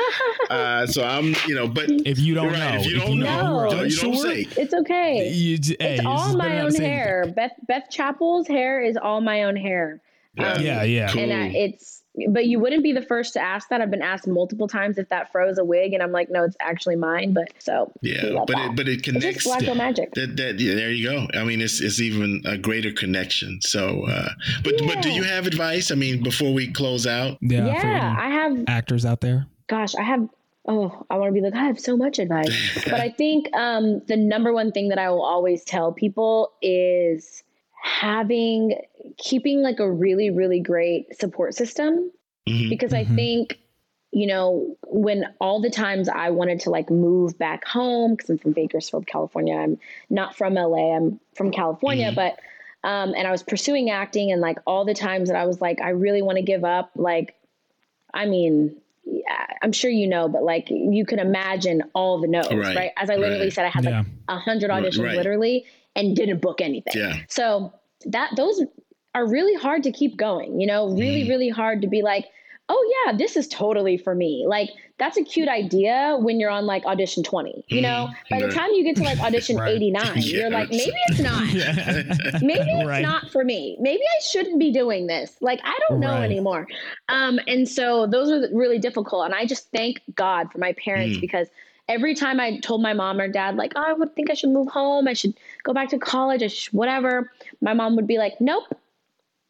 Uh, 0.48 0.86
so 0.86 1.02
I'm, 1.02 1.34
you 1.44 1.56
know, 1.56 1.66
but 1.66 1.90
If 1.90 2.20
you 2.20 2.34
don't 2.34 2.52
right. 2.52 2.74
know, 2.74 2.78
if 2.78 2.86
you 2.86 3.00
don't 3.00 3.12
you 3.14 3.24
know, 3.24 3.42
know, 3.42 3.64
no, 3.64 3.70
you're 3.72 3.86
you 3.86 3.96
don't 3.96 4.14
unsure, 4.14 4.14
say. 4.14 4.46
It's 4.56 4.72
okay. 4.74 5.28
You, 5.28 5.58
j- 5.58 5.76
hey, 5.80 5.96
it's 5.96 6.06
all 6.06 6.36
my 6.36 6.60
own 6.60 6.66
to 6.66 6.72
say 6.76 6.84
hair. 6.84 7.26
Beth 7.34 7.50
Beth 7.66 7.90
Chapel's 7.90 8.46
hair 8.46 8.80
is 8.80 8.96
all 8.96 9.20
my 9.20 9.42
own 9.42 9.56
hair. 9.56 10.00
Um, 10.38 10.62
Yeah, 10.62 10.84
yeah. 10.84 11.10
Cool. 11.12 11.22
And 11.22 11.32
I, 11.32 11.46
it's, 11.48 11.95
but 12.30 12.46
you 12.46 12.58
wouldn't 12.58 12.82
be 12.82 12.92
the 12.92 13.02
first 13.02 13.32
to 13.34 13.40
ask 13.40 13.68
that. 13.68 13.80
I've 13.80 13.90
been 13.90 14.02
asked 14.02 14.26
multiple 14.26 14.68
times 14.68 14.98
if 14.98 15.08
that 15.10 15.30
froze 15.32 15.58
a 15.58 15.64
wig, 15.64 15.92
and 15.92 16.02
I'm 16.02 16.12
like, 16.12 16.30
no, 16.30 16.44
it's 16.44 16.56
actually 16.60 16.96
mine. 16.96 17.32
But 17.32 17.48
so 17.58 17.92
Yeah, 18.02 18.32
but 18.46 18.46
that. 18.48 18.70
it, 18.70 18.76
but 18.76 18.88
it 18.88 18.92
it's 18.94 19.02
connects. 19.02 19.26
just 19.26 19.46
black 19.46 19.64
girl 19.64 19.74
magic. 19.74 20.12
That, 20.14 20.36
that 20.36 20.58
yeah, 20.60 20.74
there 20.74 20.90
you 20.90 21.08
go. 21.08 21.26
I 21.38 21.44
mean, 21.44 21.60
it's 21.60 21.80
it's 21.80 22.00
even 22.00 22.42
a 22.44 22.56
greater 22.56 22.92
connection. 22.92 23.58
So, 23.62 24.06
uh, 24.06 24.28
but 24.64 24.74
but 24.86 25.02
do 25.02 25.10
you 25.10 25.22
have 25.24 25.46
advice? 25.46 25.90
I 25.90 25.94
mean, 25.94 26.22
before 26.22 26.52
we 26.54 26.72
close 26.72 27.06
out, 27.06 27.38
Yeah, 27.40 27.66
yeah, 27.66 28.14
I 28.18 28.28
have. 28.30 28.64
actors 28.68 29.04
out 29.04 29.20
there. 29.20 29.46
Gosh, 29.68 29.94
I 29.94 30.02
have. 30.02 30.28
Oh, 30.68 31.06
I 31.10 31.16
want 31.16 31.28
to 31.28 31.32
be 31.32 31.40
like 31.40 31.54
I 31.54 31.64
have 31.64 31.78
so 31.78 31.96
much 31.96 32.18
advice, 32.18 32.52
but 32.84 32.94
I 32.94 33.10
think 33.10 33.54
um, 33.54 34.00
the 34.08 34.16
number 34.16 34.52
one 34.52 34.72
thing 34.72 34.88
that 34.88 34.98
I 34.98 35.08
will 35.10 35.22
always 35.24 35.62
tell 35.64 35.92
people 35.92 36.50
is 36.60 37.44
having 37.86 38.76
keeping 39.16 39.62
like 39.62 39.78
a 39.78 39.88
really 39.90 40.30
really 40.30 40.58
great 40.58 41.16
support 41.18 41.54
system 41.54 42.10
Mhm. 42.48 42.68
because 42.68 42.92
I 42.92 43.04
Mhm. 43.04 43.14
think, 43.14 43.60
you 44.10 44.26
know, 44.26 44.76
when 44.88 45.24
all 45.40 45.60
the 45.60 45.70
times 45.70 46.08
I 46.08 46.30
wanted 46.30 46.60
to 46.60 46.70
like 46.70 46.90
move 46.90 47.38
back 47.38 47.64
home 47.64 48.14
because 48.14 48.28
I'm 48.30 48.38
from 48.38 48.52
Bakersfield, 48.52 49.06
California. 49.06 49.54
I'm 49.56 49.78
not 50.10 50.36
from 50.36 50.54
LA. 50.54 50.94
I'm 50.96 51.20
from 51.34 51.50
California, 51.52 52.10
Mhm. 52.10 52.14
but 52.16 52.38
um, 52.84 53.14
and 53.16 53.26
I 53.26 53.32
was 53.32 53.42
pursuing 53.42 53.90
acting, 53.90 54.30
and 54.30 54.40
like 54.40 54.58
all 54.66 54.84
the 54.84 54.94
times 54.94 55.28
that 55.28 55.36
I 55.36 55.46
was 55.46 55.60
like, 55.60 55.80
I 55.80 55.90
really 55.90 56.22
want 56.22 56.36
to 56.38 56.42
give 56.42 56.64
up. 56.64 56.90
Like, 56.94 57.34
I 58.14 58.26
mean, 58.26 58.76
I'm 59.62 59.72
sure 59.72 59.90
you 59.90 60.06
know, 60.06 60.28
but 60.28 60.44
like 60.44 60.70
you 60.70 61.04
can 61.04 61.18
imagine 61.18 61.82
all 61.94 62.20
the 62.20 62.28
no's, 62.28 62.52
Right, 62.52 62.76
right? 62.76 62.90
As 62.96 63.10
I 63.10 63.16
literally 63.16 63.46
right. 63.46 63.52
said, 63.52 63.64
I 63.64 63.70
had 63.70 63.84
Yeah. 63.84 63.98
like 63.98 64.06
a 64.28 64.38
hundred 64.38 64.70
auditions 64.70 65.04
Right. 65.04 65.16
literally 65.16 65.64
and 65.96 66.14
didn't 66.14 66.40
book 66.40 66.60
anything. 66.60 66.92
Yeah. 66.94 67.14
So 67.28 67.72
that 68.04 68.30
those 68.36 68.62
are 69.14 69.26
really 69.26 69.54
hard 69.54 69.82
to 69.82 69.90
keep 69.90 70.16
going, 70.16 70.60
you 70.60 70.66
know, 70.66 70.88
really, 70.90 71.24
Mhm. 71.24 71.28
really 71.28 71.48
hard 71.48 71.80
to 71.82 71.88
be 71.88 72.02
like, 72.02 72.26
oh 72.68 72.94
yeah, 73.06 73.16
this 73.16 73.36
is 73.36 73.46
totally 73.48 73.96
for 73.96 74.14
me. 74.14 74.44
Like 74.46 74.70
that's 74.98 75.16
a 75.16 75.22
cute 75.22 75.48
idea 75.48 76.16
when 76.20 76.40
you're 76.40 76.50
on 76.50 76.66
like 76.66 76.84
audition 76.84 77.22
20, 77.22 77.64
you 77.68 77.80
know, 77.80 78.08
Mhm. 78.10 78.28
by 78.30 78.40
the 78.46 78.52
time 78.52 78.70
you 78.72 78.82
get 78.84 78.96
to 78.96 79.04
like 79.04 79.18
audition 79.28 79.56
Right. 79.56 79.76
89, 79.76 80.12
you're 80.22 80.50
like, 80.50 80.68
maybe 80.70 80.92
it's 81.08 81.20
not. 81.20 81.46
Yeah. 81.54 82.02
maybe 82.42 82.60
it's 82.70 82.86
Right. 82.86 83.02
not 83.02 83.30
for 83.30 83.44
me. 83.44 83.76
Maybe 83.80 84.02
I 84.02 84.20
shouldn't 84.22 84.58
be 84.58 84.70
doing 84.72 85.06
this. 85.06 85.36
Like 85.40 85.60
I 85.64 85.78
don't 85.88 86.00
know 86.00 86.14
Right. 86.16 86.24
anymore. 86.24 86.66
Um, 87.08 87.38
and 87.46 87.68
so 87.68 88.06
those 88.06 88.30
are 88.30 88.48
really 88.52 88.78
difficult. 88.78 89.24
And 89.26 89.34
I 89.34 89.46
just 89.46 89.70
thank 89.70 90.02
God 90.14 90.50
for 90.52 90.58
my 90.58 90.72
parents 90.74 91.16
Mm. 91.18 91.20
because 91.20 91.48
every 91.88 92.14
time 92.14 92.40
I 92.40 92.58
told 92.58 92.82
my 92.82 92.92
mom 92.92 93.20
or 93.20 93.28
dad, 93.28 93.56
like, 93.56 93.72
oh, 93.76 93.82
I 93.86 93.92
would 93.92 94.14
think 94.14 94.30
I 94.30 94.34
should 94.34 94.50
move 94.50 94.68
home. 94.68 95.06
I 95.08 95.12
should 95.12 95.34
go 95.62 95.72
back 95.72 95.88
to 95.90 95.98
college. 95.98 96.42
I 96.42 96.48
should, 96.48 96.72
whatever. 96.72 97.30
My 97.60 97.74
mom 97.74 97.96
would 97.96 98.06
be 98.06 98.18
like, 98.18 98.40
nope. 98.40 98.64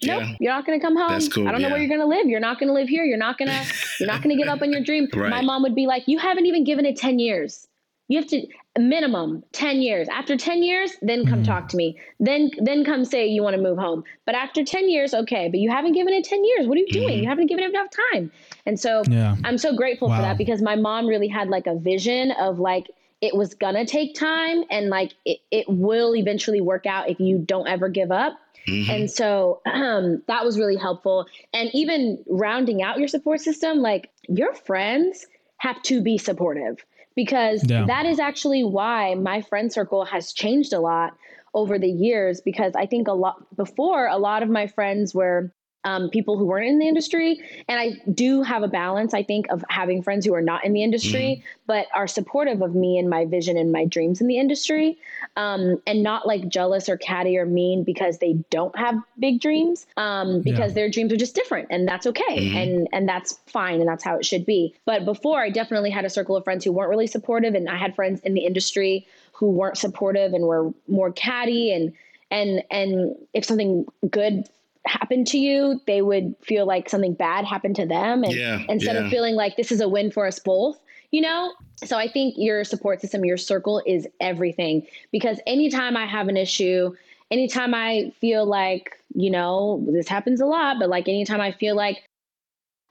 Nope, 0.04 0.22
Yeah. 0.22 0.36
you're 0.40 0.52
not 0.52 0.66
gonna 0.66 0.78
come 0.78 0.94
home. 0.94 1.18
Cool, 1.30 1.48
I 1.48 1.52
don't 1.52 1.62
know 1.62 1.70
where 1.70 1.78
you're 1.78 1.88
gonna 1.88 2.04
live. 2.06 2.26
You're 2.26 2.38
not 2.38 2.60
gonna 2.60 2.74
live 2.74 2.86
here. 2.86 3.02
You're 3.04 3.16
not 3.16 3.38
gonna. 3.38 3.64
You're 3.98 4.06
not 4.06 4.20
gonna 4.22 4.36
give 4.36 4.46
up 4.46 4.60
on 4.60 4.70
your 4.70 4.82
dream. 4.82 5.08
Right. 5.14 5.30
My 5.30 5.40
mom 5.40 5.62
would 5.62 5.74
be 5.74 5.86
like, 5.86 6.06
"You 6.06 6.18
haven't 6.18 6.44
even 6.44 6.64
given 6.64 6.84
it 6.84 6.96
ten 6.96 7.18
years. 7.18 7.66
You 8.08 8.18
have 8.20 8.28
to 8.28 8.46
minimum 8.78 9.42
ten 9.52 9.80
years. 9.82 10.08
After 10.08 10.36
ten 10.36 10.62
years, 10.62 10.92
then 11.02 11.26
come 11.26 11.42
Mhm. 11.42 11.46
talk 11.46 11.68
to 11.68 11.76
me. 11.76 11.96
Then 12.20 12.50
then 12.58 12.84
come 12.84 13.04
say 13.04 13.26
you 13.26 13.42
want 13.42 13.56
to 13.56 13.62
move 13.62 13.78
home. 13.78 14.04
But 14.24 14.34
after 14.34 14.64
ten 14.64 14.88
years, 14.90 15.14
okay. 15.14 15.48
But 15.48 15.60
you 15.60 15.70
haven't 15.70 15.92
given 15.92 16.12
it 16.14 16.24
ten 16.24 16.44
years. 16.44 16.66
What 16.66 16.76
are 16.76 16.80
you 16.80 16.88
doing? 16.88 17.18
Mhm. 17.18 17.22
You 17.22 17.26
haven't 17.28 17.46
given 17.46 17.64
it 17.64 17.70
enough 17.70 17.88
time. 18.12 18.30
And 18.66 18.78
so 18.78 19.02
yeah. 19.08 19.36
I'm 19.44 19.58
so 19.58 19.74
grateful 19.74 20.08
Wow. 20.08 20.16
for 20.16 20.22
that 20.22 20.38
because 20.38 20.62
my 20.62 20.76
mom 20.76 21.06
really 21.06 21.28
had 21.28 21.48
like 21.48 21.66
a 21.66 21.74
vision 21.76 22.32
of 22.32 22.58
like 22.58 22.90
it 23.22 23.34
was 23.34 23.54
gonna 23.54 23.86
take 23.86 24.14
time 24.14 24.62
and 24.70 24.90
like 24.90 25.12
it, 25.24 25.38
it 25.50 25.66
will 25.68 26.14
eventually 26.14 26.60
work 26.60 26.84
out 26.86 27.08
if 27.08 27.18
you 27.18 27.38
don't 27.38 27.66
ever 27.66 27.88
give 27.88 28.12
up. 28.12 28.38
Mhm. 28.68 28.88
And 28.90 29.10
so 29.10 29.60
um, 29.64 30.22
that 30.26 30.44
was 30.44 30.58
really 30.58 30.76
helpful. 30.76 31.26
And 31.54 31.70
even 31.72 32.22
rounding 32.26 32.82
out 32.82 32.98
your 32.98 33.08
support 33.08 33.40
system, 33.40 33.78
like 33.78 34.10
your 34.28 34.52
friends 34.54 35.26
have 35.58 35.80
to 35.84 36.02
be 36.02 36.18
supportive 36.18 36.84
because 37.16 37.68
Yeah. 37.68 37.86
that 37.86 38.06
is 38.06 38.20
actually 38.20 38.62
why 38.62 39.14
my 39.14 39.40
friend 39.40 39.72
circle 39.72 40.04
has 40.04 40.32
changed 40.32 40.72
a 40.72 40.80
lot 40.80 41.16
over 41.54 41.78
the 41.78 41.90
years. 41.90 42.40
Because 42.40 42.74
I 42.76 42.86
think 42.86 43.08
a 43.08 43.14
lot 43.14 43.36
before, 43.56 44.06
a 44.06 44.18
lot 44.18 44.42
of 44.42 44.48
my 44.48 44.68
friends 44.68 45.14
were 45.14 45.52
um, 45.86 46.10
people 46.10 46.36
who 46.36 46.44
weren't 46.44 46.66
in 46.68 46.78
the 46.78 46.88
industry. 46.88 47.40
And 47.68 47.80
I 47.80 47.92
do 48.12 48.42
have 48.42 48.62
a 48.62 48.68
balance, 48.68 49.14
I 49.14 49.22
think, 49.22 49.46
of 49.50 49.64
having 49.70 50.02
friends 50.02 50.26
who 50.26 50.34
are 50.34 50.42
not 50.42 50.64
in 50.64 50.72
the 50.74 50.82
industry, 50.82 51.42
but 51.66 51.86
are 51.94 52.06
supportive 52.06 52.60
of 52.60 52.74
me 52.74 52.98
and 52.98 53.08
my 53.08 53.24
vision 53.24 53.56
and 53.56 53.72
my 53.72 53.84
dreams 53.86 54.20
in 54.20 54.26
the 54.26 54.38
industry 54.38 54.98
um, 55.36 55.80
and 55.86 56.02
not 56.02 56.26
like 56.26 56.48
jealous 56.48 56.88
or 56.88 56.96
catty 56.96 57.38
or 57.38 57.46
mean 57.46 57.84
because 57.84 58.18
they 58.18 58.34
don't 58.50 58.76
have 58.76 58.96
big 59.18 59.40
dreams 59.40 59.86
um, 59.96 60.42
because 60.42 60.72
Yeah. 60.72 60.74
their 60.74 60.90
dreams 60.90 61.12
are 61.12 61.16
just 61.16 61.34
different 61.34 61.68
and 61.70 61.86
that's 61.86 62.06
okay 62.06 62.36
Mhm. 62.40 62.56
and 62.62 62.88
and 62.92 63.08
that's 63.08 63.38
fine 63.46 63.80
and 63.80 63.88
that's 63.88 64.02
how 64.04 64.16
it 64.16 64.24
should 64.24 64.44
be 64.44 64.74
but 64.84 65.04
before 65.04 65.40
i 65.40 65.50
definitely 65.50 65.90
had 65.90 66.04
a 66.04 66.10
circle 66.10 66.36
of 66.36 66.44
friends 66.44 66.64
who 66.64 66.72
weren't 66.72 66.90
really 66.90 67.06
supportive 67.06 67.54
and 67.54 67.68
i 67.68 67.76
had 67.76 67.94
friends 67.94 68.20
in 68.20 68.34
the 68.34 68.44
industry 68.44 69.06
who 69.32 69.50
weren't 69.50 69.76
supportive 69.78 70.32
and 70.32 70.44
were 70.44 70.72
more 70.88 71.12
catty 71.12 71.72
and 71.72 71.92
and 72.30 72.62
and 72.70 73.14
if 73.34 73.44
something 73.44 73.86
good 74.10 74.44
happened 74.86 75.26
to 75.28 75.38
you 75.38 75.80
they 75.86 76.02
would 76.02 76.34
feel 76.42 76.66
like 76.66 76.88
something 76.88 77.14
bad 77.14 77.44
happened 77.44 77.76
to 77.76 77.86
them. 77.86 78.24
And 78.24 78.32
Yeah, 78.34 78.62
instead 78.68 78.96
yeah. 78.96 79.02
of 79.02 79.10
feeling 79.10 79.34
like 79.34 79.56
this 79.56 79.72
is 79.72 79.80
a 79.80 79.88
win 79.88 80.10
for 80.10 80.26
us 80.26 80.38
both 80.38 80.78
you 81.12 81.20
know? 81.20 81.52
So 81.84 81.96
i 81.96 82.08
think 82.08 82.34
your 82.36 82.64
support 82.64 83.00
system 83.00 83.24
your 83.24 83.36
circle 83.36 83.82
is 83.86 84.06
everything. 84.20 84.86
Because 85.12 85.40
anytime 85.46 85.96
i 85.96 86.06
have 86.06 86.28
an 86.28 86.36
issue 86.36 86.94
anytime 87.30 87.74
i 87.74 88.12
feel 88.20 88.46
like 88.46 88.98
you 89.14 89.30
know 89.30 89.84
this 89.90 90.08
happens 90.08 90.40
a 90.40 90.46
lot 90.46 90.76
but 90.78 90.88
like 90.88 91.08
anytime 91.08 91.40
i 91.40 91.52
feel 91.52 91.74
like 91.76 92.08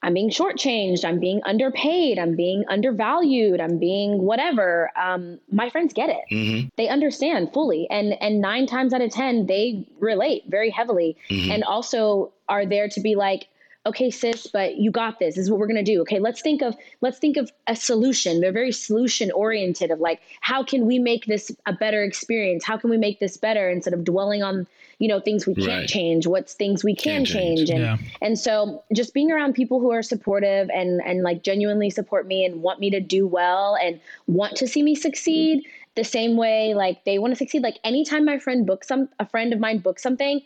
i'm 0.06 0.14
being 0.14 0.30
shortchanged. 0.30 1.04
I'm 1.04 1.20
being 1.20 1.42
underpaid. 1.46 2.20
I'm 2.20 2.36
being 2.36 2.64
undervalued. 2.70 3.60
I'm 3.60 3.78
being 3.80 4.22
whatever. 4.22 4.92
Um, 4.96 5.40
my 5.52 5.70
friends 5.70 5.94
get 5.94 6.10
it. 6.10 6.24
Mhm. 6.32 6.70
they 6.78 6.88
understand 6.88 7.52
fully. 7.54 7.88
And 7.90 8.14
and 8.22 8.40
nine 8.40 8.66
times 8.68 8.94
out 8.94 9.02
of 9.02 9.12
ten 9.12 9.48
they 9.48 9.86
relate 10.00 10.44
very 10.48 10.70
heavily. 10.70 11.18
Mhm. 11.30 11.50
and 11.54 11.64
also 11.64 12.32
are 12.48 12.66
there 12.66 12.88
to 12.90 13.00
be 13.02 13.16
like 13.16 13.48
okay 13.88 14.10
sis 14.10 14.48
but 14.48 14.78
you 14.78 14.90
got 14.92 15.20
this. 15.20 15.36
This 15.36 15.44
is 15.46 15.52
what 15.52 15.60
we're 15.60 15.68
going 15.74 15.84
to 15.86 15.92
do. 15.94 16.02
Okay 16.02 16.20
let's 16.20 16.42
think 16.42 16.62
of 16.62 16.76
let's 17.02 17.20
think 17.20 17.36
of 17.38 17.52
a 17.68 17.76
solution. 17.76 18.40
They're 18.42 18.52
very 18.64 18.72
solution 18.72 19.32
oriented 19.32 19.90
of 19.92 20.00
like 20.00 20.20
how 20.42 20.64
can 20.64 20.86
we 20.86 21.00
make 21.00 21.26
this 21.26 21.52
a 21.66 21.74
better 21.74 22.04
experience? 22.04 22.64
How 22.64 22.78
can 22.78 22.90
we 22.90 22.98
make 22.98 23.20
this 23.20 23.38
better 23.38 23.70
instead 23.70 23.94
of 23.94 24.04
dwelling 24.04 24.44
on 24.44 24.68
you 25.00 25.08
know 25.08 25.20
things 25.20 25.46
we 25.46 25.56
can't 25.56 25.68
Right. 25.68 25.88
change 25.88 26.26
what's 26.28 26.54
things 26.54 26.84
we 26.84 26.96
can 26.96 27.26
Can't 27.26 27.28
change. 27.28 27.58
change 27.60 27.70
and 27.70 27.80
Yeah. 27.82 27.98
and 28.22 28.40
so 28.40 28.84
just 28.94 29.14
being 29.14 29.32
around 29.32 29.54
people 29.54 29.80
who 29.80 29.92
are 29.92 30.02
supportive 30.04 30.70
and 30.74 31.02
and 31.06 31.24
like 31.24 31.44
genuinely 31.44 31.90
support 31.90 32.28
me 32.28 32.46
and 32.46 32.62
want 32.62 32.80
me 32.80 32.90
to 32.92 33.00
do 33.00 33.28
well 33.28 33.76
and 33.82 34.00
want 34.28 34.56
to 34.58 34.68
see 34.68 34.84
me 34.84 34.96
succeed 34.96 35.64
the 35.96 36.04
same 36.04 36.38
way 36.38 36.74
like 36.74 37.04
they 37.06 37.20
want 37.20 37.32
to 37.32 37.36
succeed 37.38 37.62
like 37.64 37.78
anytime 37.84 38.26
my 38.26 38.38
friend 38.38 38.66
books 38.66 38.88
some 38.88 39.10
a 39.20 39.26
friend 39.28 39.54
of 39.54 39.60
mine 39.60 39.80
books 39.80 40.02
something 40.04 40.42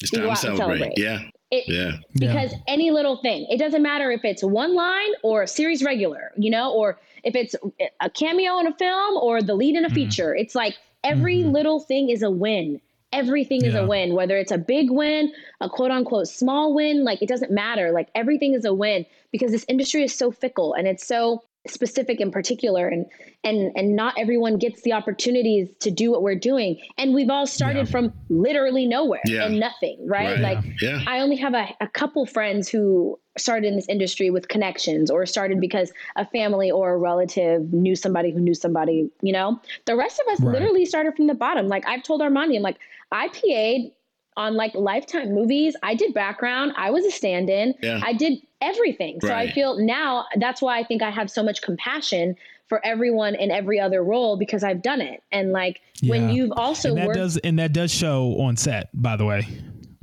It's 0.00 0.10
time 0.10 0.20
go 0.22 0.26
to 0.26 0.32
out 0.32 0.44
and 0.44 0.56
celebrate. 0.56 0.78
celebrate. 0.78 0.98
Yeah. 0.98 1.20
it 1.50 1.64
Yeah. 1.68 1.92
Yeah. 2.14 2.32
because 2.32 2.54
any 2.66 2.90
little 2.90 3.16
thing 3.18 3.46
it 3.50 3.58
doesn't 3.58 3.82
matter 3.82 4.10
if 4.10 4.24
it's 4.24 4.42
one 4.42 4.74
line 4.74 5.10
or 5.22 5.42
a 5.42 5.46
series 5.48 5.82
regular 5.84 6.32
you 6.36 6.50
know 6.50 6.72
or 6.72 6.98
if 7.22 7.34
it's 7.36 7.54
a 8.00 8.10
cameo 8.10 8.58
in 8.58 8.66
a 8.66 8.74
film 8.74 9.16
or 9.22 9.40
the 9.42 9.54
lead 9.54 9.76
in 9.76 9.84
a 9.84 9.88
Mhm. 9.88 9.94
feature 9.94 10.34
it's 10.34 10.54
like 10.54 10.74
every 11.04 11.38
Mhm. 11.38 11.52
little 11.52 11.80
thing 11.80 12.08
is 12.10 12.22
a 12.22 12.30
win 12.30 12.80
everything 13.14 13.64
is 13.64 13.74
a 13.74 13.86
win 13.86 14.14
whether 14.14 14.36
it's 14.36 14.52
a 14.52 14.58
big 14.58 14.90
win 14.90 15.32
a 15.60 15.68
quote 15.68 15.90
unquote 15.90 16.26
small 16.28 16.74
win 16.74 17.04
like 17.04 17.22
it 17.22 17.28
doesn't 17.28 17.50
matter 17.52 17.92
like 17.92 18.08
everything 18.14 18.54
is 18.54 18.64
a 18.64 18.74
win 18.74 19.06
because 19.32 19.50
this 19.52 19.64
industry 19.68 20.02
is 20.02 20.14
so 20.14 20.30
fickle 20.30 20.74
and 20.74 20.86
it's 20.88 21.06
so 21.06 21.42
specific 21.66 22.20
in 22.20 22.30
particular 22.30 22.86
and 22.88 23.06
and 23.42 23.72
and 23.74 23.96
not 23.96 24.12
everyone 24.18 24.58
gets 24.58 24.82
the 24.82 24.92
opportunities 24.92 25.66
to 25.80 25.90
do 25.90 26.10
what 26.10 26.22
we're 26.22 26.34
doing 26.34 26.78
and 26.98 27.14
we've 27.14 27.30
all 27.30 27.46
started 27.46 27.86
Yeah. 27.86 27.92
from 27.92 28.12
literally 28.28 28.84
nowhere 28.86 29.22
Yeah. 29.24 29.46
and 29.46 29.58
nothing 29.58 29.96
right, 30.06 30.32
Right. 30.32 30.40
like 30.40 30.64
Yeah. 30.82 31.00
I 31.06 31.20
only 31.20 31.36
have 31.36 31.54
a, 31.54 31.66
a 31.80 31.88
couple 31.88 32.26
friends 32.26 32.68
who 32.68 33.18
started 33.38 33.66
in 33.68 33.76
this 33.76 33.88
industry 33.88 34.28
with 34.30 34.48
connections 34.48 35.10
or 35.10 35.24
started 35.24 35.58
because 35.58 35.90
a 36.16 36.26
family 36.26 36.70
or 36.70 36.92
a 36.94 36.98
relative 36.98 37.72
knew 37.72 37.96
somebody 37.96 38.30
who 38.30 38.38
knew 38.40 38.54
somebody, 38.54 39.10
you 39.22 39.32
know? 39.32 39.58
The 39.86 39.96
rest 39.96 40.20
of 40.20 40.32
us 40.32 40.40
Right. 40.40 40.52
literally 40.52 40.84
started 40.84 41.16
from 41.16 41.26
the 41.28 41.34
bottom. 41.34 41.66
Like 41.66 41.84
I've 41.88 42.02
told 42.04 42.20
Armani, 42.20 42.56
I'm 42.56 42.62
like, 42.62 42.78
I 43.12 43.28
PA'd 43.28 43.92
on 44.36 44.54
like 44.54 44.74
lifetime 44.74 45.32
movies. 45.32 45.76
I 45.82 45.94
did 45.94 46.12
background. 46.12 46.72
I 46.76 46.90
was 46.90 47.04
a 47.04 47.10
stand-in. 47.10 47.74
Yeah. 47.82 48.00
I 48.02 48.12
did 48.12 48.38
everything. 48.60 49.20
So 49.20 49.32
I 49.32 49.50
feel 49.52 49.78
now 49.78 50.24
that's 50.36 50.60
why 50.60 50.78
I 50.78 50.84
think 50.84 51.02
I 51.02 51.10
have 51.10 51.30
so 51.30 51.42
much 51.42 51.62
compassion 51.62 52.36
for 52.68 52.84
everyone 52.84 53.34
in 53.34 53.50
every 53.50 53.78
other 53.78 54.02
role 54.02 54.36
because 54.36 54.64
I've 54.64 54.82
done 54.82 55.00
it. 55.00 55.22
And 55.30 55.52
like 55.52 55.80
when 56.02 56.30
you've 56.30 56.52
also 56.56 56.90
and 56.90 56.98
that 56.98 57.06
worked 57.06 57.18
does 57.18 57.36
and 57.38 57.58
that 57.58 57.72
does 57.72 57.92
show 57.92 58.36
on 58.40 58.56
set, 58.56 58.88
by 58.94 59.16
the 59.16 59.24
way. 59.24 59.46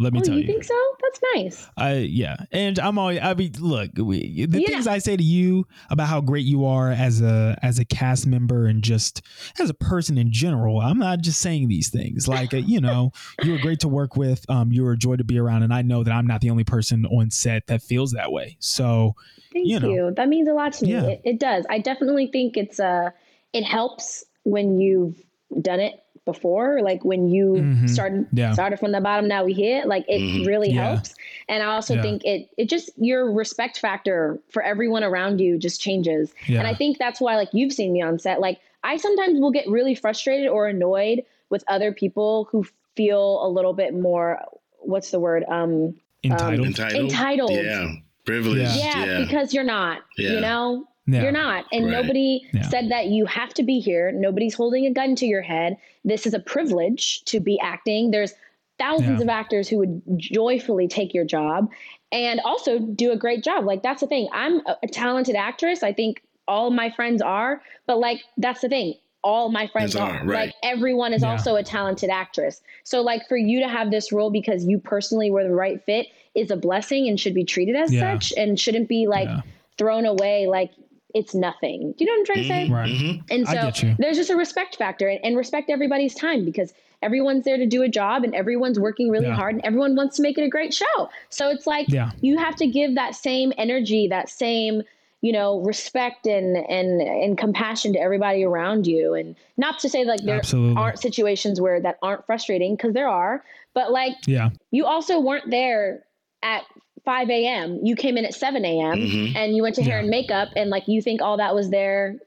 Let 0.01 0.13
me 0.13 0.19
Oh, 0.19 0.23
tell 0.23 0.33
you 0.35 0.41
you. 0.41 0.47
think 0.47 0.63
so? 0.63 0.73
That's 1.01 1.19
nice. 1.35 1.67
I 1.77 1.93
yeah, 1.97 2.35
and 2.51 2.77
I'm 2.79 2.97
always. 2.97 3.19
I 3.21 3.33
mean, 3.33 3.53
look, 3.59 3.91
we, 3.97 4.45
the 4.45 4.61
Yeah. 4.61 4.67
things 4.67 4.87
I 4.87 4.97
say 4.97 5.15
to 5.15 5.23
you 5.23 5.65
about 5.89 6.07
how 6.07 6.21
great 6.21 6.45
you 6.45 6.65
are 6.65 6.91
as 6.91 7.21
a 7.21 7.57
as 7.61 7.79
a 7.79 7.85
cast 7.85 8.25
member 8.27 8.65
and 8.67 8.83
just 8.83 9.21
as 9.59 9.69
a 9.69 9.73
person 9.73 10.17
in 10.17 10.31
general. 10.31 10.79
I'm 10.81 10.97
not 10.97 11.21
just 11.21 11.39
saying 11.41 11.67
these 11.67 11.89
things. 11.89 12.27
Like 12.27 12.53
uh, 12.53 12.57
you 12.57 12.81
know, 12.87 13.11
you 13.43 13.51
were 13.51 13.59
great 13.59 13.79
to 13.81 13.87
work 13.87 14.15
with. 14.17 14.43
Um, 14.49 14.71
you 14.71 14.83
were 14.83 14.93
a 14.93 14.97
joy 14.97 15.15
to 15.15 15.23
be 15.23 15.37
around, 15.37 15.63
and 15.63 15.73
I 15.73 15.81
know 15.81 16.03
that 16.03 16.11
I'm 16.11 16.27
not 16.27 16.41
the 16.41 16.49
only 16.49 16.63
person 16.63 17.05
on 17.05 17.29
set 17.31 17.67
that 17.67 17.81
feels 17.81 18.11
that 18.13 18.31
way. 18.31 18.57
So 18.59 19.15
Thank 19.53 19.67
you 19.67 19.79
you. 19.79 19.79
know. 19.79 20.11
That 20.11 20.29
means 20.29 20.47
a 20.47 20.53
lot 20.53 20.73
to 20.73 20.85
me. 20.85 20.93
Yeah. 20.93 21.03
It, 21.07 21.21
it 21.25 21.39
does. 21.39 21.65
I 21.69 21.79
definitely 21.79 22.27
think 22.27 22.57
it's 22.57 22.79
uh 22.79 23.11
it 23.53 23.63
helps 23.63 24.23
when 24.43 24.79
you've 24.79 25.15
done 25.61 25.79
it 25.81 25.95
before, 26.25 26.81
like 26.81 27.03
when 27.03 27.27
you 27.29 27.53
Mhm. 27.53 27.89
started 27.89 28.27
Yeah. 28.31 28.53
started 28.53 28.79
from 28.79 28.91
the 28.91 29.01
bottom, 29.01 29.27
now 29.27 29.43
we 29.43 29.53
hit. 29.53 29.87
Like 29.87 30.05
it 30.07 30.19
Mhm. 30.21 30.45
really 30.45 30.71
Yeah. 30.71 30.93
helps. 30.95 31.15
And 31.49 31.63
I 31.63 31.67
also 31.67 31.95
Yeah. 31.95 32.01
think 32.03 32.23
it 32.25 32.49
it 32.57 32.69
just 32.69 32.91
your 32.97 33.31
respect 33.31 33.79
factor 33.79 34.39
for 34.49 34.61
everyone 34.61 35.03
around 35.03 35.41
you 35.41 35.57
just 35.57 35.81
changes. 35.81 36.33
yeah, 36.47 36.59
And 36.59 36.67
I 36.67 36.73
think 36.75 36.97
that's 36.99 37.19
why 37.19 37.35
like 37.35 37.49
you've 37.53 37.73
seen 37.73 37.91
me 37.93 38.01
on 38.01 38.19
set. 38.19 38.39
Like 38.39 38.59
I 38.83 38.97
sometimes 38.97 39.39
will 39.39 39.51
get 39.51 39.67
really 39.67 39.95
frustrated 39.95 40.47
or 40.47 40.67
annoyed 40.67 41.23
with 41.49 41.63
other 41.67 41.91
people 41.91 42.47
who 42.51 42.65
feel 42.95 43.43
a 43.45 43.49
little 43.49 43.73
bit 43.73 43.93
more 43.93 44.39
what's 44.79 45.11
the 45.11 45.19
word? 45.19 45.43
Um 45.47 45.95
entitled. 46.23 46.67
Entitled. 46.67 47.03
Entitled. 47.03 47.51
Yeah. 47.51 47.91
Privileged. 48.25 48.75
yeah, 48.77 49.05
Yeah. 49.05 49.25
because 49.25 49.53
you're 49.53 49.63
not. 49.63 50.01
Yeah. 50.17 50.33
You 50.33 50.41
know? 50.41 50.87
Yeah. 51.07 51.23
You're 51.23 51.31
not. 51.31 51.65
And 51.71 51.85
Right. 51.85 51.91
nobody 51.91 52.41
Yeah. 52.53 52.61
said 52.63 52.89
that 52.89 53.07
you 53.07 53.25
have 53.25 53.53
to 53.55 53.63
be 53.63 53.79
here. 53.79 54.11
Nobody's 54.11 54.53
holding 54.53 54.85
a 54.85 54.91
gun 54.91 55.15
to 55.15 55.25
your 55.25 55.41
head. 55.41 55.77
This 56.05 56.25
is 56.25 56.33
a 56.33 56.39
privilege 56.39 57.23
to 57.25 57.39
be 57.39 57.59
acting. 57.59 58.11
There's 58.11 58.33
thousands 58.79 59.19
Yeah. 59.19 59.23
of 59.25 59.29
actors 59.29 59.67
who 59.69 59.77
would 59.79 60.01
joyfully 60.17 60.87
take 60.87 61.13
your 61.13 61.25
job 61.25 61.69
and 62.11 62.39
also 62.41 62.79
do 62.79 63.11
a 63.11 63.15
great 63.17 63.43
job. 63.43 63.65
Like 63.65 63.83
that's 63.83 64.01
the 64.01 64.07
thing. 64.07 64.27
I'm 64.33 64.61
a, 64.65 64.77
a 64.83 64.87
talented 64.87 65.35
actress. 65.35 65.83
I 65.83 65.93
think 65.93 66.21
all 66.47 66.71
my 66.71 66.89
friends 66.89 67.21
are, 67.21 67.61
but 67.87 67.99
like 67.99 68.21
that's 68.37 68.61
the 68.61 68.69
thing. 68.69 68.95
All 69.23 69.49
my 69.49 69.67
friends 69.67 69.95
are. 69.95 70.09
are, 70.19 70.25
right. 70.25 70.47
Like 70.47 70.55
everyone 70.63 71.13
is 71.13 71.21
Yeah. 71.21 71.29
also 71.31 71.55
a 71.55 71.63
talented 71.63 72.09
actress. 72.09 72.61
So 72.83 73.01
like 73.01 73.27
for 73.29 73.37
you 73.37 73.59
to 73.59 73.67
have 73.67 73.91
this 73.91 74.11
role 74.11 74.31
because 74.31 74.65
you 74.65 74.79
personally 74.79 75.29
were 75.29 75.43
the 75.43 75.53
right 75.53 75.79
fit 75.83 76.07
is 76.33 76.49
a 76.49 76.55
blessing 76.57 77.07
and 77.07 77.19
should 77.19 77.35
be 77.35 77.43
treated 77.43 77.75
as 77.75 77.93
Yeah. 77.93 78.13
such 78.13 78.33
and 78.35 78.59
shouldn't 78.59 78.87
be 78.89 79.05
like 79.07 79.27
Yeah. 79.29 79.41
thrown 79.77 80.05
away 80.07 80.47
like 80.47 80.71
it's 81.13 81.33
nothing. 81.35 81.93
Do 81.97 82.03
you 82.03 82.05
know 82.05 82.13
what 82.13 82.19
I'm 82.19 82.25
trying 82.25 82.43
to 82.43 82.47
say? 82.47 82.69
Right. 82.69 82.89
Mhm. 82.89 83.21
And 83.31 83.47
so 83.47 83.95
there's 83.99 84.17
just 84.17 84.29
a 84.29 84.35
respect 84.35 84.75
factor 84.77 85.07
and, 85.07 85.19
and 85.23 85.37
respect 85.37 85.69
everybody's 85.69 86.15
time 86.15 86.45
because 86.45 86.73
everyone's 87.01 87.45
there 87.45 87.57
to 87.57 87.65
do 87.65 87.81
a 87.81 87.87
job 87.89 88.23
and 88.23 88.35
everyone's 88.35 88.79
working 88.79 89.09
really 89.09 89.27
Yeah. 89.27 89.35
hard 89.35 89.55
and 89.55 89.65
everyone 89.65 89.95
wants 89.95 90.15
to 90.17 90.21
make 90.21 90.37
it 90.37 90.43
a 90.43 90.49
great 90.49 90.73
show. 90.73 91.09
So 91.29 91.49
it's 91.49 91.65
like 91.67 91.87
Yeah. 91.89 92.11
you 92.21 92.37
have 92.37 92.55
to 92.57 92.67
give 92.67 92.95
that 92.95 93.15
same 93.15 93.51
energy, 93.57 94.07
that 94.07 94.29
same, 94.29 94.83
you 95.21 95.31
know, 95.31 95.59
respect 95.61 96.27
and 96.27 96.57
and 96.57 97.01
and 97.01 97.37
compassion 97.37 97.93
to 97.93 97.99
everybody 97.99 98.43
around 98.43 98.87
you. 98.87 99.13
And 99.13 99.35
not 99.57 99.79
to 99.79 99.89
say 99.89 100.03
like 100.05 100.21
there 100.23 100.37
Absolutely. 100.37 100.81
aren't 100.81 100.99
situations 100.99 101.59
where 101.59 101.79
that 101.81 101.97
aren't 102.01 102.25
frustrating 102.25 102.75
because 102.75 102.93
there 102.93 103.07
are, 103.09 103.43
but 103.73 103.91
like 103.91 104.13
Yeah. 104.27 104.49
you 104.71 104.85
also 104.85 105.19
weren't 105.19 105.49
there 105.49 106.03
at 106.43 106.63
5 107.05 107.29
a.m. 107.29 107.79
You 107.83 107.95
came 107.95 108.17
in 108.17 108.25
at 108.25 108.33
7 108.33 108.63
a.m. 108.63 108.97
Mhm. 108.99 109.35
and 109.35 109.55
you 109.55 109.61
went 109.63 109.75
to 109.75 109.83
hair 109.83 109.95
Yeah. 109.97 110.01
and 110.01 110.09
makeup 110.09 110.49
and 110.55 110.69
like 110.69 110.83
you 110.87 111.01
think 111.01 111.21
all 111.21 111.37
that 111.37 111.55
was 111.55 111.69
there. 111.69 112.17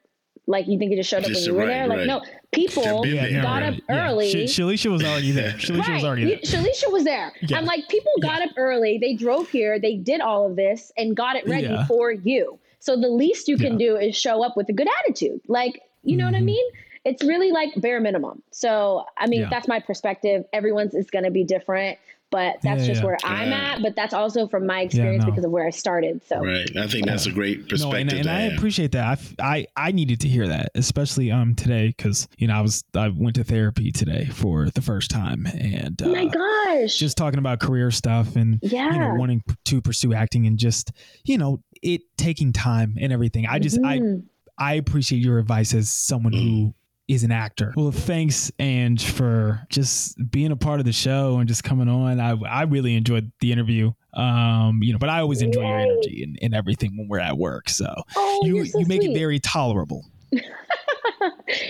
Like 0.47 0.67
you 0.69 0.79
think 0.79 0.93
it 0.93 0.97
just 0.97 1.09
showed 1.09 1.25
up 1.25 1.31
when 1.31 1.43
you 1.43 1.55
were 1.55 1.61
right, 1.61 1.67
there. 1.69 1.87
Like 1.87 1.99
right. 1.99 2.07
no, 2.07 2.23
people 2.53 3.03
They've 3.03 3.15
Yeah, 3.15 3.29
there. 3.31 3.43
got 3.43 3.63
right. 3.63 3.75
up 3.75 3.81
early. 3.89 4.47
Sh- 4.47 4.59
Shalisha 4.59 4.91
was 4.91 5.03
already 5.03 5.31
there. 5.31 5.53
Shalisha 5.59 5.95
was 5.95 6.05
already 6.05 6.25
there. 6.27 6.39
Shalisha 6.39 6.93
was 6.93 7.05
there. 7.05 7.33
Yeah. 7.41 7.57
I'm 7.59 7.65
like, 7.65 7.89
people 7.89 8.13
got 8.21 8.43
up 8.43 8.51
early. 8.59 8.99
They 8.99 9.15
drove 9.15 9.49
here. 9.49 9.79
They 9.79 9.97
did 9.97 10.21
all 10.21 10.47
of 10.47 10.57
this 10.57 10.93
and 10.99 11.17
got 11.17 11.37
it 11.37 11.49
ready 11.49 11.69
Yeah. 11.69 11.87
for 11.87 12.13
you. 12.13 12.59
So 12.81 12.95
the 13.01 13.09
least 13.09 13.49
you 13.49 13.57
can 13.57 13.79
do 13.79 13.97
is 13.97 14.15
show 14.15 14.45
up 14.45 14.55
with 14.57 14.69
a 14.69 14.75
good 14.75 14.89
attitude. 15.05 15.41
Like, 15.49 15.81
you 16.03 16.17
know 16.19 16.27
what 16.27 16.35
I 16.35 16.41
Mhm. 16.41 16.45
mean? 16.45 16.67
It's 17.07 17.23
really 17.25 17.51
like 17.51 17.71
bare 17.77 18.01
minimum. 18.01 18.43
So, 18.51 19.05
I 19.17 19.27
mean, 19.27 19.43
Yeah. 19.43 19.49
that's 19.51 19.67
my 19.69 19.81
perspective. 19.81 20.45
Everyone's 20.53 20.95
is 20.95 21.11
going 21.11 21.25
to 21.25 21.31
be 21.31 21.45
different, 21.45 21.99
but 22.35 22.57
that's 22.63 22.81
Yeah, 22.81 22.87
just 22.89 23.01
yeah. 23.01 23.07
where 23.07 23.19
I'm 23.23 23.53
at. 23.53 23.81
But 23.81 23.95
that's 23.95 24.13
also 24.13 24.49
from 24.49 24.67
my 24.67 24.81
experience 24.81 25.23
no. 25.25 25.31
because 25.31 25.45
of 25.45 25.53
where 25.53 25.65
I 25.65 25.71
started. 25.71 26.21
So, 26.29 26.41
Right. 26.41 26.69
I 26.77 26.89
think 26.89 27.07
that's 27.07 27.27
a 27.27 27.31
great 27.31 27.61
No, 27.61 27.67
perspective 27.69 28.01
and, 28.01 28.13
and 28.13 28.29
I 28.29 28.41
have. 28.41 28.55
appreciate 28.55 28.91
that. 28.93 29.21
I 29.39 29.67
I 29.77 29.93
needed 29.93 30.21
to 30.23 30.29
hear 30.29 30.49
that, 30.49 30.71
especially 30.75 31.31
um 31.31 31.55
today, 31.55 31.95
because 31.97 32.27
you 32.39 32.49
know 32.49 32.55
I 32.55 32.61
was 32.61 32.83
I 32.97 33.09
went 33.09 33.37
to 33.37 33.45
therapy 33.45 33.93
today 33.93 34.25
for 34.27 34.69
the 34.71 34.83
first 34.83 35.11
time, 35.13 35.47
and 35.47 36.03
uh, 36.03 36.07
oh 36.07 36.13
my 36.13 36.27
gosh. 36.27 36.97
just 36.99 37.17
talking 37.17 37.39
about 37.39 37.61
career 37.61 37.93
stuff 37.93 38.35
and 38.35 38.59
yeah. 38.63 38.93
you 38.93 38.99
know 38.99 39.15
wanting 39.15 39.43
to 39.67 39.81
pursue 39.81 40.13
acting 40.13 40.47
and 40.49 40.59
just 40.59 40.91
you 41.25 41.39
know 41.39 41.63
it 41.83 42.01
taking 42.17 42.53
time 42.53 42.97
and 43.01 43.13
everything. 43.13 43.47
I 43.47 43.61
just 43.61 43.79
Mhm. 43.81 44.25
I 44.59 44.73
I 44.73 44.75
appreciate 44.75 45.23
your 45.23 45.39
advice 45.39 45.73
as 45.75 45.89
someone 45.89 46.33
who 46.33 46.75
is 47.09 47.25
an 47.25 47.33
actor. 47.33 47.73
Well, 47.77 47.91
thanks 47.91 48.51
Ange 48.59 49.07
for 49.07 49.61
just 49.69 50.17
being 50.31 50.53
a 50.53 50.57
part 50.57 50.81
of 50.81 50.87
the 50.87 50.93
show 50.93 51.39
and 51.39 51.49
just 51.49 51.65
coming 51.65 51.89
on. 51.89 52.21
I 52.21 52.37
I 52.49 52.63
really 52.63 52.95
enjoyed 52.95 53.31
the 53.41 53.53
interview. 53.53 53.93
Um, 54.15 54.81
you 54.83 54.93
know, 54.93 54.99
but 54.99 55.09
I 55.09 55.21
always 55.21 55.43
enjoy 55.43 55.63
your 55.63 55.79
energy 55.79 56.23
and, 56.23 56.39
and 56.41 56.55
everything 56.55 56.97
when 56.97 57.09
we're 57.09 57.19
at 57.19 57.37
work. 57.37 57.69
So 57.69 57.93
oh, 58.17 58.41
you 58.45 58.57
you're 58.57 58.67
so 58.67 58.79
you 58.79 58.87
make 58.87 59.03
sweet. 59.03 59.13
it 59.13 59.19
very 59.19 59.41
tolerable. 59.41 60.05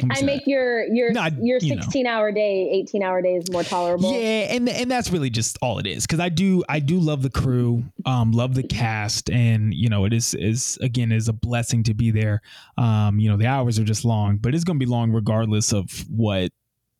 I'm 0.02 0.10
I 0.10 0.14
sad. 0.16 0.24
make 0.26 0.46
your 0.46 0.84
your 0.86 1.12
No, 1.12 1.20
I- 1.22 1.32
your 1.40 1.58
you 1.58 1.74
know. 1.76 1.82
16 1.82 2.06
hour 2.06 2.30
day, 2.32 2.68
18 2.72 3.02
hour 3.02 3.20
days 3.22 3.44
more 3.50 3.62
tolerable. 3.62 4.12
Yeah, 4.12 4.54
and 4.54 4.68
and 4.68 4.90
that's 4.90 5.10
really 5.10 5.30
just 5.30 5.58
all 5.62 5.78
it 5.78 5.86
is. 5.86 6.06
Because 6.06 6.20
I 6.20 6.28
do 6.28 6.62
I 6.68 6.78
do 6.80 6.98
love 6.98 7.22
the 7.22 7.30
crew, 7.30 7.84
um, 8.06 8.32
love 8.32 8.54
the 8.54 8.62
cast, 8.62 9.30
and 9.30 9.72
you 9.74 9.88
know 9.88 10.04
it 10.04 10.12
is 10.12 10.34
is 10.34 10.78
again 10.80 11.12
is 11.12 11.28
a 11.28 11.32
blessing 11.32 11.82
to 11.84 11.94
be 11.94 12.10
there. 12.10 12.42
Um, 12.78 13.18
you 13.18 13.28
know 13.30 13.36
the 13.36 13.46
hours 13.46 13.78
are 13.78 13.84
just 13.84 14.04
long, 14.04 14.36
but 14.38 14.54
it's 14.54 14.64
gonna 14.64 14.78
be 14.78 14.86
long 14.86 15.10
regardless 15.12 15.72
of 15.72 15.90
what 16.08 16.50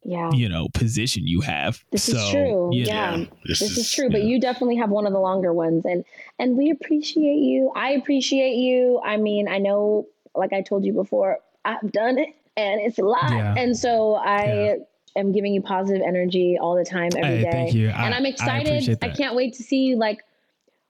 Yeah. 0.05 0.31
you 0.33 0.49
know 0.49 0.69
position 0.75 1.27
you 1.27 1.41
have. 1.43 1.83
This 1.93 2.09
is 2.09 2.15
So, 2.21 2.31
true. 2.33 2.71
Yeah. 2.73 2.85
Yeah. 3.17 3.25
This, 3.47 3.61
This 3.61 3.71
is, 3.73 3.79
is 3.79 3.93
true, 3.93 4.11
but 4.11 4.23
you 4.25 4.41
definitely 4.41 4.77
have 4.77 4.91
one 4.91 5.07
of 5.07 5.13
the 5.13 5.21
longer 5.21 5.53
ones 5.53 5.85
and 5.85 6.05
and 6.39 6.57
we 6.57 6.71
appreciate 6.71 7.39
you. 7.39 7.71
I 7.77 7.91
appreciate 7.93 8.57
you. 8.57 9.01
I 9.05 9.17
mean, 9.17 9.49
I 9.49 9.59
know 9.59 10.07
like 10.35 10.53
I 10.53 10.63
told 10.63 10.85
you 10.85 10.93
before, 10.93 11.39
I've 11.65 11.93
done 11.93 12.19
it 12.19 12.29
and 12.57 12.81
it's 12.81 12.99
a 12.99 13.03
lot. 13.05 13.31
Yeah. 13.31 13.55
And 13.57 13.77
so 13.77 14.15
I 14.15 14.45
Yeah. 14.47 14.75
am 15.17 15.33
giving 15.33 15.55
you 15.55 15.63
positive 15.63 16.03
energy 16.07 16.59
all 16.61 16.75
the 16.77 16.85
time 16.85 17.11
every 17.17 17.39
day. 17.39 17.45
Hey, 17.45 17.51
thank 17.51 17.75
you. 17.75 17.89
And 17.91 18.15
I'm 18.15 18.27
excited. 18.27 18.69
appreciate 18.69 18.99
I, 19.03 19.09
can't 19.09 19.35
wait 19.35 19.55
to 19.55 19.63
see 19.63 19.85
you 19.85 19.97
like 19.97 20.25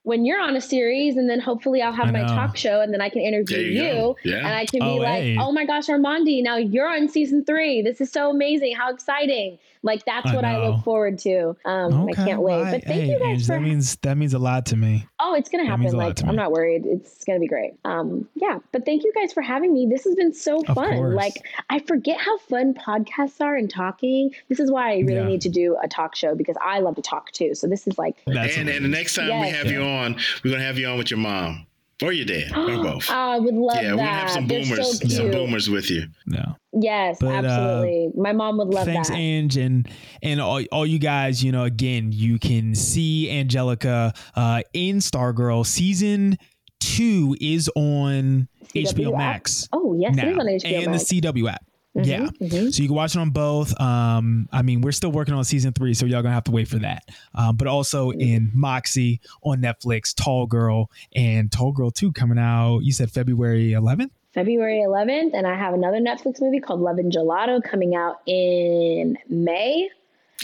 when 0.03 0.27
you're 0.27 0.41
on 0.41 0.55
a 0.55 0.61
series 0.61 1.17
and 1.17 1.31
then 1.31 1.41
hopefully 1.41 1.81
I'll 1.81 1.93
have 1.93 2.13
my 2.13 2.21
talk 2.23 2.57
show 2.59 2.83
and 2.83 2.93
then 2.93 3.01
I 3.01 3.09
can 3.09 3.23
interview 3.23 3.57
There 3.57 3.67
you 3.67 3.83
you. 3.83 4.17
Yeah. 4.33 4.39
and 4.39 4.49
I 4.49 4.67
can 4.67 4.81
be 4.81 4.87
Oh, 4.87 4.97
like, 4.97 5.23
hey. 5.23 5.37
"Oh 5.41 5.51
my 5.53 5.65
gosh, 5.65 5.87
Armandi, 5.87 6.43
now 6.43 6.57
you're 6.57 6.89
on 6.89 7.09
season 7.09 7.43
3. 7.45 7.81
This 7.81 8.03
is 8.03 8.13
so 8.13 8.31
amazing. 8.31 8.75
How 8.77 8.93
exciting." 8.93 9.59
Like 9.85 10.05
that's 10.05 10.27
I 10.31 10.35
what 10.35 10.45
I 10.45 10.55
know. 10.55 10.71
look 10.73 10.85
forward 10.85 11.19
to. 11.21 11.57
Um 11.65 12.09
I 12.09 12.13
can't 12.13 12.41
wait. 12.43 12.57
well, 12.57 12.65
I- 12.65 12.71
but 12.73 12.85
thank 12.85 13.03
hey, 13.03 13.13
you 13.13 13.19
guys 13.21 13.29
Ange, 13.29 13.47
for 13.47 13.53
that 13.53 13.61
means 13.63 13.97
that 14.03 14.17
means 14.17 14.35
a 14.35 14.39
lot 14.41 14.67
to 14.67 14.77
me. 14.77 15.07
Oh, 15.21 15.35
it's 15.35 15.49
gonna 15.49 15.67
happen. 15.67 15.87
Like 15.93 16.17
to. 16.17 16.27
I'm 16.27 16.35
not 16.37 16.51
worried. 16.51 16.85
It's 16.87 17.23
gonna 17.25 17.39
be 17.39 17.47
great. 17.47 17.75
Um, 17.85 18.29
yeah. 18.35 18.59
But 18.73 18.85
thank 18.85 19.05
you 19.05 19.13
guys 19.15 19.33
for 19.33 19.43
having 19.43 19.73
me. 19.73 19.87
This 19.89 20.03
has 20.05 20.15
been 20.17 20.33
so 20.35 20.63
fun. 20.63 21.15
Like 21.15 21.35
I 21.71 21.79
forget 21.79 22.19
how 22.19 22.39
fun 22.39 22.75
podcasts 22.75 23.41
are 23.41 23.55
and 23.55 23.71
talking. 23.71 24.31
This 24.49 24.59
is 24.59 24.71
why 24.71 24.93
I 24.95 24.99
really 25.01 25.15
Yeah. 25.17 25.25
need 25.27 25.41
to 25.43 25.49
do 25.51 25.77
a 25.83 25.87
talk 25.89 26.17
show 26.17 26.35
because 26.35 26.57
I 26.65 26.81
love 26.81 26.97
to 26.97 27.03
talk 27.03 27.31
too. 27.33 27.55
So 27.55 27.67
this 27.69 27.87
is 27.87 27.99
like 27.99 28.17
That's 28.27 28.57
and, 28.57 28.69
and 28.69 28.85
the 28.85 28.89
next 28.89 29.15
time 29.15 29.27
we 29.27 29.33
Yes. 29.49 29.57
have 29.57 29.71
you 29.71 29.83
on, 29.83 30.17
we're 30.43 30.51
gonna 30.53 30.65
have 30.65 30.79
you 30.79 30.87
on 30.89 30.97
with 30.99 31.11
your 31.11 31.19
mom 31.21 31.67
or 32.03 32.13
your 32.13 32.25
dad 32.27 32.57
or 32.57 32.83
both. 32.83 33.11
I 33.11 33.39
would 33.39 33.55
love 33.55 33.77
yeah, 33.77 33.83
that. 33.83 33.87
Yeah, 33.89 33.91
we're 33.93 33.97
gonna 33.99 34.09
have 34.11 34.31
some 34.31 34.47
They're 34.49 34.63
boomers, 34.65 35.01
so 35.01 35.09
some 35.09 35.31
boomers 35.31 35.69
with 35.71 35.91
you. 35.91 36.07
no. 36.27 36.57
Yes, 36.81 37.19
But, 37.21 37.45
uh, 37.45 37.49
absolutely. 37.49 38.09
My 38.17 38.33
mom 38.33 38.59
would 38.59 38.69
love 38.69 38.87
Thanks, 38.87 39.09
that. 39.09 39.17
Ange, 39.17 39.57
and 39.57 39.89
and 40.23 40.41
all, 40.41 40.63
all 40.73 40.87
you 40.87 40.99
guys. 40.99 41.43
You 41.43 41.53
know, 41.53 41.65
again, 41.65 42.11
you 42.13 42.39
can 42.39 42.75
see 42.75 43.29
Anjelika 43.31 44.17
uh, 44.35 44.63
in 44.73 44.99
Stargirl. 44.99 45.65
Season 45.67 46.37
two 46.81 47.37
is 47.41 47.71
on 47.77 48.49
CW 48.75 48.93
HBO 48.93 49.13
app? 49.13 49.19
Max 49.19 49.69
oh 49.73 49.95
yes, 49.99 50.15
now, 50.15 50.25
it 50.25 50.31
is 50.33 50.39
on 50.39 50.47
HBO 50.47 50.83
and 50.83 50.91
Max. 50.93 51.09
the 51.09 51.21
CW 51.23 51.49
app. 51.51 51.65
Mhm, 51.97 52.07
Yeah. 52.07 52.27
mhm. 52.43 52.75
So 52.75 52.83
you 52.83 52.89
can 52.89 52.97
watch 52.97 53.15
it 53.15 53.21
on 53.21 53.31
both. 53.31 53.81
Um, 53.81 54.49
I 54.53 54.63
mean, 54.63 54.81
we're 54.81 54.91
still 54.93 55.13
working 55.13 55.33
on 55.33 55.45
season 55.45 55.73
three, 55.73 55.95
so 55.95 56.07
y'all 56.07 56.23
gonna 56.23 56.35
have 56.35 56.45
to 56.45 56.51
wait 56.51 56.67
for 56.67 56.79
that. 56.81 57.05
Um, 57.35 57.57
but 57.57 57.69
also 57.69 58.11
in 58.11 58.51
Moxie 58.53 59.21
on 59.45 59.63
Netflix, 59.63 60.13
Tall 60.15 60.47
Girl 60.47 60.91
and 61.15 61.53
Tall 61.53 61.71
Girl 61.73 61.93
Two 61.93 62.11
coming 62.13 62.39
out. 62.39 62.81
You 62.81 62.91
said 62.93 63.11
February 63.13 63.71
11th. 63.75 64.11
February 64.35 64.83
11th, 64.87 65.31
and 65.35 65.47
I 65.47 65.55
have 65.57 65.75
another 65.75 65.99
Netflix 65.99 66.41
movie 66.41 66.61
called 66.61 66.81
Love 66.81 66.99
and 66.99 67.13
Gelato 67.13 67.63
coming 67.63 67.95
out 67.95 68.17
in 68.27 69.17
May. 69.29 69.89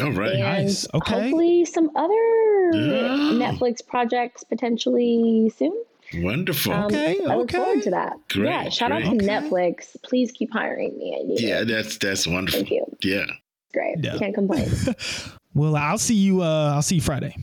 All 0.00 0.12
right. 0.12 0.32
and 0.34 0.40
Nice. 0.40 0.86
Okay. 0.94 1.20
hopefully 1.22 1.64
some 1.64 1.90
other 1.96 2.70
Yeah. 2.72 3.32
Netflix 3.34 3.84
projects 3.86 4.44
potentially 4.44 5.52
soon. 5.56 5.74
Wonderful. 6.14 6.72
Um, 6.72 6.84
Okay, 6.86 7.18
I 7.24 7.36
look 7.36 7.50
okay. 7.52 7.56
forward 7.58 7.82
to 7.82 7.90
that. 7.90 8.16
Great, 8.30 8.46
yeah, 8.46 8.68
shout 8.68 8.90
out 8.92 9.02
to 9.02 9.08
great. 9.10 9.22
Netflix. 9.22 9.96
Please 10.02 10.32
keep 10.32 10.52
hiring 10.52 10.96
me. 10.98 11.16
I 11.20 11.22
need 11.26 11.40
yeah, 11.40 11.60
it. 11.60 11.66
that's 11.66 11.98
that's 11.98 12.26
wonderful. 12.26 12.60
Thank 12.60 12.70
you. 12.70 12.84
Yeah. 13.02 13.26
Great. 13.72 13.96
Yeah. 14.00 14.18
Can't 14.18 14.34
complain. 14.34 14.68
Well, 15.54 15.76
I'll 15.76 15.98
see 15.98 16.14
you. 16.14 16.42
Uh, 16.42 16.72
I'll 16.74 16.82
see 16.82 16.96
you 16.96 17.00
Friday. 17.00 17.36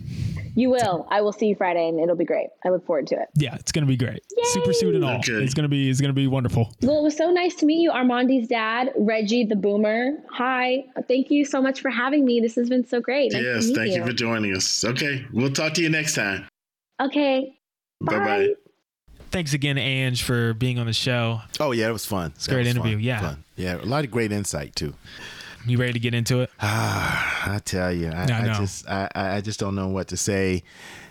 you 0.55 0.69
will. 0.69 1.07
I 1.11 1.21
will 1.21 1.33
see 1.33 1.47
you 1.47 1.55
Friday, 1.55 1.87
and 1.87 1.99
it'll 1.99 2.15
be 2.15 2.25
great. 2.25 2.47
I 2.65 2.69
look 2.69 2.85
forward 2.85 3.07
to 3.07 3.15
it. 3.15 3.27
Yeah, 3.35 3.55
it's 3.55 3.71
gonna 3.71 3.85
be 3.85 3.97
great. 3.97 4.23
Yay! 4.35 4.43
Super 4.45 4.73
suit 4.73 4.95
and 4.95 5.03
all. 5.03 5.17
Okay. 5.17 5.33
It's 5.33 5.53
gonna 5.53 5.67
be. 5.67 5.89
It's 5.89 5.99
gonna 6.01 6.13
be 6.13 6.27
wonderful. 6.27 6.73
Well, 6.81 6.99
it 6.99 7.03
was 7.03 7.17
so 7.17 7.29
nice 7.31 7.55
to 7.55 7.65
meet 7.65 7.81
you, 7.81 7.91
Armandi's 7.91 8.47
dad, 8.47 8.91
Reggie 8.97 9.43
the 9.45 9.55
Boomer. 9.55 10.11
Hi. 10.31 10.85
Thank 11.07 11.29
you 11.31 11.43
so 11.45 11.61
much 11.61 11.81
for 11.81 11.89
having 11.89 12.23
me. 12.25 12.39
This 12.39 12.55
has 12.55 12.69
been 12.69 12.87
so 12.87 13.01
great. 13.01 13.33
Nice 13.33 13.43
yes. 13.43 13.71
Thank 13.71 13.93
you. 13.93 14.05
for 14.05 14.13
joining 14.13 14.55
us. 14.55 14.85
Okay. 14.85 15.25
We'll 15.33 15.51
talk 15.51 15.73
to 15.75 15.81
you 15.81 15.89
next 15.89 16.15
time. 16.15 16.47
Okay. 17.01 17.53
Bye 18.01 18.19
Bye. 18.19 18.25
bye. 18.25 18.47
Thanks 19.29 19.53
again, 19.53 19.77
Ange, 19.77 20.23
for 20.23 20.53
being 20.53 20.79
on 20.79 20.85
the 20.85 20.93
show. 20.93 21.41
Oh 21.59 21.71
yeah, 21.73 21.89
it 21.89 21.91
was 21.91 22.05
fun. 22.05 22.31
It's 22.35 22.47
a 22.47 22.51
great 22.51 22.65
interview, 22.65 22.95
yeah. 22.97 23.35
yeah, 23.57 23.75
a 23.75 23.83
lot 23.83 24.05
of 24.05 24.11
great 24.11 24.31
insight 24.31 24.73
too. 24.75 24.93
You 25.65 25.77
ready 25.77 25.93
to 25.93 25.99
get 25.99 26.13
into 26.13 26.41
it? 26.41 26.49
Ah, 26.61 27.53
I 27.55 27.59
tell 27.59 27.91
you, 27.93 28.07
I, 28.09 28.25
I 28.31 28.49
I, 28.51 28.53
just, 28.57 28.87
I, 28.87 29.09
I 29.15 29.41
just 29.41 29.59
don't 29.59 29.75
know 29.75 29.87
what 29.87 30.07
to 30.09 30.17
say 30.17 30.63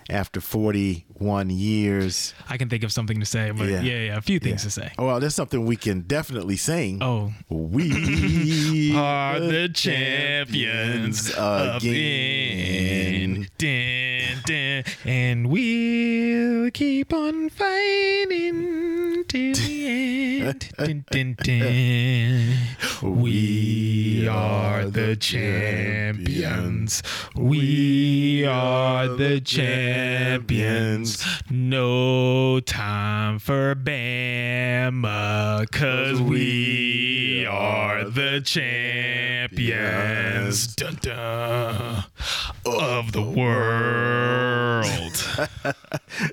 after 0.09 0.39
41 0.39 1.49
years. 1.49 2.33
I 2.49 2.57
can 2.57 2.69
think 2.69 2.83
of 2.83 2.91
something 2.91 3.19
to 3.19 3.25
say, 3.25 3.51
but 3.51 3.67
yeah, 3.67 3.81
Yeah. 3.81 3.97
yeah, 3.97 4.17
a 4.17 4.21
few 4.21 4.39
things 4.39 4.61
Yeah. 4.63 4.67
to 4.67 4.69
say. 4.71 4.91
Oh, 4.97 5.05
well, 5.07 5.19
there's 5.19 5.35
something 5.35 5.65
we 5.65 5.75
can 5.75 6.01
definitely 6.01 6.55
sing. 6.57 7.01
Oh, 7.03 7.33
We 7.49 8.93
are 8.95 9.39
the 9.39 9.69
champions 9.73 11.29
again. 11.31 11.75
again. 11.75 13.47
Dun, 13.57 14.41
dun, 14.45 14.83
and 15.05 15.49
we'll 15.49 16.71
keep 16.71 17.11
on 17.13 17.49
fighting 17.49 19.06
the 19.29 19.87
end. 19.87 20.69
Dun, 20.77 21.05
dun, 21.11 21.35
dun. 21.43 22.57
We 23.03 24.27
are 24.27 24.85
the 24.85 25.15
champions. 25.15 27.03
We 27.35 28.45
are 28.45 29.07
the 29.07 29.41
champions. 29.41 31.25
No 31.49 32.59
time 32.61 33.39
for 33.39 33.75
Bama, 33.75 35.69
cause 35.71 36.21
we 36.21 37.45
are 37.45 38.05
the 38.05 38.41
champions. 38.41 39.46
Dun, 40.75 40.97
dun, 41.01 42.03
of 42.65 43.11
the 43.11 43.21
world. 43.21 45.23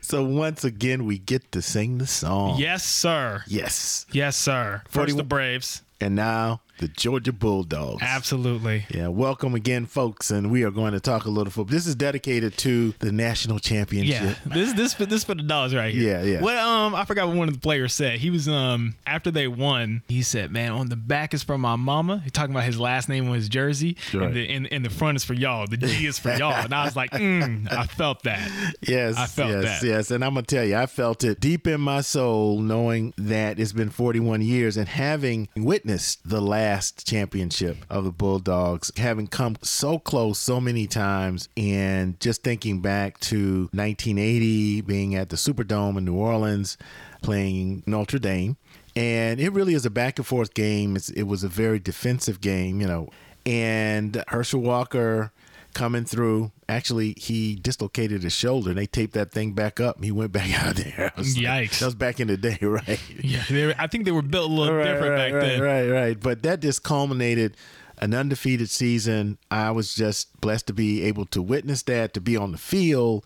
So 0.01 0.25
once 0.25 0.65
again, 0.65 1.05
we 1.05 1.19
get 1.19 1.53
to 1.53 1.61
sing 1.61 1.99
the 1.99 2.07
song. 2.07 2.57
yes, 2.59 2.85
sir. 2.85 3.43
Yes. 3.47 4.07
Yes, 4.13 4.35
sir. 4.37 4.81
First 4.87 4.95
41 4.95 5.17
the 5.19 5.25
Braves. 5.25 5.83
And 6.01 6.15
now 6.15 6.63
the 6.79 6.89
Georgia 6.89 7.33
Bulldogs. 7.33 8.03
Absolutely. 8.03 8.85
Yeah, 8.91 9.09
welcome 9.09 9.55
again, 9.55 9.87
folks, 9.87 10.31
and 10.31 10.51
we 10.51 10.65
are 10.65 10.71
going 10.71 10.93
to 10.93 11.01
talk 11.01 11.25
a 11.25 11.31
little 11.31 11.51
football. 11.51 11.73
This 11.73 11.87
is 11.87 11.95
dedicated 11.95 12.57
to 12.59 12.93
the 12.99 13.13
national 13.13 13.59
championship. 13.61 14.37
Yeah, 14.47 14.55
this 14.55 14.73
this 14.73 14.95
this 14.95 15.25
for 15.25 15.35
the 15.35 15.43
dogs 15.43 15.75
right 15.75 15.95
here. 15.95 16.19
Yeah, 16.19 16.23
yeah. 16.25 16.41
What 16.41 16.57
um 16.57 16.95
I 16.95 17.05
forgot 17.05 17.29
what 17.29 17.37
one 17.37 17.49
of 17.49 17.55
the 17.55 17.61
players 17.61 17.93
said. 17.95 18.19
He 18.19 18.31
was 18.31 18.49
um 18.49 18.97
after 19.07 19.31
they 19.31 19.47
won, 19.47 20.03
he 20.09 20.23
said, 20.23 20.51
"Man, 20.51 20.73
on 20.73 20.89
the 20.89 20.97
back 20.97 21.33
is 21.35 21.43
for 21.43 21.57
my 21.59 21.77
mama." 21.77 22.21
He 22.25 22.31
talking 22.31 22.55
about 22.55 22.65
his 22.65 22.81
last 22.81 23.09
name 23.09 23.29
on 23.29 23.35
his 23.35 23.49
jersey, 23.49 23.97
Right. 24.13 24.25
and 24.27 24.35
the 24.35 24.49
and, 24.53 24.73
and 24.73 24.85
the 24.85 24.91
front 24.91 25.17
is 25.17 25.25
for 25.25 25.35
y'all. 25.35 25.67
The 25.67 25.77
G 25.77 26.07
is 26.07 26.19
for 26.19 26.33
y'all, 26.37 26.53
and 26.65 26.75
I 26.75 26.85
was 26.85 26.97
like, 26.97 27.11
mm, 27.13 27.71
I 27.73 27.87
felt 27.87 28.25
that. 28.25 28.51
Yes, 28.87 29.17
I 29.17 29.27
felt 29.27 29.51
yes, 29.51 29.81
that. 29.81 29.87
yes. 29.87 30.11
And 30.11 30.25
I'm 30.25 30.35
gonna 30.35 30.47
tell 30.47 30.65
you, 30.65 30.77
I 30.77 30.87
felt 30.87 31.23
it 31.25 31.39
deep 31.41 31.67
in 31.67 31.81
my 31.81 32.01
soul, 32.01 32.59
knowing 32.59 33.15
that 33.17 33.61
it's 33.61 33.73
been 33.73 33.91
41 33.91 34.43
years 34.43 34.77
and 34.77 34.89
having 34.89 35.49
witnessed 35.57 36.29
the 36.29 36.41
last 36.41 36.64
championship 37.05 37.77
of 37.91 38.05
the 38.05 38.11
Bulldogs, 38.11 38.93
having 38.97 39.27
come 39.27 39.57
so 39.63 39.99
close 39.99 40.39
so 40.39 40.61
many 40.61 40.87
times, 40.87 41.49
and 41.57 42.19
just 42.21 42.43
thinking 42.43 42.81
back 42.81 43.21
to 43.21 43.69
1980, 43.73 44.81
being 44.83 45.15
at 45.15 45.29
the 45.29 45.37
Superdome 45.37 45.99
in 45.99 46.05
New 46.05 46.15
Orleans, 46.15 46.79
playing 47.23 47.83
Notre 47.87 48.19
Dame. 48.19 48.57
And 48.97 49.41
it 49.41 49.53
really 49.53 49.75
is 49.75 49.85
a 49.85 49.91
back 49.91 50.19
and 50.19 50.27
forth 50.27 50.55
game. 50.55 50.97
It's, 50.97 51.11
it 51.11 51.25
was 51.25 51.43
a 51.43 51.49
very 51.49 51.79
defensive 51.79 52.41
game, 52.41 52.81
you 52.81 52.87
know. 52.87 53.09
And 53.45 54.23
Herschel 54.29 54.61
Walker 54.61 55.33
coming 55.75 56.05
through. 56.05 56.53
Actually, 56.69 57.15
he 57.19 57.57
dislocated 57.57 58.23
his 58.23 58.33
shoulder. 58.33 58.71
and 58.71 58.79
They 58.79 58.87
taped 58.87 59.13
that 59.15 59.33
thing 59.33 59.53
back 59.53 59.81
up. 59.81 60.03
He 60.03 60.11
went 60.11 60.33
back 60.33 60.51
out 60.65 60.77
there. 60.77 61.13
Was 61.17 61.37
like- 61.37 61.45
Yikes. 61.71 61.79
that 61.81 61.87
was 61.87 61.95
back 61.95 62.21
in 62.21 62.29
the 62.29 62.37
day, 62.37 62.59
right? 62.63 63.01
Yeah, 63.23 63.43
were, 63.67 63.75
I 63.79 63.87
think 63.87 64.05
they 64.05 64.13
were 64.13 64.23
built 64.23 64.51
a 64.51 64.55
little 64.55 64.79
different 64.83 65.11
right, 65.11 65.17
back 65.17 65.33
right, 65.35 65.41
then. 65.41 65.61
Right, 65.61 65.89
right. 65.91 66.21
But 66.21 66.43
that 66.45 66.61
just 66.61 66.83
culminated 66.83 67.57
an 67.99 68.15
undefeated 68.15 68.71
season. 68.71 69.39
I 69.51 69.71
was 69.71 69.95
just 69.95 70.41
blessed 70.41 70.67
to 70.69 70.73
be 70.73 71.03
able 71.05 71.27
to 71.27 71.41
witness 71.43 71.83
that, 71.83 72.15
to 72.15 72.21
be 72.21 72.37
on 72.37 72.53
the 72.53 72.59
field, 72.59 73.25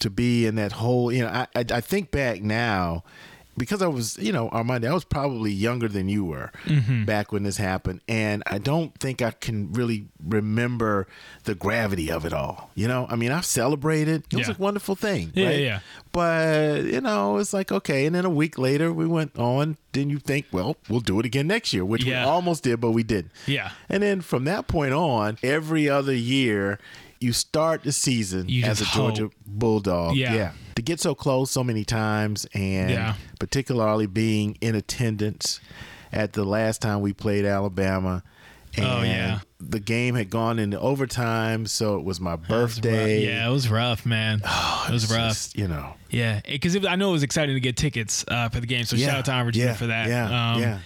to 0.00 0.10
be 0.10 0.46
in 0.46 0.54
that 0.56 0.72
whole. 0.72 1.10
You 1.12 1.22
know, 1.22 1.28
I 1.28 1.46
I, 1.56 1.64
I 1.70 1.80
think 1.80 2.10
back 2.10 2.42
now. 2.42 3.04
Because 3.56 3.82
I 3.82 3.86
was, 3.86 4.18
you 4.18 4.32
know, 4.32 4.48
Armando, 4.50 4.90
I 4.90 4.94
was 4.94 5.04
probably 5.04 5.52
younger 5.52 5.88
than 5.88 6.08
you 6.08 6.24
were 6.24 6.50
Mm-hmm. 6.64 7.04
back 7.04 7.30
when 7.32 7.42
this 7.44 7.56
happened. 7.56 8.00
And 8.08 8.42
I 8.46 8.58
don't 8.58 8.92
think 8.98 9.22
I 9.22 9.30
can 9.30 9.72
really 9.72 10.08
remember 10.26 11.06
the 11.44 11.54
gravity 11.54 12.10
of 12.10 12.24
it 12.24 12.32
all. 12.32 12.70
You 12.74 12.88
know, 12.88 13.06
I 13.08 13.16
mean, 13.16 13.30
I've 13.30 13.44
celebrated. 13.44 14.24
It 14.32 14.36
was 14.36 14.48
a 14.48 14.56
wonderful 14.58 14.96
thing. 14.96 15.30
Yeah, 15.34 15.46
right? 15.46 15.58
yeah. 15.60 15.80
But, 16.12 16.84
you 16.84 17.00
know, 17.00 17.38
it's 17.38 17.52
like, 17.52 17.70
okay. 17.72 18.06
And 18.06 18.14
then 18.14 18.24
a 18.24 18.30
week 18.30 18.58
later, 18.58 18.92
we 18.92 19.06
went 19.06 19.38
on. 19.38 19.76
Then 19.92 20.10
you 20.10 20.18
think, 20.18 20.46
well, 20.52 20.76
we'll 20.88 21.00
do 21.00 21.20
it 21.20 21.26
again 21.26 21.46
next 21.46 21.72
year, 21.72 21.84
which 21.84 22.04
Yeah. 22.04 22.24
we 22.24 22.30
almost 22.30 22.64
did, 22.64 22.80
but 22.80 22.90
we 22.90 23.02
didn't. 23.02 23.30
Yeah. 23.46 23.70
And 23.88 24.02
then 24.02 24.20
from 24.20 24.44
that 24.44 24.66
point 24.66 24.92
on, 24.92 25.38
every 25.42 25.88
other 25.88 26.14
year, 26.14 26.78
you 27.20 27.32
start 27.32 27.82
the 27.84 27.92
season 27.92 28.48
You 28.48 28.64
as 28.64 28.80
a 28.80 28.84
just 28.84 28.96
Georgia. 28.96 29.30
Bulldog. 29.46 30.16
Yeah. 30.16 30.52
To 30.76 30.82
get 30.82 31.00
so 31.00 31.14
close 31.14 31.50
so 31.50 31.62
many 31.64 31.84
times 31.84 32.46
and 32.54 32.90
Yeah. 32.90 33.14
particularly 33.38 34.06
being 34.06 34.56
in 34.60 34.74
attendance 34.74 35.60
at 36.12 36.32
the 36.32 36.44
last 36.44 36.82
time 36.82 37.00
we 37.00 37.12
played 37.12 37.44
Alabama. 37.44 38.22
And 38.76 38.84
Oh, 38.86 39.02
yeah. 39.02 39.40
The 39.60 39.78
game 39.80 40.14
had 40.16 40.28
gone 40.30 40.58
into 40.58 40.78
overtime, 40.80 41.64
so 41.66 41.96
it 41.96 42.04
was 42.04 42.20
my 42.20 42.34
It 42.34 42.40
was 42.40 42.48
birthday. 42.48 43.24
Yeah, 43.24 43.48
it 43.48 43.52
was 43.52 43.68
rough, 43.68 44.04
man. 44.04 44.40
it 44.88 44.90
was 44.92 45.10
rough. 45.10 45.28
just, 45.30 45.56
you 45.56 45.68
know. 45.68 45.94
Yeah, 46.10 46.40
because 46.46 46.84
I 46.84 46.96
know 46.96 47.10
it 47.10 47.12
was 47.12 47.22
exciting 47.22 47.54
to 47.54 47.60
get 47.60 47.76
tickets 47.76 48.24
uh, 48.28 48.48
for 48.50 48.60
the 48.60 48.66
game. 48.66 48.84
So 48.84 48.96
Yeah, 48.96 49.06
shout 49.06 49.16
out 49.18 49.24
to 49.26 49.32
Auburn 49.32 49.46
Virginia 49.46 49.68
yeah, 49.68 49.74
for 49.74 49.86
that. 49.86 50.08
yeah, 50.08 50.52
um, 50.54 50.60
yeah. 50.60 50.78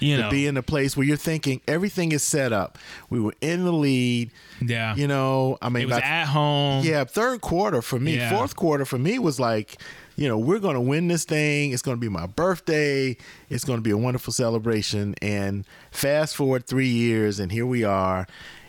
You 0.00 0.16
to 0.16 0.22
know, 0.24 0.30
be 0.30 0.46
in 0.46 0.56
a 0.56 0.62
place 0.62 0.96
where 0.96 1.06
you're 1.06 1.16
thinking 1.16 1.60
everything 1.68 2.12
is 2.12 2.22
set 2.22 2.52
up. 2.52 2.78
We 3.10 3.20
were 3.20 3.34
in 3.40 3.64
the 3.64 3.72
lead. 3.72 4.30
yeah. 4.60 4.94
You 4.96 5.06
know, 5.06 5.58
I 5.62 5.68
mean, 5.68 5.84
it 5.84 5.86
was 5.86 5.96
by- 6.00 6.06
at 6.06 6.26
home. 6.26 6.84
yeah, 6.84 7.04
third 7.04 7.40
quarter 7.40 7.80
for 7.82 7.98
me, 7.98 8.16
Yeah. 8.16 8.30
fourth 8.36 8.56
quarter 8.56 8.84
for 8.84 8.98
me 8.98 9.18
was 9.18 9.38
like, 9.40 9.80
you 10.16 10.28
know, 10.28 10.38
we're 10.38 10.58
going 10.60 10.74
to 10.74 10.80
win 10.80 11.08
this 11.08 11.24
thing. 11.24 11.72
It's 11.72 11.82
going 11.82 11.96
to 11.96 12.00
be 12.00 12.08
my 12.08 12.26
birthday. 12.26 13.16
It's 13.50 13.64
going 13.64 13.78
to 13.78 13.82
be 13.82 13.90
a 13.90 13.96
wonderful 13.96 14.32
celebration. 14.32 15.14
And 15.20 15.64
fast 15.90 16.36
forward 16.36 16.66
three 16.66 16.88
years, 16.88 17.40
and 17.40 17.50
here 17.50 17.66
we 17.66 17.82
are. 17.84 18.26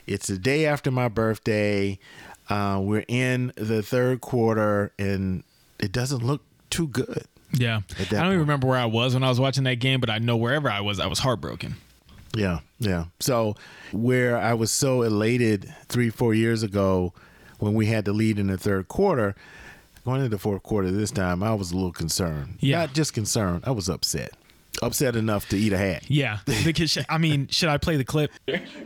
It's 0.07 0.27
the 0.27 0.37
day 0.37 0.65
after 0.65 0.89
my 0.91 1.07
birthday. 1.07 1.99
Uh, 2.49 2.79
we're 2.83 3.05
in 3.07 3.51
the 3.55 3.81
third 3.81 4.21
quarter, 4.21 4.91
and 4.99 5.43
it 5.79 5.91
doesn't 5.91 6.23
look 6.23 6.41
too 6.69 6.87
good. 6.87 7.25
Yeah. 7.57 7.81
I 7.99 8.03
don't 8.03 8.09
that 8.09 8.25
even 8.27 8.39
remember 8.39 8.67
where 8.67 8.77
I 8.79 8.85
was 8.85 9.13
when 9.13 9.23
I 9.23 9.29
was 9.29 9.39
watching 9.39 9.63
that 9.65 9.75
game, 9.75 9.99
but 9.99 10.09
I 10.09 10.19
know 10.19 10.37
wherever 10.37 10.69
I 10.69 10.81
was, 10.81 10.99
I 10.99 11.07
was 11.07 11.19
heartbroken. 11.19 11.75
Yeah, 12.35 12.59
yeah. 12.79 13.05
So 13.19 13.55
where 13.91 14.37
I 14.37 14.53
was 14.53 14.71
so 14.71 15.01
elated 15.03 15.73
three, 15.87 16.09
four 16.09 16.33
years 16.33 16.63
ago 16.63 17.13
when 17.59 17.73
we 17.73 17.85
had 17.85 18.05
the 18.05 18.13
lead 18.13 18.39
in 18.39 18.47
the 18.47 18.57
third 18.57 18.87
quarter, 18.89 19.35
going 20.03 20.17
into 20.19 20.29
the 20.29 20.37
fourth 20.37 20.63
quarter 20.63 20.91
this 20.91 21.11
time, 21.11 21.41
I 21.41 21.53
was 21.53 21.71
a 21.71 21.75
little 21.75 21.93
concerned. 21.93 22.57
Yeah. 22.59 22.79
Not 22.79 22.93
just 22.93 23.13
concerned, 23.13 23.63
I 23.65 23.71
was 23.71 23.89
upset. 23.89 24.31
Upset 24.81 25.15
enough 25.15 25.47
to 25.49 25.57
eat 25.57 25.71
a 25.71 25.77
hat. 25.77 26.03
Yeah. 26.09 26.39
Because 26.65 26.91
sh- 26.91 26.97
I 27.07 27.17
mean, 27.17 27.47
should 27.47 27.69
I 27.69 27.77
play 27.77 27.95
the 27.95 28.03
clip? 28.03 28.31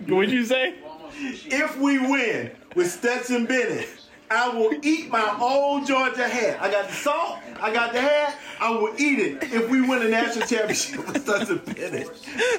What'd 0.08 0.32
you 0.32 0.46
say? 0.46 0.76
If 1.22 1.78
we 1.80 1.98
win 1.98 2.52
with 2.76 2.92
Stetson 2.92 3.46
Bennett, 3.46 3.90
I 4.32 4.50
will 4.50 4.72
eat 4.84 5.10
my 5.10 5.36
own 5.42 5.86
Georgia 5.88 6.28
hat. 6.28 6.62
I 6.62 6.70
got 6.70 6.88
the 6.88 6.94
salt, 6.94 7.39
I 7.62 7.74
got 7.74 7.94
the 7.94 8.02
hat, 8.02 8.36
I 8.60 8.72
will 8.72 8.94
eat 8.98 9.20
it 9.20 9.44
if 9.44 9.70
we 9.70 9.82
win 9.82 10.02
a 10.02 10.10
national 10.10 10.48
championship 10.48 11.06
with 11.08 11.22
Stetson 11.22 11.58
Bennett. 11.66 12.08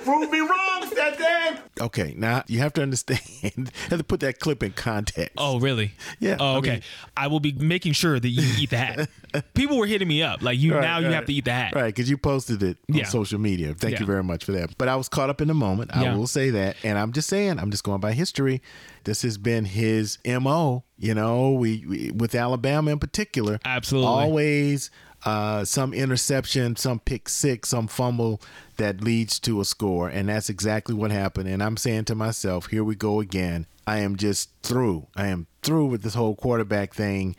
Prove 0.04 0.30
me 0.30 0.40
wrong, 0.40 0.86
Stetson! 0.86 1.58
Okay, 1.80 2.14
now 2.16 2.42
you 2.46 2.58
have 2.58 2.72
to 2.74 2.82
understand, 2.82 3.20
you 3.56 3.66
have 3.90 3.98
to 3.98 4.04
put 4.04 4.20
that 4.20 4.38
clip 4.40 4.62
in 4.62 4.72
context. 4.72 5.32
Oh, 5.38 5.58
really? 5.60 5.92
Yeah, 6.18 6.36
Oh, 6.38 6.54
I 6.54 6.56
okay. 6.58 6.70
mean- 6.72 6.82
I 7.16 7.26
will 7.28 7.40
be 7.40 7.52
making 7.52 7.92
sure 7.92 8.18
that 8.20 8.28
you 8.28 8.42
eat 8.58 8.70
the 8.70 8.76
hat. 8.78 9.08
People 9.54 9.78
were 9.78 9.86
hitting 9.86 10.08
me 10.08 10.22
up 10.22 10.42
like 10.42 10.58
you 10.58 10.74
Right, 10.74 10.80
now. 10.82 10.98
You 10.98 11.06
have 11.06 11.26
to 11.26 11.32
eat 11.32 11.44
the 11.44 11.52
hat. 11.52 11.74
Right, 11.74 11.86
because 11.94 12.08
you 12.10 12.16
posted 12.18 12.62
it 12.62 12.78
on 12.90 12.96
Yeah. 12.96 13.04
social 13.06 13.38
media. 13.38 13.74
Thank 13.74 13.94
Yeah. 13.94 14.00
you 14.00 14.06
very 14.06 14.24
much 14.24 14.44
for 14.44 14.52
that. 14.52 14.76
But 14.78 14.88
I 14.88 14.96
was 14.96 15.08
caught 15.08 15.30
up 15.30 15.40
in 15.40 15.48
the 15.48 15.54
moment. 15.54 15.94
I 15.96 16.02
Yeah. 16.04 16.16
will 16.16 16.26
say 16.26 16.50
that. 16.50 16.76
And 16.82 16.98
I'm 16.98 17.12
just 17.12 17.28
saying, 17.28 17.58
I'm 17.58 17.70
just 17.70 17.84
going 17.84 18.00
by 18.00 18.12
history. 18.12 18.60
This 19.04 19.22
has 19.22 19.38
been 19.38 19.64
his 19.64 20.18
MO, 20.26 20.84
you 20.98 21.14
know, 21.14 21.52
we, 21.52 21.84
we 21.88 22.10
with 22.10 22.34
Alabama 22.34 22.90
in 22.90 22.98
particular. 22.98 23.58
Absolutely. 23.64 24.08
Always 24.08 24.89
uh, 25.24 25.64
some 25.64 25.92
interception, 25.92 26.76
some 26.76 26.98
pick 27.00 27.28
six, 27.28 27.68
some 27.70 27.86
fumble 27.86 28.40
that 28.76 29.02
leads 29.02 29.38
to 29.40 29.60
a 29.60 29.64
score. 29.64 30.08
And 30.08 30.28
that's 30.28 30.48
exactly 30.48 30.94
what 30.94 31.10
happened. 31.10 31.48
And 31.48 31.62
I'm 31.62 31.76
saying 31.76 32.06
to 32.06 32.14
myself, 32.14 32.66
here 32.66 32.84
we 32.84 32.94
go 32.94 33.20
again. 33.20 33.66
I 33.86 33.98
am 33.98 34.16
just 34.16 34.50
through. 34.62 35.06
I 35.16 35.26
am 35.28 35.46
through 35.62 35.86
with 35.86 36.02
this 36.02 36.14
whole 36.14 36.36
quarterback 36.36 36.94
thing. 36.94 37.36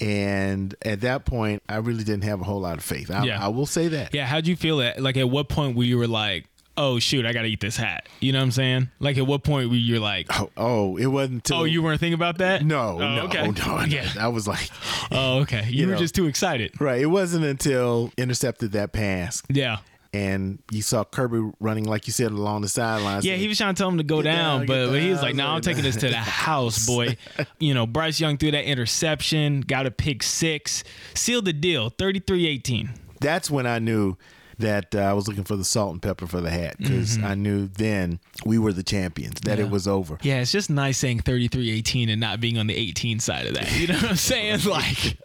And 0.00 0.74
at 0.82 1.02
that 1.02 1.24
point, 1.24 1.62
I 1.68 1.76
really 1.76 2.02
didn't 2.02 2.24
have 2.24 2.40
a 2.40 2.44
whole 2.44 2.60
lot 2.60 2.76
of 2.76 2.84
faith. 2.84 3.10
I, 3.10 3.24
Yeah. 3.24 3.44
I 3.44 3.48
will 3.48 3.66
say 3.66 3.88
that. 3.88 4.12
Yeah. 4.12 4.26
How'd 4.26 4.46
you 4.46 4.56
feel 4.56 4.80
it? 4.80 5.00
Like 5.00 5.16
at 5.16 5.30
what 5.30 5.48
point 5.48 5.76
were 5.76 5.84
you 5.84 5.98
were 5.98 6.08
like, 6.08 6.46
oh 6.76 6.98
shoot, 6.98 7.26
I 7.26 7.32
got 7.32 7.42
to 7.42 7.48
eat 7.48 7.60
this 7.60 7.76
hat? 7.76 8.08
You 8.20 8.32
know 8.32 8.38
what 8.38 8.44
I'm 8.44 8.50
saying? 8.52 8.90
Like 9.00 9.18
at 9.18 9.26
what 9.26 9.42
point 9.44 9.68
were 9.70 9.76
you 9.76 10.00
like, 10.00 10.26
Oh, 10.40 10.50
oh, 10.56 10.96
it 10.96 11.06
wasn't 11.06 11.50
oh, 11.52 11.64
you 11.64 11.82
weren't 11.82 12.00
thinking 12.00 12.14
about 12.14 12.38
that? 12.38 12.64
No, 12.64 12.98
Oh, 13.00 13.14
no, 13.16 13.22
okay. 13.24 13.50
no. 13.50 13.80
Yeah. 13.84 14.08
I 14.18 14.28
was 14.28 14.46
like, 14.48 14.70
Oh, 15.10 15.40
okay. 15.40 15.64
You, 15.68 15.80
You 15.82 15.86
were 15.88 15.92
know. 15.94 15.98
just 15.98 16.14
too 16.14 16.26
excited. 16.26 16.80
right. 16.80 17.00
It 17.00 17.06
wasn't 17.06 17.44
until 17.44 18.10
intercepted 18.16 18.72
that 18.72 18.92
pass 18.92 19.42
Yeah. 19.50 19.78
and 20.14 20.58
you 20.70 20.82
saw 20.82 21.04
Kirby 21.04 21.52
running, 21.60 21.84
like 21.84 22.06
you 22.06 22.12
said, 22.12 22.30
along 22.32 22.62
the 22.62 22.68
sidelines. 22.68 23.24
Yeah, 23.24 23.36
he 23.36 23.48
was 23.48 23.58
trying 23.58 23.74
to 23.74 23.78
tell 23.78 23.88
him 23.88 23.98
to 23.98 24.04
go 24.04 24.20
down, 24.22 24.60
down, 24.60 24.66
but, 24.66 24.90
but 24.90 25.00
he 25.00 25.08
was 25.10 25.22
like, 25.22 25.34
"No, 25.34 25.46
I'm 25.48 25.60
taking 25.62 25.82
this 25.82 25.96
to 25.96 26.08
the 26.08 26.16
house, 26.16 26.86
boy." 26.86 27.16
You 27.58 27.72
know, 27.74 27.86
Bryce 27.86 28.20
Young 28.20 28.36
threw 28.38 28.50
that 28.50 28.64
interception, 28.64 29.60
got 29.62 29.86
a 29.86 29.90
pick 29.90 30.22
six, 30.22 30.84
sealed 31.14 31.44
the 31.46 31.52
deal, 31.54 31.90
33-18. 31.92 32.90
That's 33.20 33.50
when 33.50 33.66
I 33.66 33.78
knew 33.78 34.16
that 34.62 34.94
uh, 34.94 34.98
I 35.00 35.12
was 35.12 35.28
looking 35.28 35.44
for 35.44 35.54
the 35.56 35.64
salt 35.64 35.92
and 35.92 36.02
pepper 36.02 36.26
for 36.26 36.40
the 36.40 36.50
hat 36.50 36.76
because 36.78 37.22
I 37.22 37.34
knew 37.34 37.68
then 37.68 38.18
we 38.44 38.58
were 38.58 38.72
the 38.72 38.82
champions, 38.82 39.40
that 39.42 39.52
Mm-hmm. 39.52 39.60
Yeah. 39.60 39.66
it 39.66 39.70
was 39.70 39.86
over. 39.86 40.18
Yeah, 40.22 40.40
it's 40.40 40.50
just 40.50 40.70
nice 40.70 40.96
saying 40.98 41.20
33-18 41.20 42.10
and 42.10 42.20
not 42.20 42.40
being 42.40 42.56
on 42.58 42.66
the 42.66 42.74
18 42.74 43.20
side 43.20 43.46
of 43.46 43.54
that. 43.54 43.70
You 43.78 43.86
know 43.88 43.94
what 43.94 44.10
I'm 44.10 44.16
saying? 44.16 44.60
Like, 44.72 45.18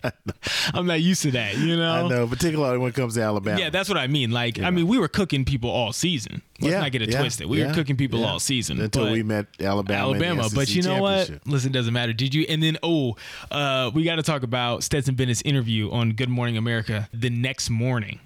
I'm 0.74 0.86
not 0.86 1.02
used 1.02 1.22
to 1.24 1.32
that. 1.32 1.58
You 1.58 1.78
know? 1.78 2.06
I 2.06 2.08
know, 2.10 2.28
particularly 2.28 2.78
when 2.78 2.90
it 2.90 2.96
comes 2.96 3.14
to 3.16 3.22
Alabama. 3.22 3.60
Yeah, 3.60 3.70
that's 3.70 3.88
what 3.88 3.98
I 3.98 4.08
mean. 4.08 4.32
Like, 4.32 4.60
I 4.60 4.70
mean, 4.72 4.88
we 4.88 4.98
were 4.98 5.08
cooking 5.08 5.46
people 5.46 5.70
all 5.70 5.94
season. 5.94 6.42
Let's 6.60 6.74
Yeah, 6.74 6.82
not 6.82 6.92
get 6.92 7.02
it 7.02 7.12
yeah, 7.12 7.20
twisted. 7.22 7.48
We 7.48 7.60
yeah, 7.60 7.68
were 7.68 7.74
cooking 7.74 7.96
people 7.98 8.20
yeah. 8.20 8.28
all 8.28 8.40
season 8.40 8.82
until 8.82 9.12
we 9.12 9.24
met 9.24 9.46
Alabama. 9.62 10.00
Alabama. 10.12 10.50
But 10.54 10.70
you 10.74 10.82
know 10.82 11.02
what? 11.02 11.30
Listen, 11.46 11.72
doesn't 11.72 11.94
matter. 11.94 12.14
Did 12.14 12.34
you? 12.34 12.46
And 12.50 12.62
then, 12.62 12.78
oh, 12.84 13.16
uh, 13.52 13.92
we 13.94 14.04
got 14.04 14.16
to 14.16 14.24
talk 14.24 14.44
about 14.44 14.84
Stetson 14.84 15.16
Bennett's 15.16 15.42
interview 15.44 15.92
on 15.92 16.14
Good 16.14 16.30
Morning 16.30 16.58
America 16.58 17.08
the 17.14 17.30
next 17.30 17.70
morning. 17.70 18.20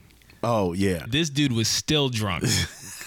Oh 0.43 0.73
yeah, 0.73 1.05
This 1.07 1.29
dude 1.29 1.51
was 1.53 1.67
still 1.67 2.09
drunk. 2.09 2.43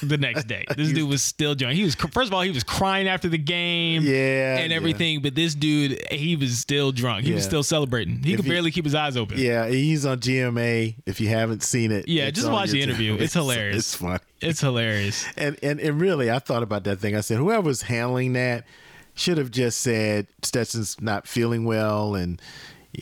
The 0.03 0.19
next 0.19 0.49
day, 0.49 0.67
this 0.77 0.93
dude 0.93 1.09
was 1.09 1.23
still 1.23 1.55
drunk. 1.55 1.77
He 1.77 1.85
was 1.85 1.95
first 1.95 2.27
of 2.29 2.35
all, 2.35 2.43
he 2.43 2.51
was 2.51 2.65
crying 2.65 3.09
after 3.09 3.29
the 3.29 3.39
game, 3.39 4.03
Yeah, 4.03 4.59
and 4.59 4.71
yeah. 4.71 4.77
everything. 4.77 5.23
But 5.23 5.35
this 5.35 5.55
dude, 5.55 5.99
he 6.13 6.37
was 6.37 6.59
still 6.59 6.93
drunk. 6.93 7.25
He 7.25 7.33
was 7.33 7.45
still 7.45 7.63
celebrating. 7.63 8.23
He 8.23 8.33
If 8.33 8.39
could 8.39 8.45
he- 8.45 8.51
barely 8.51 8.71
keep 8.71 8.85
his 8.85 8.95
eyes 8.95 9.17
open. 9.17 9.39
yeah. 9.39 9.67
He's 9.69 10.05
on 10.05 10.19
GMA. 10.19 10.97
If 11.07 11.21
you 11.23 11.29
haven't 11.29 11.63
seen 11.63 11.91
it, 11.91 12.07
Yeah, 12.07 12.29
just 12.31 12.51
watch 12.51 12.71
the 12.71 12.83
interview. 12.83 13.15
It's 13.19 13.33
hilarious. 13.33 13.77
It's 13.79 13.95
funny. 13.95 14.19
It's 14.43 14.61
hilarious. 14.61 15.25
And, 15.39 15.57
and 15.63 15.81
and 15.81 15.99
really, 15.99 16.31
I 16.31 16.39
thought 16.41 16.65
about 16.65 16.85
that 16.85 16.99
thing. 16.99 17.17
I 17.17 17.21
said, 17.21 17.39
whoever's 17.39 17.83
handling 17.83 18.35
that 18.35 18.67
should 19.15 19.39
have 19.39 19.51
just 19.53 19.81
said 19.81 20.27
Stetson's 20.43 21.01
not 21.01 21.27
feeling 21.27 21.65
well, 21.65 22.15
and 22.15 22.43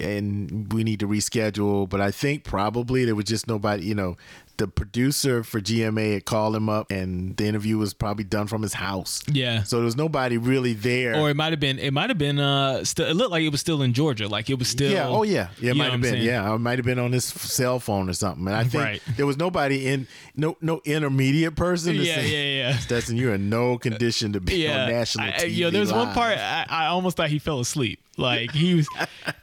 and 0.01 0.73
we 0.73 0.85
need 0.85 1.01
to 1.01 1.09
reschedule. 1.09 1.89
But 1.89 2.01
I 2.01 2.11
think 2.11 2.45
probably 2.45 3.05
there 3.05 3.15
was 3.15 3.27
just 3.27 3.47
nobody. 3.47 3.85
You 3.87 3.95
know, 3.95 4.17
the 4.57 4.69
producer 4.69 5.43
for 5.43 5.61
GMA 5.61 6.15
had 6.15 6.25
called 6.25 6.55
him 6.55 6.69
up, 6.69 6.91
and 6.91 7.37
the 7.37 7.47
interview 7.47 7.79
was 7.79 7.95
probably 7.95 8.25
done 8.25 8.47
from 8.47 8.63
his 8.63 8.75
house. 8.75 9.23
Yeah. 9.31 9.63
So 9.63 9.77
there 9.77 9.85
was 9.85 9.97
nobody 9.97 10.37
really 10.39 10.73
there. 10.75 11.17
Or 11.17 11.31
it 11.31 11.37
might 11.37 11.53
have 11.53 11.61
been. 11.61 11.79
It 11.79 11.93
might 11.93 12.11
have 12.11 12.19
been. 12.19 12.39
Uh, 12.39 12.85
still. 12.85 13.07
It 13.07 13.15
looked 13.15 13.31
like 13.31 13.43
it 13.43 13.49
was 13.51 13.61
still 13.61 13.83
in 13.83 13.93
Georgia. 13.93 14.29
Like 14.29 14.51
it 14.51 14.59
was 14.59 14.69
still. 14.69 14.91
yeah. 14.91 15.09
Oh, 15.09 15.23
yeah. 15.23 15.49
Yeah. 15.61 15.71
It 15.73 15.77
might 15.77 15.91
have 15.93 16.01
been. 16.01 16.13
saying? 16.13 16.25
Yeah. 16.25 16.55
It 16.55 16.59
might 16.59 16.79
have 16.79 16.87
been 16.87 16.99
on 16.99 17.13
his 17.13 17.25
cell 17.25 17.79
phone 17.81 18.09
or 18.09 18.13
something. 18.13 18.47
And 18.47 18.57
I 18.57 18.65
think 18.65 18.85
Right. 18.85 19.03
there 19.17 19.27
was 19.27 19.37
nobody 19.37 19.87
in 19.87 20.07
no 20.37 20.57
no 20.61 20.81
intermediate 20.85 21.57
person. 21.57 21.95
To 21.97 22.03
Yeah, 22.03 22.15
say, 22.17 22.29
yeah, 22.61 22.69
yeah. 22.71 22.79
Stetson, 22.79 23.17
you're 23.17 23.35
in 23.35 23.49
no 23.49 23.79
condition 23.79 24.33
to 24.35 24.41
be 24.41 24.57
Yeah, 24.65 24.85
on 24.85 24.91
national 24.91 25.27
I- 25.27 25.31
I- 25.31 25.33
TV. 25.45 25.57
yo, 25.57 25.71
there 25.71 25.81
was 25.81 25.93
one 25.93 26.13
part 26.15 26.39
I, 26.39 26.67
I 26.69 26.87
almost 26.87 27.17
thought 27.17 27.29
he 27.31 27.39
fell 27.39 27.61
asleep. 27.61 28.01
Like 28.19 28.51
he 28.53 28.75
was, 28.75 28.89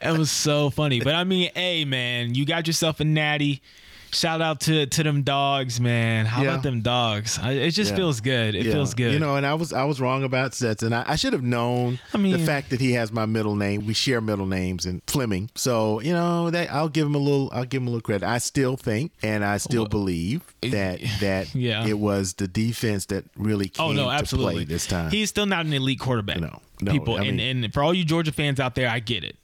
it 0.00 0.16
was 0.16 0.30
so 0.30 0.70
funny. 0.70 1.00
But 1.00 1.14
I 1.16 1.24
mean, 1.24 1.50
hey, 1.54 1.84
man, 1.84 2.34
you 2.34 2.46
got 2.46 2.68
yourself 2.68 3.00
a 3.00 3.04
natty. 3.04 3.62
Shout 4.12 4.40
out 4.42 4.60
to 4.62 4.86
to 4.86 5.02
them 5.02 5.22
dogs, 5.22 5.80
man. 5.80 6.26
How 6.26 6.42
Yeah. 6.42 6.50
about 6.50 6.62
them 6.64 6.80
dogs? 6.80 7.38
I, 7.40 7.52
it 7.52 7.70
just 7.72 7.90
Yeah. 7.92 7.96
feels 7.96 8.20
good. 8.20 8.54
It 8.54 8.66
Yeah. 8.66 8.72
feels 8.72 8.94
good. 8.94 9.12
You 9.12 9.18
know, 9.20 9.36
and 9.36 9.46
I 9.46 9.54
was 9.54 9.72
I 9.72 9.84
was 9.84 10.00
wrong 10.00 10.24
about 10.24 10.54
Stetson. 10.54 10.92
I, 10.92 11.04
I 11.12 11.16
should 11.16 11.32
have 11.32 11.42
known 11.42 11.98
I 12.12 12.18
mean- 12.18 12.32
the 12.32 12.38
fact 12.40 12.70
that 12.70 12.80
he 12.80 12.92
has 12.92 13.12
my 13.12 13.26
middle 13.26 13.54
name. 13.56 13.86
We 13.86 13.94
share 13.94 14.20
middle 14.20 14.46
names 14.46 14.84
and 14.86 15.00
Fleming. 15.06 15.50
So, 15.54 16.00
you 16.00 16.12
know, 16.12 16.50
that 16.50 16.72
I'll 16.72 16.88
give 16.88 17.06
him 17.06 17.14
a 17.14 17.18
little 17.18 17.50
I'll 17.52 17.64
give 17.64 17.82
him 17.82 17.88
a 17.88 17.90
little 17.90 18.02
credit. 18.02 18.26
I 18.26 18.38
still 18.38 18.76
think 18.76 19.12
and 19.22 19.44
I 19.44 19.58
still 19.58 19.86
believe 19.86 20.42
that 20.62 21.00
that 21.20 21.54
Yeah. 21.54 21.86
it 21.86 21.98
was 21.98 22.34
the 22.34 22.48
defense 22.48 23.06
that 23.06 23.24
really 23.36 23.70
oh, 23.78 23.88
came 23.88 23.90
Oh 23.90 23.92
no, 23.92 24.04
to 24.06 24.10
absolutely. 24.10 24.54
play 24.54 24.64
this 24.64 24.86
time. 24.86 25.10
He's 25.10 25.28
still 25.28 25.46
not 25.46 25.66
an 25.66 25.72
elite 25.72 26.00
quarterback. 26.00 26.40
No, 26.40 26.60
no, 26.80 26.92
people, 26.92 27.16
I 27.16 27.24
and 27.24 27.40
and 27.40 27.72
for 27.72 27.82
all 27.82 27.94
you 27.94 28.04
Georgia 28.04 28.32
fans 28.32 28.58
out 28.58 28.74
there, 28.74 28.88
I 28.88 28.98
get 29.00 29.22
it. 29.24 29.36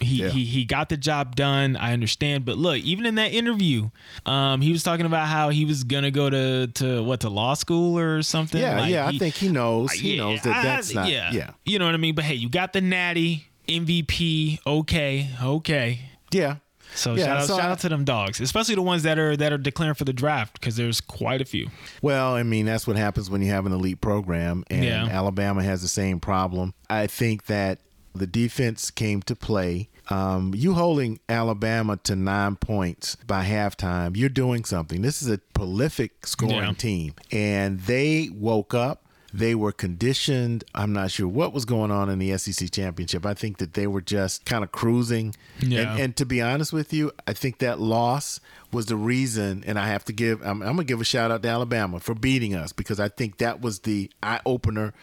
He, 0.00 0.22
Yeah. 0.22 0.28
he 0.30 0.44
he 0.44 0.64
got 0.64 0.88
the 0.88 0.96
job 0.96 1.34
done. 1.34 1.76
I 1.76 1.92
understand, 1.92 2.44
but 2.44 2.56
look, 2.56 2.78
even 2.78 3.04
in 3.06 3.16
that 3.16 3.32
interview, 3.32 3.90
um, 4.26 4.60
he 4.60 4.70
was 4.70 4.82
talking 4.82 5.06
about 5.06 5.26
how 5.26 5.48
he 5.48 5.64
was 5.64 5.82
gonna 5.84 6.10
go 6.12 6.30
to 6.30 6.68
to 6.74 7.02
what 7.02 7.20
to 7.20 7.28
law 7.28 7.54
school 7.54 7.98
or 7.98 8.22
something. 8.22 8.60
yeah, 8.60 8.80
Like, 8.80 8.90
yeah, 8.90 9.10
he- 9.10 9.16
I 9.16 9.18
think 9.18 9.34
he 9.34 9.48
knows. 9.48 9.90
He 9.92 10.14
Yeah, 10.16 10.22
knows 10.22 10.42
that 10.42 10.56
I- 10.56 10.62
that's 10.62 10.94
not 10.94 11.08
yeah. 11.10 11.30
yeah. 11.32 11.50
You 11.64 11.78
know 11.78 11.86
what 11.86 11.94
I 11.94 11.98
mean? 11.98 12.14
But 12.14 12.24
hey, 12.26 12.34
you 12.34 12.48
got 12.48 12.72
the 12.72 12.80
natty 12.80 13.46
MVP. 13.66 14.60
Okay, 14.66 15.28
okay. 15.42 15.98
Yeah. 16.32 16.56
So 16.94 17.14
Yeah, 17.14 17.24
shout 17.26 17.36
out, 17.38 17.46
so 17.46 17.56
shout 17.58 17.68
I- 17.68 17.72
out 17.72 17.78
to 17.80 17.88
them 17.90 18.04
dogs, 18.04 18.40
especially 18.40 18.74
the 18.74 18.82
ones 18.82 19.02
that 19.02 19.18
are 19.18 19.36
that 19.36 19.52
are 19.52 19.58
declaring 19.58 19.94
for 19.94 20.04
the 20.04 20.12
draft 20.12 20.54
because 20.54 20.76
there's 20.76 21.00
quite 21.02 21.42
a 21.42 21.44
few. 21.44 21.68
Well, 22.02 22.34
I 22.34 22.42
mean, 22.44 22.64
that's 22.66 22.86
what 22.86 22.96
happens 22.96 23.28
when 23.28 23.42
you 23.42 23.50
have 23.50 23.66
an 23.66 23.72
elite 23.72 24.00
program, 24.00 24.64
and 24.70 24.84
Yeah. 24.84 25.04
Alabama 25.06 25.62
has 25.62 25.82
the 25.82 25.88
same 25.88 26.18
problem. 26.18 26.72
I 26.88 27.06
think 27.06 27.44
that 27.46 27.80
the 28.14 28.26
defense 28.26 28.90
came 28.90 29.22
to 29.22 29.36
play. 29.36 29.88
Um, 30.10 30.54
you 30.56 30.74
holding 30.74 31.20
Alabama 31.28 31.98
to 32.04 32.16
nine 32.16 32.56
points 32.56 33.16
by 33.26 33.44
halftime, 33.44 34.16
you're 34.16 34.28
doing 34.30 34.64
something. 34.64 35.02
This 35.02 35.20
is 35.22 35.28
a 35.30 35.38
prolific 35.38 36.26
scoring 36.26 36.54
Yeah. 36.56 36.72
team, 36.72 37.14
and 37.30 37.80
they 37.80 38.30
woke 38.32 38.72
up. 38.74 39.02
They 39.34 39.54
were 39.54 39.72
conditioned. 39.72 40.64
I'm 40.74 40.94
not 40.94 41.10
sure 41.10 41.28
what 41.28 41.52
was 41.52 41.66
going 41.66 41.90
on 41.90 42.08
in 42.08 42.18
the 42.18 42.30
SEC 42.38 42.70
championship. 42.70 43.26
I 43.26 43.34
think 43.34 43.58
that 43.58 43.74
they 43.74 43.86
were 43.86 44.00
just 44.00 44.46
kind 44.46 44.64
of 44.64 44.72
cruising. 44.72 45.34
Yeah. 45.60 45.92
And, 45.92 46.00
and 46.00 46.16
to 46.16 46.24
be 46.24 46.40
honest 46.40 46.72
with 46.72 46.94
you, 46.94 47.12
I 47.26 47.34
think 47.34 47.58
that 47.58 47.78
loss 47.78 48.40
was 48.72 48.86
the 48.86 48.96
reason. 48.96 49.62
And 49.66 49.78
I 49.78 49.88
have 49.88 50.02
to 50.06 50.14
give, 50.14 50.40
I'm, 50.40 50.62
I'm 50.62 50.76
going 50.76 50.78
to 50.78 50.84
give 50.84 51.02
a 51.02 51.04
shout 51.04 51.30
out 51.30 51.42
to 51.42 51.48
Alabama 51.50 52.00
for 52.00 52.14
beating 52.14 52.54
us 52.54 52.72
because 52.72 52.98
I 52.98 53.08
think 53.08 53.36
that 53.36 53.60
was 53.60 53.80
the 53.80 54.10
eye 54.22 54.40
opener, 54.46 54.94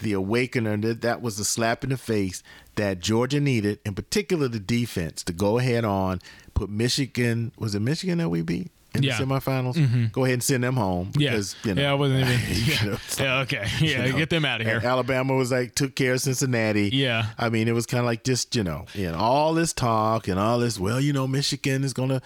the 0.00 0.12
awakener. 0.12 0.76
That, 0.76 1.02
that 1.02 1.22
was 1.22 1.36
the 1.36 1.44
slap 1.44 1.84
in 1.84 1.90
the 1.90 1.96
face 1.96 2.42
that 2.76 3.00
Georgia 3.00 3.40
needed, 3.40 3.78
in 3.84 3.94
particular 3.94 4.48
the 4.48 4.60
defense, 4.60 5.22
to 5.24 5.32
go 5.32 5.58
ahead 5.58 5.84
on, 5.84 6.20
put 6.54 6.70
Michigan, 6.70 7.52
was 7.58 7.74
it 7.74 7.80
Michigan 7.80 8.18
that 8.18 8.28
we 8.28 8.42
beat? 8.42 8.70
In 8.92 9.04
Yeah. 9.04 9.12
Mm-hmm. 9.12 9.28
the 9.28 9.40
semifinals, 9.40 10.10
go 10.12 10.24
ahead 10.24 10.34
and 10.34 10.42
send 10.42 10.64
them 10.64 10.74
home. 10.74 11.12
Yeah, 11.16 11.30
because, 11.30 11.54
you 11.62 11.74
know, 11.74 11.82
yeah, 11.82 11.90
I 11.92 11.94
wasn't 11.94 12.28
even. 12.28 12.40
Yeah, 12.66 12.84
know, 12.84 12.96
yeah 13.18 13.40
okay, 13.42 13.66
yeah, 13.80 14.04
you 14.06 14.12
know, 14.12 14.18
get 14.18 14.30
them 14.30 14.44
out 14.44 14.60
of 14.60 14.66
here. 14.66 14.80
Alabama 14.82 15.34
was 15.34 15.52
like 15.52 15.76
took 15.76 15.94
care 15.94 16.14
of 16.14 16.20
Cincinnati. 16.20 16.88
Yeah. 16.92 17.26
I 17.38 17.50
mean 17.50 17.68
it 17.68 17.72
was 17.72 17.86
kind 17.86 18.00
of 18.00 18.06
like 18.06 18.24
just 18.24 18.56
you 18.56 18.64
know, 18.64 18.86
you 18.94 19.12
know, 19.12 19.16
all 19.16 19.54
this 19.54 19.72
talk 19.72 20.26
and 20.26 20.40
all 20.40 20.58
this. 20.58 20.76
Well, 20.76 21.00
you 21.00 21.12
know, 21.12 21.28
Michigan 21.28 21.84
is 21.84 21.92
gonna, 21.92 22.20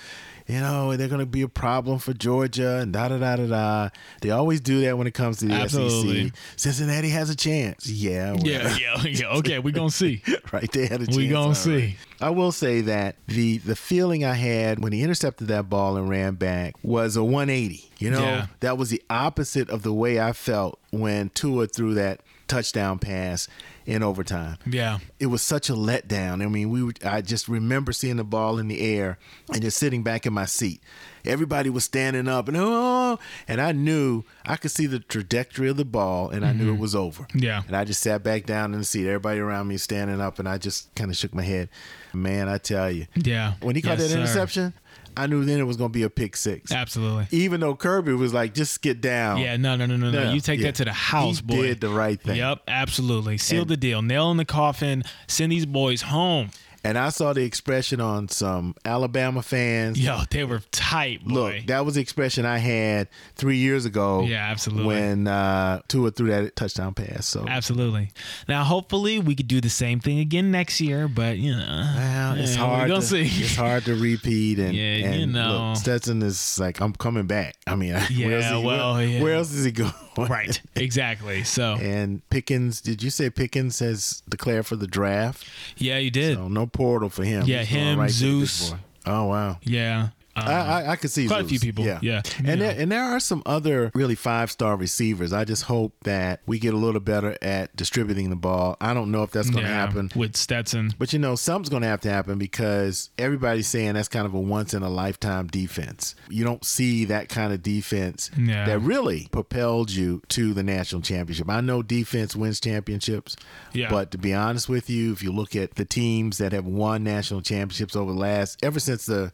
you 0.47 0.61
know, 0.61 0.97
they're 0.97 1.09
gonna 1.09 1.25
be 1.27 1.43
a 1.43 1.49
problem 1.49 1.99
for 1.99 2.13
Georgia 2.13 2.79
and 2.79 2.93
da 2.93 3.09
da 3.09 3.19
da 3.19 3.37
da 3.37 3.47
da. 3.47 3.89
They 4.21 4.31
always 4.31 4.61
do 4.61 4.83
that 4.83 4.99
when 4.99 5.07
it 5.07 5.15
comes 5.15 5.39
to 5.39 5.47
the 5.47 5.55
Absolutely. 5.55 6.27
SEC. 6.29 6.35
Cincinnati 6.57 7.09
has 7.11 7.31
a 7.31 7.37
chance. 7.37 7.89
Yeah. 7.89 8.33
well, 8.33 8.43
Yeah, 8.47 8.77
yeah, 8.81 9.03
yeah. 9.05 9.27
Okay, 9.39 9.59
We're 9.59 9.73
gonna 9.73 9.91
see. 9.91 10.23
right. 10.53 10.71
They 10.71 10.87
had 10.87 11.01
a 11.03 11.07
chance. 11.07 11.17
We're 11.17 11.37
all 11.37 11.49
right. 11.49 11.57
see. 11.57 11.97
I 12.21 12.31
will 12.31 12.53
say 12.53 12.81
that 12.83 13.17
the 13.27 13.59
the 13.59 13.75
feeling 13.77 14.25
I 14.25 14.35
had 14.35 14.81
when 14.83 14.93
he 14.93 15.03
intercepted 15.03 15.49
that 15.49 15.69
ball 15.71 15.97
and 15.97 16.09
ran 16.09 16.35
back 16.35 16.75
was 16.83 17.17
a 17.17 17.25
180. 17.25 17.91
You 17.99 18.11
know, 18.11 18.21
Yeah. 18.23 18.47
that 18.61 18.77
was 18.79 18.91
the 18.91 19.03
opposite 19.09 19.71
of 19.71 19.83
the 19.83 19.93
way 19.95 20.21
I 20.21 20.33
felt 20.33 20.79
when 20.91 21.31
Tua 21.31 21.67
threw 21.67 21.95
that 21.95 22.21
touchdown 22.49 22.99
pass 22.99 23.49
in 23.87 24.03
overtime. 24.03 24.57
Yeah, 24.67 24.99
It 25.19 25.27
was 25.27 25.43
such 25.43 25.69
a 25.69 25.75
letdown. 25.75 26.43
I 26.43 26.47
mean, 26.49 26.71
we 26.71 26.83
were, 26.83 26.93
I 27.05 27.21
just 27.21 27.49
remember 27.49 27.93
seeing 27.93 28.17
the 28.17 28.25
ball 28.25 28.59
in 28.59 28.69
the 28.69 28.81
air 28.81 29.19
and 29.53 29.61
just 29.63 29.77
sitting 29.79 30.03
back 30.03 30.25
in 30.27 30.33
my 30.33 30.47
seat. 30.47 30.81
Everybody 31.27 31.71
was 31.71 31.85
standing 31.85 32.29
up 32.29 32.49
and 32.49 32.57
oh, 32.59 33.19
and 33.49 33.61
I 33.61 33.73
knew 33.73 34.25
I 34.45 34.57
could 34.57 34.71
see 34.71 34.87
the 34.87 34.99
trajectory 35.01 35.69
of 35.71 35.77
the 35.79 35.85
ball 35.85 36.29
and 36.29 36.45
I 36.45 36.53
knew 36.53 36.73
it 36.75 36.79
was 36.79 36.95
over. 36.95 37.23
Mm-hmm. 37.25 37.39
Yeah. 37.39 37.63
And 37.67 37.75
I 37.77 37.85
just 37.85 38.01
sat 38.03 38.23
back 38.23 38.45
down 38.45 38.75
in 38.75 38.81
the 38.81 38.85
seat. 38.85 39.07
Everybody 39.07 39.41
around 39.41 39.69
me 39.69 39.79
standing 39.79 40.21
up 40.21 40.39
and 40.39 40.47
I 40.49 40.59
just 40.59 40.95
kind 40.95 41.11
of 41.11 41.17
shook 41.17 41.35
my 41.35 41.43
head. 41.43 41.71
Man, 42.13 42.49
I 42.49 42.59
tell 42.59 42.91
you. 42.91 43.07
yeah. 43.17 43.55
When 43.61 43.75
he 43.75 43.81
caught 43.83 43.99
Yes, 43.99 44.13
that 44.13 44.49
sir. 44.51 44.73
I 45.17 45.27
knew 45.27 45.45
then 45.45 45.59
it 45.61 45.65
was 45.65 45.77
going 45.77 45.91
to 45.91 45.93
be 45.93 46.03
a 46.03 46.11
pick 46.11 46.37
six. 46.37 46.73
absolutely. 46.73 47.27
Even 47.31 47.61
though 47.61 47.75
Kirby 47.75 48.13
was 48.15 48.33
like, 48.35 48.55
just 48.55 48.83
get 48.83 49.01
down. 49.01 49.39
Yeah, 49.39 49.57
no, 49.57 49.77
no, 49.77 49.87
no, 49.87 49.97
no, 49.97 50.11
no. 50.11 50.33
You 50.33 50.41
take 50.41 50.61
yeah. 50.61 50.67
that 50.67 50.75
to 50.77 50.85
the 50.85 50.93
house, 50.93 51.37
He 51.39 51.43
boy. 51.43 51.63
did 51.63 51.81
the 51.81 51.89
right 51.89 52.21
thing. 52.21 52.37
Yep, 52.37 52.63
absolutely. 52.69 53.39
Seal 53.39 53.63
And- 53.63 53.71
the 53.71 53.77
deal. 53.77 54.03
Nail 54.03 54.31
in 54.31 54.37
the 54.37 54.45
coffin. 54.45 55.05
Send 55.27 55.53
these 55.53 55.67
boys 55.67 56.03
home. 56.03 56.51
And 56.85 56.99
I 56.99 57.09
saw 57.09 57.33
the 57.33 57.43
expression 57.43 57.99
on 58.01 58.29
some 58.29 58.75
Alabama 58.85 59.43
fans. 59.43 59.99
Yo, 59.99 60.21
they 60.31 60.45
were 60.45 60.61
tight, 60.71 61.25
boy. 61.25 61.33
Look, 61.33 61.67
that 61.69 61.85
was 61.87 61.95
the 61.95 62.03
expression 62.03 62.45
I 62.45 62.59
had 62.59 63.09
three 63.37 63.57
years 63.57 63.87
ago. 63.87 64.23
Yeah, 64.23 64.47
absolutely. 64.51 64.87
When 64.87 65.27
uh, 65.27 65.81
Tua 65.89 66.11
threw 66.11 66.29
that 66.29 66.55
touchdown 66.57 66.93
pass. 66.93 67.27
So 67.27 67.47
Absolutely. 67.49 68.11
Now, 68.49 68.65
hopefully, 68.65 69.19
we 69.19 69.35
could 69.35 69.49
do 69.49 69.63
the 69.63 69.71
same 69.71 69.99
thing 70.01 70.19
again 70.19 70.51
next 70.51 70.79
year. 70.81 71.09
But 71.09 71.39
you 71.39 71.53
know, 71.57 71.65
well, 71.97 72.35
it's 72.39 72.55
yeah, 72.55 72.61
hard. 72.67 72.83
We're 72.83 72.89
gonna 72.89 73.03
see. 73.03 73.23
It's 73.45 73.57
hard 73.57 73.85
to 73.87 73.95
repeat. 73.95 74.59
And 74.59 74.75
Yeah, 74.75 75.15
you 75.15 75.27
know. 75.27 75.71
look, 75.71 75.77
Stetson 75.79 76.23
is 76.23 76.59
like, 76.59 76.81
I'm 76.81 76.93
coming 76.93 77.27
back. 77.27 77.57
I 77.67 77.77
mean, 77.77 77.97
Yeah, 78.11 78.27
where's 78.27 78.45
he, 78.47 78.63
well, 78.65 78.95
where, 78.95 79.07
yeah. 79.07 79.23
where 79.23 79.35
else 79.35 79.53
is 79.53 79.65
he 79.65 79.73
going? 79.73 79.93
Right. 80.17 80.61
Exactly. 80.77 81.45
So, 81.45 81.77
And 81.81 82.29
Pickens, 82.31 82.81
did 82.81 83.03
you 83.03 83.11
say 83.11 83.31
Pickens 83.31 83.79
has 83.79 84.23
declared 84.29 84.67
for 84.67 84.77
the 84.77 84.87
draft? 84.87 85.47
yeah, 85.77 85.99
you 85.99 86.11
did. 86.11 86.37
So 86.37 86.49
no 86.49 86.67
portal 86.67 87.09
for 87.09 87.25
him. 87.25 87.45
Yeah, 87.47 87.61
He's 87.61 87.69
him, 87.69 87.99
right 87.99 88.11
to 88.11 88.15
the 88.15 88.41
big 88.41 88.47
Zeus. 88.49 88.75
Oh 89.07 89.27
wow. 89.27 89.59
Yeah. 89.63 90.09
Um, 90.37 90.49
I, 90.49 90.53
I, 90.53 90.91
I 90.93 90.97
could 90.97 91.11
see 91.11 91.27
quite 91.29 91.45
a 91.45 91.49
few 91.49 91.61
people. 91.61 91.85
Yeah, 91.85 91.99
Yeah. 92.03 92.23
and 92.39 92.47
Yeah. 92.47 92.57
there, 92.57 92.77
and 92.81 92.91
there 92.93 93.03
are 93.05 93.21
some 93.21 93.43
other 93.47 93.91
really 93.95 94.15
five 94.17 94.51
star 94.51 94.77
receivers. 94.77 95.33
I 95.33 95.45
just 95.45 95.63
hope 95.65 95.95
that 96.05 96.41
we 96.47 96.59
get 96.59 96.75
a 96.75 96.77
little 96.77 97.01
better 97.01 97.37
at 97.41 97.75
distributing 97.77 98.31
the 98.31 98.37
ball. 98.37 98.77
I 98.81 98.95
don't 98.95 99.11
know 99.11 99.23
if 99.23 99.31
that's 99.31 99.49
going 99.51 99.65
to 99.65 99.71
yeah, 99.71 99.87
happen. 99.87 100.11
with 100.17 100.37
Stetson. 100.37 100.93
But 100.99 101.13
you 101.13 101.19
know, 101.19 101.37
something's 101.37 101.69
going 101.69 101.83
to 101.83 101.89
have 101.89 102.01
to 102.03 102.11
happen 102.11 102.39
because 102.39 103.11
everybody's 103.19 103.69
saying 103.69 103.95
that's 103.95 104.09
kind 104.09 104.27
of 104.27 104.35
a 104.35 104.41
once 104.41 104.75
in 104.75 104.83
a 104.83 104.89
lifetime 104.91 105.47
defense. 105.47 106.15
You 106.29 106.45
don't 106.45 106.65
see 106.65 107.05
that 107.07 107.29
kind 107.29 107.53
of 107.53 107.63
defense 107.63 108.31
Yeah. 108.37 108.67
that 108.67 108.81
really 108.81 109.29
propelled 109.31 109.91
you 109.93 110.21
to 110.31 110.53
the 110.53 110.63
national 110.63 111.03
championship. 111.03 111.49
I 111.49 111.61
know 111.61 111.83
defense 111.83 112.35
wins 112.35 112.59
championships, 112.61 113.37
Yeah. 113.73 113.89
but 113.91 114.11
to 114.11 114.19
be 114.19 114.35
honest 114.35 114.69
with 114.69 114.91
you, 114.91 115.13
if 115.13 115.23
you 115.23 115.31
look 115.33 115.55
at 115.55 115.77
the 115.77 115.85
teams 115.85 116.39
that 116.39 116.53
have 116.53 116.67
won 116.67 117.05
national 117.05 117.43
championships 117.43 117.95
over 117.95 118.13
the 118.13 118.19
last 118.19 118.59
ever 118.63 118.81
since 118.81 119.07
the 119.07 119.33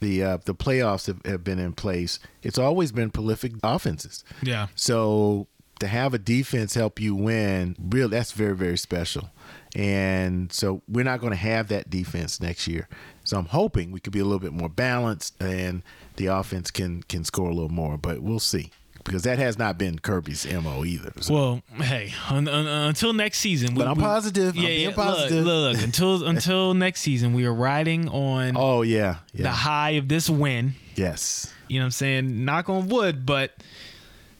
the 0.00 0.22
uh, 0.22 0.38
the 0.44 0.54
playoffs 0.54 1.06
have, 1.06 1.24
have 1.24 1.44
been 1.44 1.58
in 1.58 1.72
place, 1.72 2.18
it's 2.42 2.58
always 2.58 2.92
been 2.92 3.10
prolific 3.10 3.52
offenses. 3.62 4.24
Yeah. 4.42 4.68
So 4.74 5.46
to 5.78 5.86
have 5.86 6.12
a 6.12 6.18
defense 6.18 6.74
help 6.74 7.00
you 7.00 7.14
win, 7.14 7.76
real 7.78 8.08
that's 8.08 8.32
very 8.32 8.56
very 8.56 8.78
special. 8.78 9.30
And 9.74 10.52
so 10.52 10.82
we're 10.88 11.04
not 11.04 11.20
going 11.20 11.30
to 11.30 11.36
have 11.36 11.68
that 11.68 11.88
defense 11.88 12.40
next 12.40 12.66
year. 12.66 12.88
So 13.22 13.38
I'm 13.38 13.46
hoping 13.46 13.92
we 13.92 14.00
could 14.00 14.12
be 14.12 14.18
a 14.18 14.24
little 14.24 14.40
bit 14.40 14.52
more 14.52 14.68
balanced 14.68 15.40
and 15.40 15.82
the 16.16 16.26
offense 16.26 16.70
can 16.70 17.02
can 17.04 17.24
score 17.24 17.48
a 17.48 17.54
little 17.54 17.68
more, 17.68 17.96
but 17.96 18.20
we'll 18.20 18.40
see. 18.40 18.70
Because 19.10 19.24
that 19.24 19.40
has 19.40 19.58
not 19.58 19.76
been 19.76 19.98
Kirby's 19.98 20.46
MO 20.46 20.84
either. 20.84 21.12
So. 21.20 21.34
Well, 21.34 21.62
hey, 21.84 22.12
un, 22.28 22.46
un, 22.46 22.66
until 22.68 23.12
next 23.12 23.38
season. 23.40 23.74
But 23.74 23.88
I'm 23.88 23.96
positive. 23.96 24.54
I'm 24.56 24.62
Yeah, 24.62 24.68
being 24.68 24.88
yeah, 24.90 24.94
positive. 24.94 25.44
Look, 25.44 25.74
look, 25.74 25.82
until 25.82 26.24
until 26.28 26.74
next 26.74 27.00
season, 27.00 27.32
we 27.32 27.44
are 27.44 27.52
riding 27.52 28.08
on 28.08 28.52
oh 28.56 28.82
yeah. 28.82 29.16
the 29.34 29.50
high 29.50 29.90
of 29.90 30.06
this 30.06 30.30
win. 30.30 30.74
yes. 30.94 31.52
You 31.66 31.80
know 31.80 31.84
what 31.84 31.86
I'm 31.86 31.90
saying? 31.90 32.44
Knock 32.44 32.68
on 32.68 32.88
wood, 32.88 33.26
but 33.26 33.52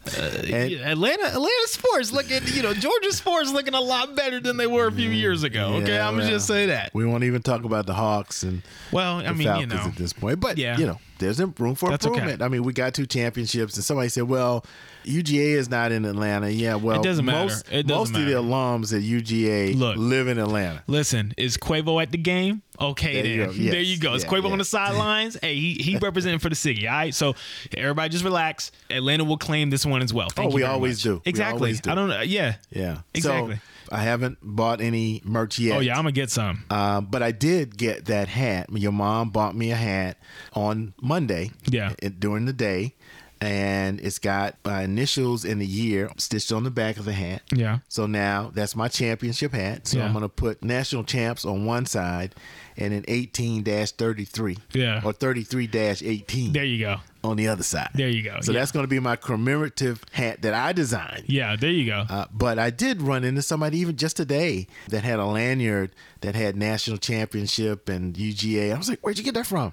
uh, 0.06 0.20
Atlanta, 0.22 1.24
Atlanta 1.24 1.66
sports 1.66 2.12
looking, 2.12 2.40
you 2.54 2.62
know, 2.62 2.72
Georgia 2.72 3.12
sports 3.12 3.52
looking 3.52 3.74
a 3.74 3.80
lot 3.80 4.14
better 4.14 4.38
than 4.38 4.56
they 4.56 4.68
were 4.68 4.86
a 4.86 4.92
few 4.92 5.10
years 5.10 5.42
ago. 5.42 5.74
Okay, 5.74 5.94
Yeah, 5.94 6.06
I'm 6.06 6.14
gonna 6.14 6.24
well, 6.26 6.30
just 6.30 6.46
say 6.46 6.66
that. 6.66 6.94
We 6.94 7.04
won't 7.04 7.24
even 7.24 7.42
talk 7.42 7.64
about 7.64 7.86
the 7.86 7.94
Hawks 7.94 8.44
and 8.44 8.62
Well, 8.92 9.16
I 9.16 9.32
mean, 9.32 9.48
Falcons 9.48 9.72
you 9.72 9.78
know, 9.78 9.84
at 9.84 9.96
this 9.96 10.12
point. 10.12 10.38
But 10.38 10.58
Yeah. 10.58 10.78
you 10.78 10.86
know, 10.86 10.98
there's 11.20 11.38
room 11.40 11.74
for 11.76 11.90
That's 11.90 12.04
okay. 12.04 12.14
improvement. 12.14 12.42
I 12.42 12.48
mean, 12.48 12.64
we 12.64 12.72
got 12.72 12.92
two 12.94 13.06
championships, 13.06 13.76
and 13.76 13.84
somebody 13.84 14.08
said, 14.08 14.24
"Well, 14.24 14.64
UGA 15.04 15.52
is 15.54 15.70
not 15.70 15.92
in 15.92 16.04
Atlanta." 16.04 16.50
Yeah, 16.50 16.74
well, 16.74 17.00
It 17.00 17.04
doesn't 17.04 17.24
matter. 17.24 17.44
Most, 17.44 17.66
It 17.70 17.86
doesn't 17.86 18.12
most 18.14 18.20
of 18.20 18.26
the 18.26 18.32
alums 18.32 18.92
at 18.96 19.02
UGA 19.02 19.74
Look. 19.76 19.96
live 19.96 20.26
in 20.28 20.38
Atlanta. 20.38 20.82
listen, 20.88 21.32
is 21.36 21.56
Quavo 21.56 22.02
at 22.02 22.10
the 22.10 22.18
game? 22.18 22.62
Okay, 22.80 23.12
There 23.14 23.22
then 23.22 23.32
you 23.32 23.44
go. 23.46 23.52
Yes. 23.52 23.72
there 23.72 23.80
you 23.82 23.98
go. 23.98 24.14
Is 24.14 24.24
Yeah, 24.24 24.30
Quavo 24.30 24.44
yeah. 24.46 24.52
on 24.52 24.58
the 24.58 24.64
sidelines? 24.64 25.36
hey, 25.40 25.54
he 25.54 25.74
he 25.74 25.96
representing 26.02 26.38
for 26.40 26.48
the 26.48 26.54
city. 26.56 26.88
All 26.88 26.94
right, 26.94 27.14
so 27.14 27.34
everybody 27.76 28.08
just 28.08 28.24
relax. 28.24 28.72
Atlanta 28.90 29.22
will 29.24 29.38
claim 29.38 29.70
this 29.70 29.84
one 29.86 30.02
as 30.02 30.12
well. 30.12 30.28
Thank 30.30 30.48
Oh, 30.48 30.50
you 30.50 30.56
we 30.56 30.62
always 30.64 31.02
do. 31.02 31.20
We 31.24 31.30
Exactly. 31.30 31.58
always 31.58 31.80
do. 31.80 31.90
I 31.90 31.94
don't 31.94 32.08
know. 32.08 32.22
Yeah. 32.22 32.56
Yeah, 32.70 32.98
Exactly. 33.14 33.56
So 33.56 33.60
I 33.90 34.02
haven't 34.02 34.38
bought 34.42 34.80
any 34.80 35.20
merch 35.24 35.58
yet. 35.58 35.76
Oh 35.76 35.80
yeah, 35.80 35.92
I'm 35.96 36.04
gonna 36.04 36.12
get 36.12 36.30
some. 36.30 36.64
Um, 36.70 37.06
but 37.06 37.22
I 37.22 37.32
did 37.32 37.76
get 37.76 38.06
that 38.06 38.28
hat. 38.28 38.68
Your 38.72 38.92
mom 38.92 39.30
bought 39.30 39.54
me 39.56 39.70
a 39.72 39.76
hat 39.76 40.16
on 40.52 40.94
Monday. 41.02 41.50
Yeah. 41.66 41.92
during 42.18 42.44
the 42.46 42.52
day, 42.52 42.94
and 43.40 44.00
it's 44.00 44.18
got 44.18 44.56
my 44.64 44.82
initials 44.82 45.44
in 45.44 45.58
the 45.58 45.66
year 45.66 46.10
stitched 46.18 46.52
on 46.52 46.62
the 46.64 46.70
back 46.70 46.98
of 46.98 47.04
the 47.04 47.12
hat. 47.12 47.42
Yeah. 47.54 47.78
So 47.88 48.06
now 48.06 48.50
that's 48.54 48.76
my 48.76 48.88
championship 48.88 49.52
hat. 49.52 49.86
So 49.86 49.98
Yeah. 49.98 50.04
I'm 50.04 50.12
going 50.12 50.22
to 50.22 50.28
put 50.28 50.62
national 50.62 51.04
champs 51.04 51.44
on 51.44 51.64
one 51.64 51.86
side 51.86 52.34
and 52.76 52.92
an 52.92 53.04
18 53.08 53.64
33. 53.64 54.58
Yeah. 54.72 55.00
Or 55.04 55.12
33 55.12 55.68
18 55.72 56.52
There 56.52 56.64
you 56.64 56.78
go. 56.80 56.96
On 57.22 57.36
the 57.36 57.48
other 57.48 57.62
side. 57.62 57.90
There 57.94 58.08
you 58.08 58.22
go. 58.22 58.38
So 58.40 58.52
Yeah. 58.52 58.60
that's 58.60 58.72
going 58.72 58.84
to 58.84 58.88
be 58.88 58.98
my 58.98 59.14
commemorative 59.16 60.02
hat 60.12 60.42
that 60.42 60.54
I 60.54 60.72
designed. 60.72 61.24
Yeah, 61.26 61.54
there 61.56 61.70
you 61.70 61.86
go. 61.86 62.06
Uh, 62.08 62.24
but 62.32 62.58
I 62.58 62.70
did 62.70 63.02
run 63.02 63.24
into 63.24 63.42
somebody 63.42 63.78
even 63.78 63.96
just 63.96 64.16
today 64.16 64.66
that 64.88 65.04
had 65.04 65.18
a 65.18 65.26
lanyard 65.26 65.90
that 66.22 66.34
had 66.34 66.56
national 66.56 66.96
championship 66.98 67.88
and 67.88 68.14
UGA. 68.16 68.72
I 68.74 68.78
was 68.78 68.88
like, 68.88 69.00
"Where'd 69.00 69.18
you 69.18 69.24
get 69.24 69.34
that 69.34 69.46
from?" 69.46 69.72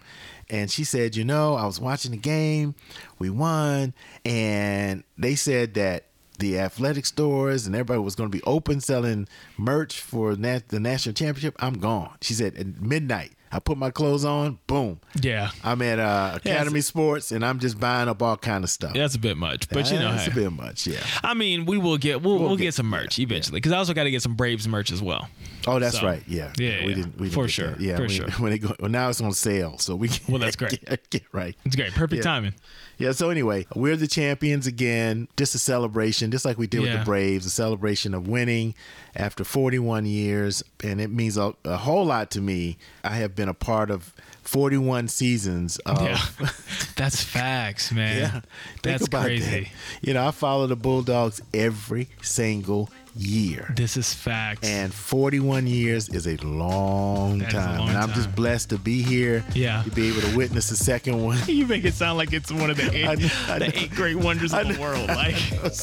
And 0.49 0.69
she 0.69 0.83
said, 0.83 1.15
"You 1.15 1.23
know, 1.25 1.55
I 1.55 1.65
was 1.65 1.79
watching 1.79 2.11
the 2.11 2.17
game, 2.17 2.75
we 3.19 3.29
won, 3.29 3.93
and 4.25 5.03
they 5.17 5.35
said 5.35 5.73
that 5.75 6.05
the 6.39 6.59
athletic 6.59 7.05
stores 7.05 7.65
and 7.65 7.73
everybody 7.75 7.99
was 7.99 8.13
going 8.15 8.29
to 8.29 8.37
be 8.37 8.43
open 8.43 8.79
selling 8.79 9.27
merch 9.57 9.99
for 9.99 10.35
nat- 10.35 10.69
the 10.69 10.79
national 10.79 11.13
championship. 11.13 11.55
I'm 11.59 11.79
gone." 11.79 12.15
She 12.21 12.33
said, 12.33 12.55
"At 12.57 12.81
midnight, 12.81 13.31
I 13.51 13.59
put 13.59 13.77
my 13.77 13.89
clothes 13.91 14.25
on, 14.25 14.59
boom." 14.67 14.99
yeah. 15.21 15.51
I'm 15.63 15.81
at 15.81 15.99
uh, 15.99 16.33
Academy 16.35 16.81
Sports 16.81 17.31
and 17.31 17.45
I'm 17.45 17.59
just 17.59 17.79
buying 17.79 18.09
up 18.09 18.21
all 18.21 18.37
kind 18.37 18.63
of 18.63 18.69
stuff. 18.69 18.93
That's 18.93 19.15
a 19.15 19.19
bit 19.19 19.37
much, 19.37 19.69
but 19.69 19.89
you 19.91 19.99
know, 19.99 20.11
That's 20.11 20.25
hey. 20.25 20.31
a 20.31 20.43
bit 20.45 20.51
much, 20.51 20.87
yeah. 20.87 20.99
I 21.23 21.33
mean, 21.33 21.65
we 21.65 21.77
will 21.77 21.97
get 21.97 22.21
we'll, 22.21 22.39
we'll, 22.39 22.55
get, 22.57 22.63
get- 22.65 22.73
some 22.73 22.87
merch 22.87 23.19
eventually 23.19 23.57
because 23.57 23.71
I 23.71 23.77
also 23.77 23.93
got 23.93 24.03
to 24.03 24.11
get 24.11 24.21
some 24.21 24.35
Braves 24.35 24.67
merch 24.67 24.91
as 24.91 25.01
well. 25.01 25.27
Oh, 25.65 25.79
that's 25.79 25.99
So, 25.99 26.05
right. 26.05 26.23
Yeah. 26.27 26.53
yeah, 26.57 26.83
We 26.85 26.89
yeah. 26.89 26.95
didn't. 26.95 27.17
We 27.17 27.23
didn't 27.27 27.33
For 27.33 27.47
sure, 27.47 27.71
that. 27.71 27.81
Yeah. 27.81 27.95
for 27.97 28.03
we- 28.03 28.09
sure. 28.09 28.29
When 28.39 28.53
it 28.53 28.59
go, 28.59 28.73
well, 28.79 28.89
now 28.91 29.09
it's 29.09 29.19
on 29.21 29.33
sale, 29.33 29.77
so 29.79 29.95
we. 29.95 30.07
Can 30.09 30.31
Well, 30.33 30.39
that's 30.39 30.55
great. 30.55 30.83
Get, 30.85 31.09
get 31.09 31.23
right. 31.33 31.55
It's 31.65 31.75
great, 31.75 31.91
perfect 31.93 32.17
Yeah. 32.17 32.21
timing. 32.31 32.53
Yeah. 32.97 33.11
So 33.11 33.29
anyway, 33.29 33.67
we're 33.75 33.95
the 33.95 34.07
champions 34.07 34.67
again. 34.67 35.27
Just 35.37 35.55
a 35.55 35.59
celebration, 35.59 36.31
just 36.31 36.45
like 36.45 36.57
we 36.57 36.67
did 36.67 36.81
with 36.81 36.93
the 36.93 37.03
Braves, 37.05 37.45
a 37.45 37.49
celebration 37.49 38.13
of 38.13 38.27
winning 38.27 38.73
after 39.15 39.43
41 39.43 40.05
years, 40.05 40.63
and 40.83 40.99
it 41.01 41.09
means 41.09 41.37
a, 41.37 41.53
a 41.63 41.77
whole 41.77 42.05
lot 42.05 42.31
to 42.31 42.41
me. 42.41 42.77
I 43.03 43.11
have 43.17 43.35
been 43.35 43.49
a 43.49 43.53
part 43.53 43.89
of 43.91 44.13
41 44.43 45.07
seasons 45.09 45.77
of. 45.79 46.01
Yeah, 46.01 46.19
that's 46.95 47.23
facts, 47.23 47.91
man. 47.91 48.17
Yeah, 48.17 48.31
Think 48.31 48.43
that's 48.81 49.07
crazy. 49.09 49.63
that. 49.65 50.07
You 50.07 50.13
know, 50.13 50.27
I 50.27 50.31
follow 50.31 50.67
the 50.67 50.75
Bulldogs 50.75 51.41
every 51.53 52.09
single 52.21 52.89
year. 53.17 53.73
This 53.75 53.97
is 53.97 54.13
facts. 54.13 54.67
And 54.67 54.93
41 54.93 55.67
years 55.67 56.09
is 56.09 56.27
a 56.27 56.37
long 56.37 57.39
That 57.39 57.49
is 57.49 57.53
a 57.53 57.57
time. 57.57 57.79
long 57.79 57.89
and 57.89 57.97
I'm 57.97 58.07
time. 58.09 58.15
just 58.15 58.35
blessed 58.35 58.69
to 58.71 58.77
be 58.77 59.01
here. 59.01 59.43
Yeah. 59.53 59.83
To 59.83 59.91
be 59.91 60.09
able 60.09 60.21
to 60.21 60.35
witness 60.37 60.69
the 60.69 60.75
second 60.75 61.21
one. 61.23 61.37
you 61.47 61.65
make 61.67 61.85
it 61.85 61.93
sound 61.93 62.17
like 62.17 62.33
it's 62.33 62.51
one 62.51 62.69
of 62.69 62.77
the 62.77 62.89
eight, 62.95 63.05
I 63.07 63.15
know, 63.15 63.29
I 63.47 63.59
the 63.59 63.77
eight 63.79 63.91
great 63.91 64.15
wonders 64.15 64.53
of 64.53 64.67
the 64.67 64.79
world. 64.79 65.09
Like, 65.17 65.35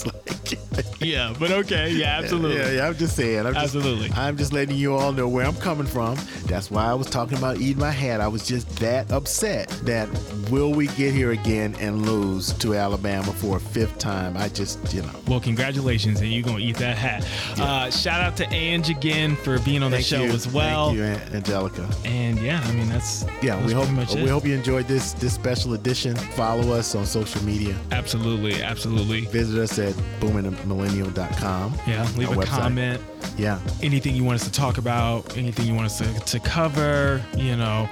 like, 0.06 0.86
yeah, 1.00 1.34
but 1.38 1.50
okay, 1.50 1.90
yeah, 1.90 2.18
absolutely. 2.18 2.56
Yeah, 2.58 2.70
yeah, 2.70 2.86
I'm 2.88 2.94
just 2.96 3.16
saying. 3.16 3.40
I'm 3.46 3.54
just, 3.54 3.64
Absolutely. 3.74 4.10
I'm 4.14 4.36
just 4.36 4.52
letting 4.52 4.76
you 4.76 4.94
all 4.94 5.12
know 5.12 5.28
where 5.28 5.44
I'm 5.46 5.56
coming 5.56 5.86
from. 5.86 6.16
That's 6.46 6.70
why 6.70 6.84
I 6.84 6.94
was 6.94 7.08
talking 7.08 7.36
about 7.38 7.58
eating 7.58 7.78
my 7.80 7.90
hat. 7.90 8.20
I 8.20 8.28
was 8.28 8.46
just 8.46 8.68
that 8.80 9.10
upset 9.12 9.68
that 9.84 10.08
will 10.50 10.72
we 10.72 10.86
get 10.88 11.12
here 11.12 11.32
again 11.32 11.74
and 11.80 12.06
lose 12.06 12.52
to 12.54 12.74
Alabama 12.74 13.32
for 13.32 13.56
a 13.56 13.60
fifth 13.60 13.98
time? 13.98 14.36
I 14.36 14.48
just, 14.48 14.92
you 14.94 15.02
know. 15.02 15.10
Well, 15.26 15.40
congratulations, 15.40 16.20
and 16.20 16.30
you're 16.32 16.44
gonna 16.44 16.58
eat 16.58 16.76
that 16.76 16.96
hat. 16.96 17.23
Uh, 17.58 17.90
shout 17.90 18.20
out 18.20 18.36
to 18.38 18.48
Ange 18.52 18.90
again 18.90 19.36
for 19.36 19.58
being 19.60 19.82
on 19.82 19.90
the 19.90 20.02
show 20.02 20.22
you. 20.24 20.32
as 20.32 20.46
well. 20.48 20.86
Thank 20.88 20.98
you, 20.98 21.04
An- 21.04 21.42
Anjelika. 21.42 22.06
And 22.06 22.38
yeah, 22.40 22.60
I 22.64 22.72
mean 22.72 22.88
that's 22.88 23.24
Yeah, 23.42 23.56
that's 23.56 23.66
we 23.66 23.72
hope 23.72 23.88
we 24.14 24.28
hope 24.28 24.44
you 24.44 24.54
enjoyed 24.54 24.86
this 24.88 25.12
this 25.14 25.32
special 25.34 25.74
edition. 25.74 26.16
Follow 26.16 26.72
us 26.72 26.94
on 26.94 27.06
social 27.06 27.42
media. 27.44 27.76
absolutely, 27.92 28.62
absolutely. 28.62 29.22
Visit 29.26 29.60
us 29.60 29.78
at 29.78 29.94
boomingmillennial.com. 30.20 31.74
Yeah, 31.86 32.08
leave 32.16 32.30
a 32.30 32.34
website. 32.34 32.46
comment. 32.46 33.00
Yeah. 33.36 33.58
Anything 33.82 34.14
you 34.14 34.24
want 34.24 34.36
us 34.40 34.44
to 34.44 34.52
talk 34.52 34.78
about, 34.78 35.36
anything 35.36 35.66
you 35.66 35.74
want 35.74 35.86
us 35.86 35.98
to, 35.98 36.20
to 36.20 36.40
cover, 36.40 37.22
you 37.36 37.56
know, 37.56 37.88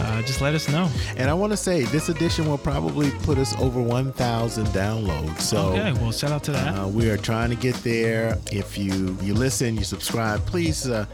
uh, 0.00 0.22
just 0.22 0.40
let 0.40 0.54
us 0.54 0.68
know. 0.68 0.88
And 1.16 1.30
I 1.30 1.34
want 1.34 1.52
to 1.52 1.56
say 1.56 1.84
this 1.84 2.08
edition 2.08 2.48
will 2.48 2.58
probably 2.58 3.10
put 3.22 3.38
us 3.38 3.54
over 3.60 3.80
1,000 3.80 4.66
downloads. 4.68 5.40
So 5.40 5.68
okay, 5.72 5.92
well, 5.94 6.12
shout 6.12 6.32
out 6.32 6.44
to 6.44 6.52
that. 6.52 6.78
uh, 6.78 6.88
we 6.88 7.08
are 7.10 7.16
trying 7.16 7.50
to 7.50 7.56
get 7.56 7.74
there. 7.76 8.38
If 8.52 8.76
you 8.78 9.16
you 9.22 9.34
listen, 9.34 9.76
you 9.76 9.84
subscribe, 9.84 10.44
please 10.46 10.88
uh, 10.88 11.06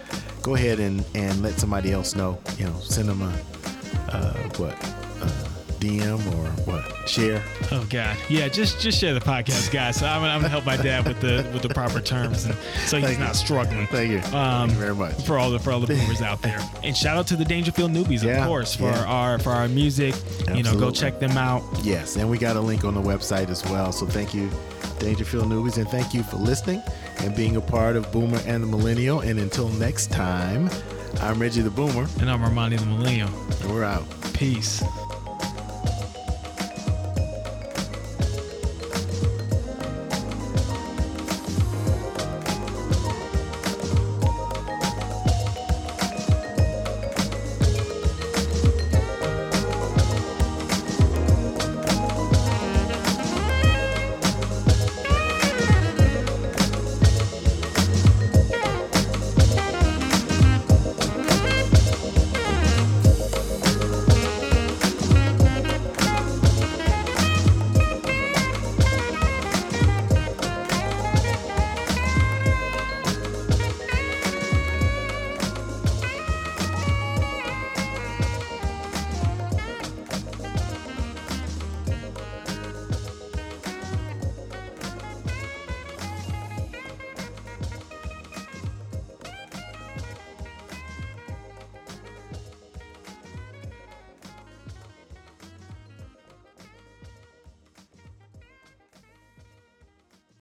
go 0.42 0.54
ahead 0.54 0.80
and, 0.80 1.04
and 1.14 1.42
let 1.42 1.58
somebody 1.58 1.92
else 1.92 2.14
know. 2.14 2.38
You 2.58 2.66
know, 2.66 2.78
send 2.80 3.08
them 3.08 3.22
a 3.22 3.32
uh, 4.08 4.32
what 4.58 4.74
DM 5.86 6.18
or 6.34 6.48
what 6.70 7.08
share. 7.08 7.42
Oh 7.70 7.86
God, 7.90 8.16
yeah, 8.28 8.48
just 8.48 8.80
just 8.80 8.98
share 9.00 9.14
the 9.14 9.20
podcast, 9.20 9.70
guys. 9.72 9.96
So 9.96 10.06
I'm, 10.06 10.20
gonna- 10.20 10.32
I'm 10.32 10.40
gonna 10.40 10.48
help 10.48 10.64
my 10.66 10.76
dad 10.76 11.06
with 11.06 11.20
the 11.20 11.48
with 11.52 11.62
the 11.62 11.68
proper 11.68 12.00
terms, 12.00 12.44
and 12.44 12.54
so 12.86 12.96
he's 12.98 13.06
Thank 13.06 13.18
not 13.20 13.28
you. 13.28 13.34
struggling. 13.34 13.86
Thank 13.88 14.10
you. 14.10 14.18
Um, 14.36 14.68
Thank 14.68 14.72
you 14.72 14.78
very 14.78 14.94
much. 14.94 15.22
for 15.24 15.38
all 15.38 15.50
the 15.50 15.58
for 15.58 15.70
all 15.72 15.80
the 15.80 15.86
boomers 15.86 16.22
out 16.22 16.42
there. 16.42 16.58
And 16.82 16.96
shout 16.96 17.16
out 17.16 17.26
to 17.28 17.36
the 17.36 17.44
Dangerfield 17.44 17.92
newbies, 17.92 18.22
Yeah, 18.22 18.42
of 18.42 18.48
course, 18.48 18.74
for 18.74 18.84
yeah. 18.90 19.04
our 19.04 19.38
for 19.38 19.50
our 19.50 19.68
music. 19.68 20.14
You 20.54 20.62
know, 20.62 20.76
go 20.78 20.90
check 20.90 21.18
them 21.20 21.36
out. 21.38 21.62
Yes, 21.82 22.16
and 22.16 22.28
we 22.30 22.38
got 22.38 22.56
a 22.56 22.60
link 22.60 22.84
on 22.84 22.94
the 22.94 23.02
website 23.02 23.48
as 23.50 23.64
well. 23.66 23.92
So 23.92 24.06
thank 24.06 24.34
you, 24.34 24.50
Dangerfield 24.98 25.44
Newbies, 25.46 25.76
and 25.76 25.88
thank 25.88 26.12
you 26.14 26.22
for 26.22 26.36
listening 26.36 26.82
and 27.18 27.34
being 27.36 27.56
a 27.56 27.60
part 27.60 27.96
of 27.96 28.10
Boomer 28.12 28.40
and 28.46 28.62
the 28.62 28.66
Millennial. 28.66 29.20
And 29.20 29.38
until 29.38 29.68
next 29.70 30.10
time, 30.10 30.68
I'm 31.20 31.38
Reggie 31.40 31.62
the 31.62 31.70
Boomer, 31.70 32.06
And 32.20 32.30
I'm 32.30 32.40
Armani 32.40 32.78
the 32.78 32.86
Millennial. 32.86 33.28
and 33.62 33.70
we're 33.72 33.84
out. 33.84 34.04
Peace. 34.34 34.82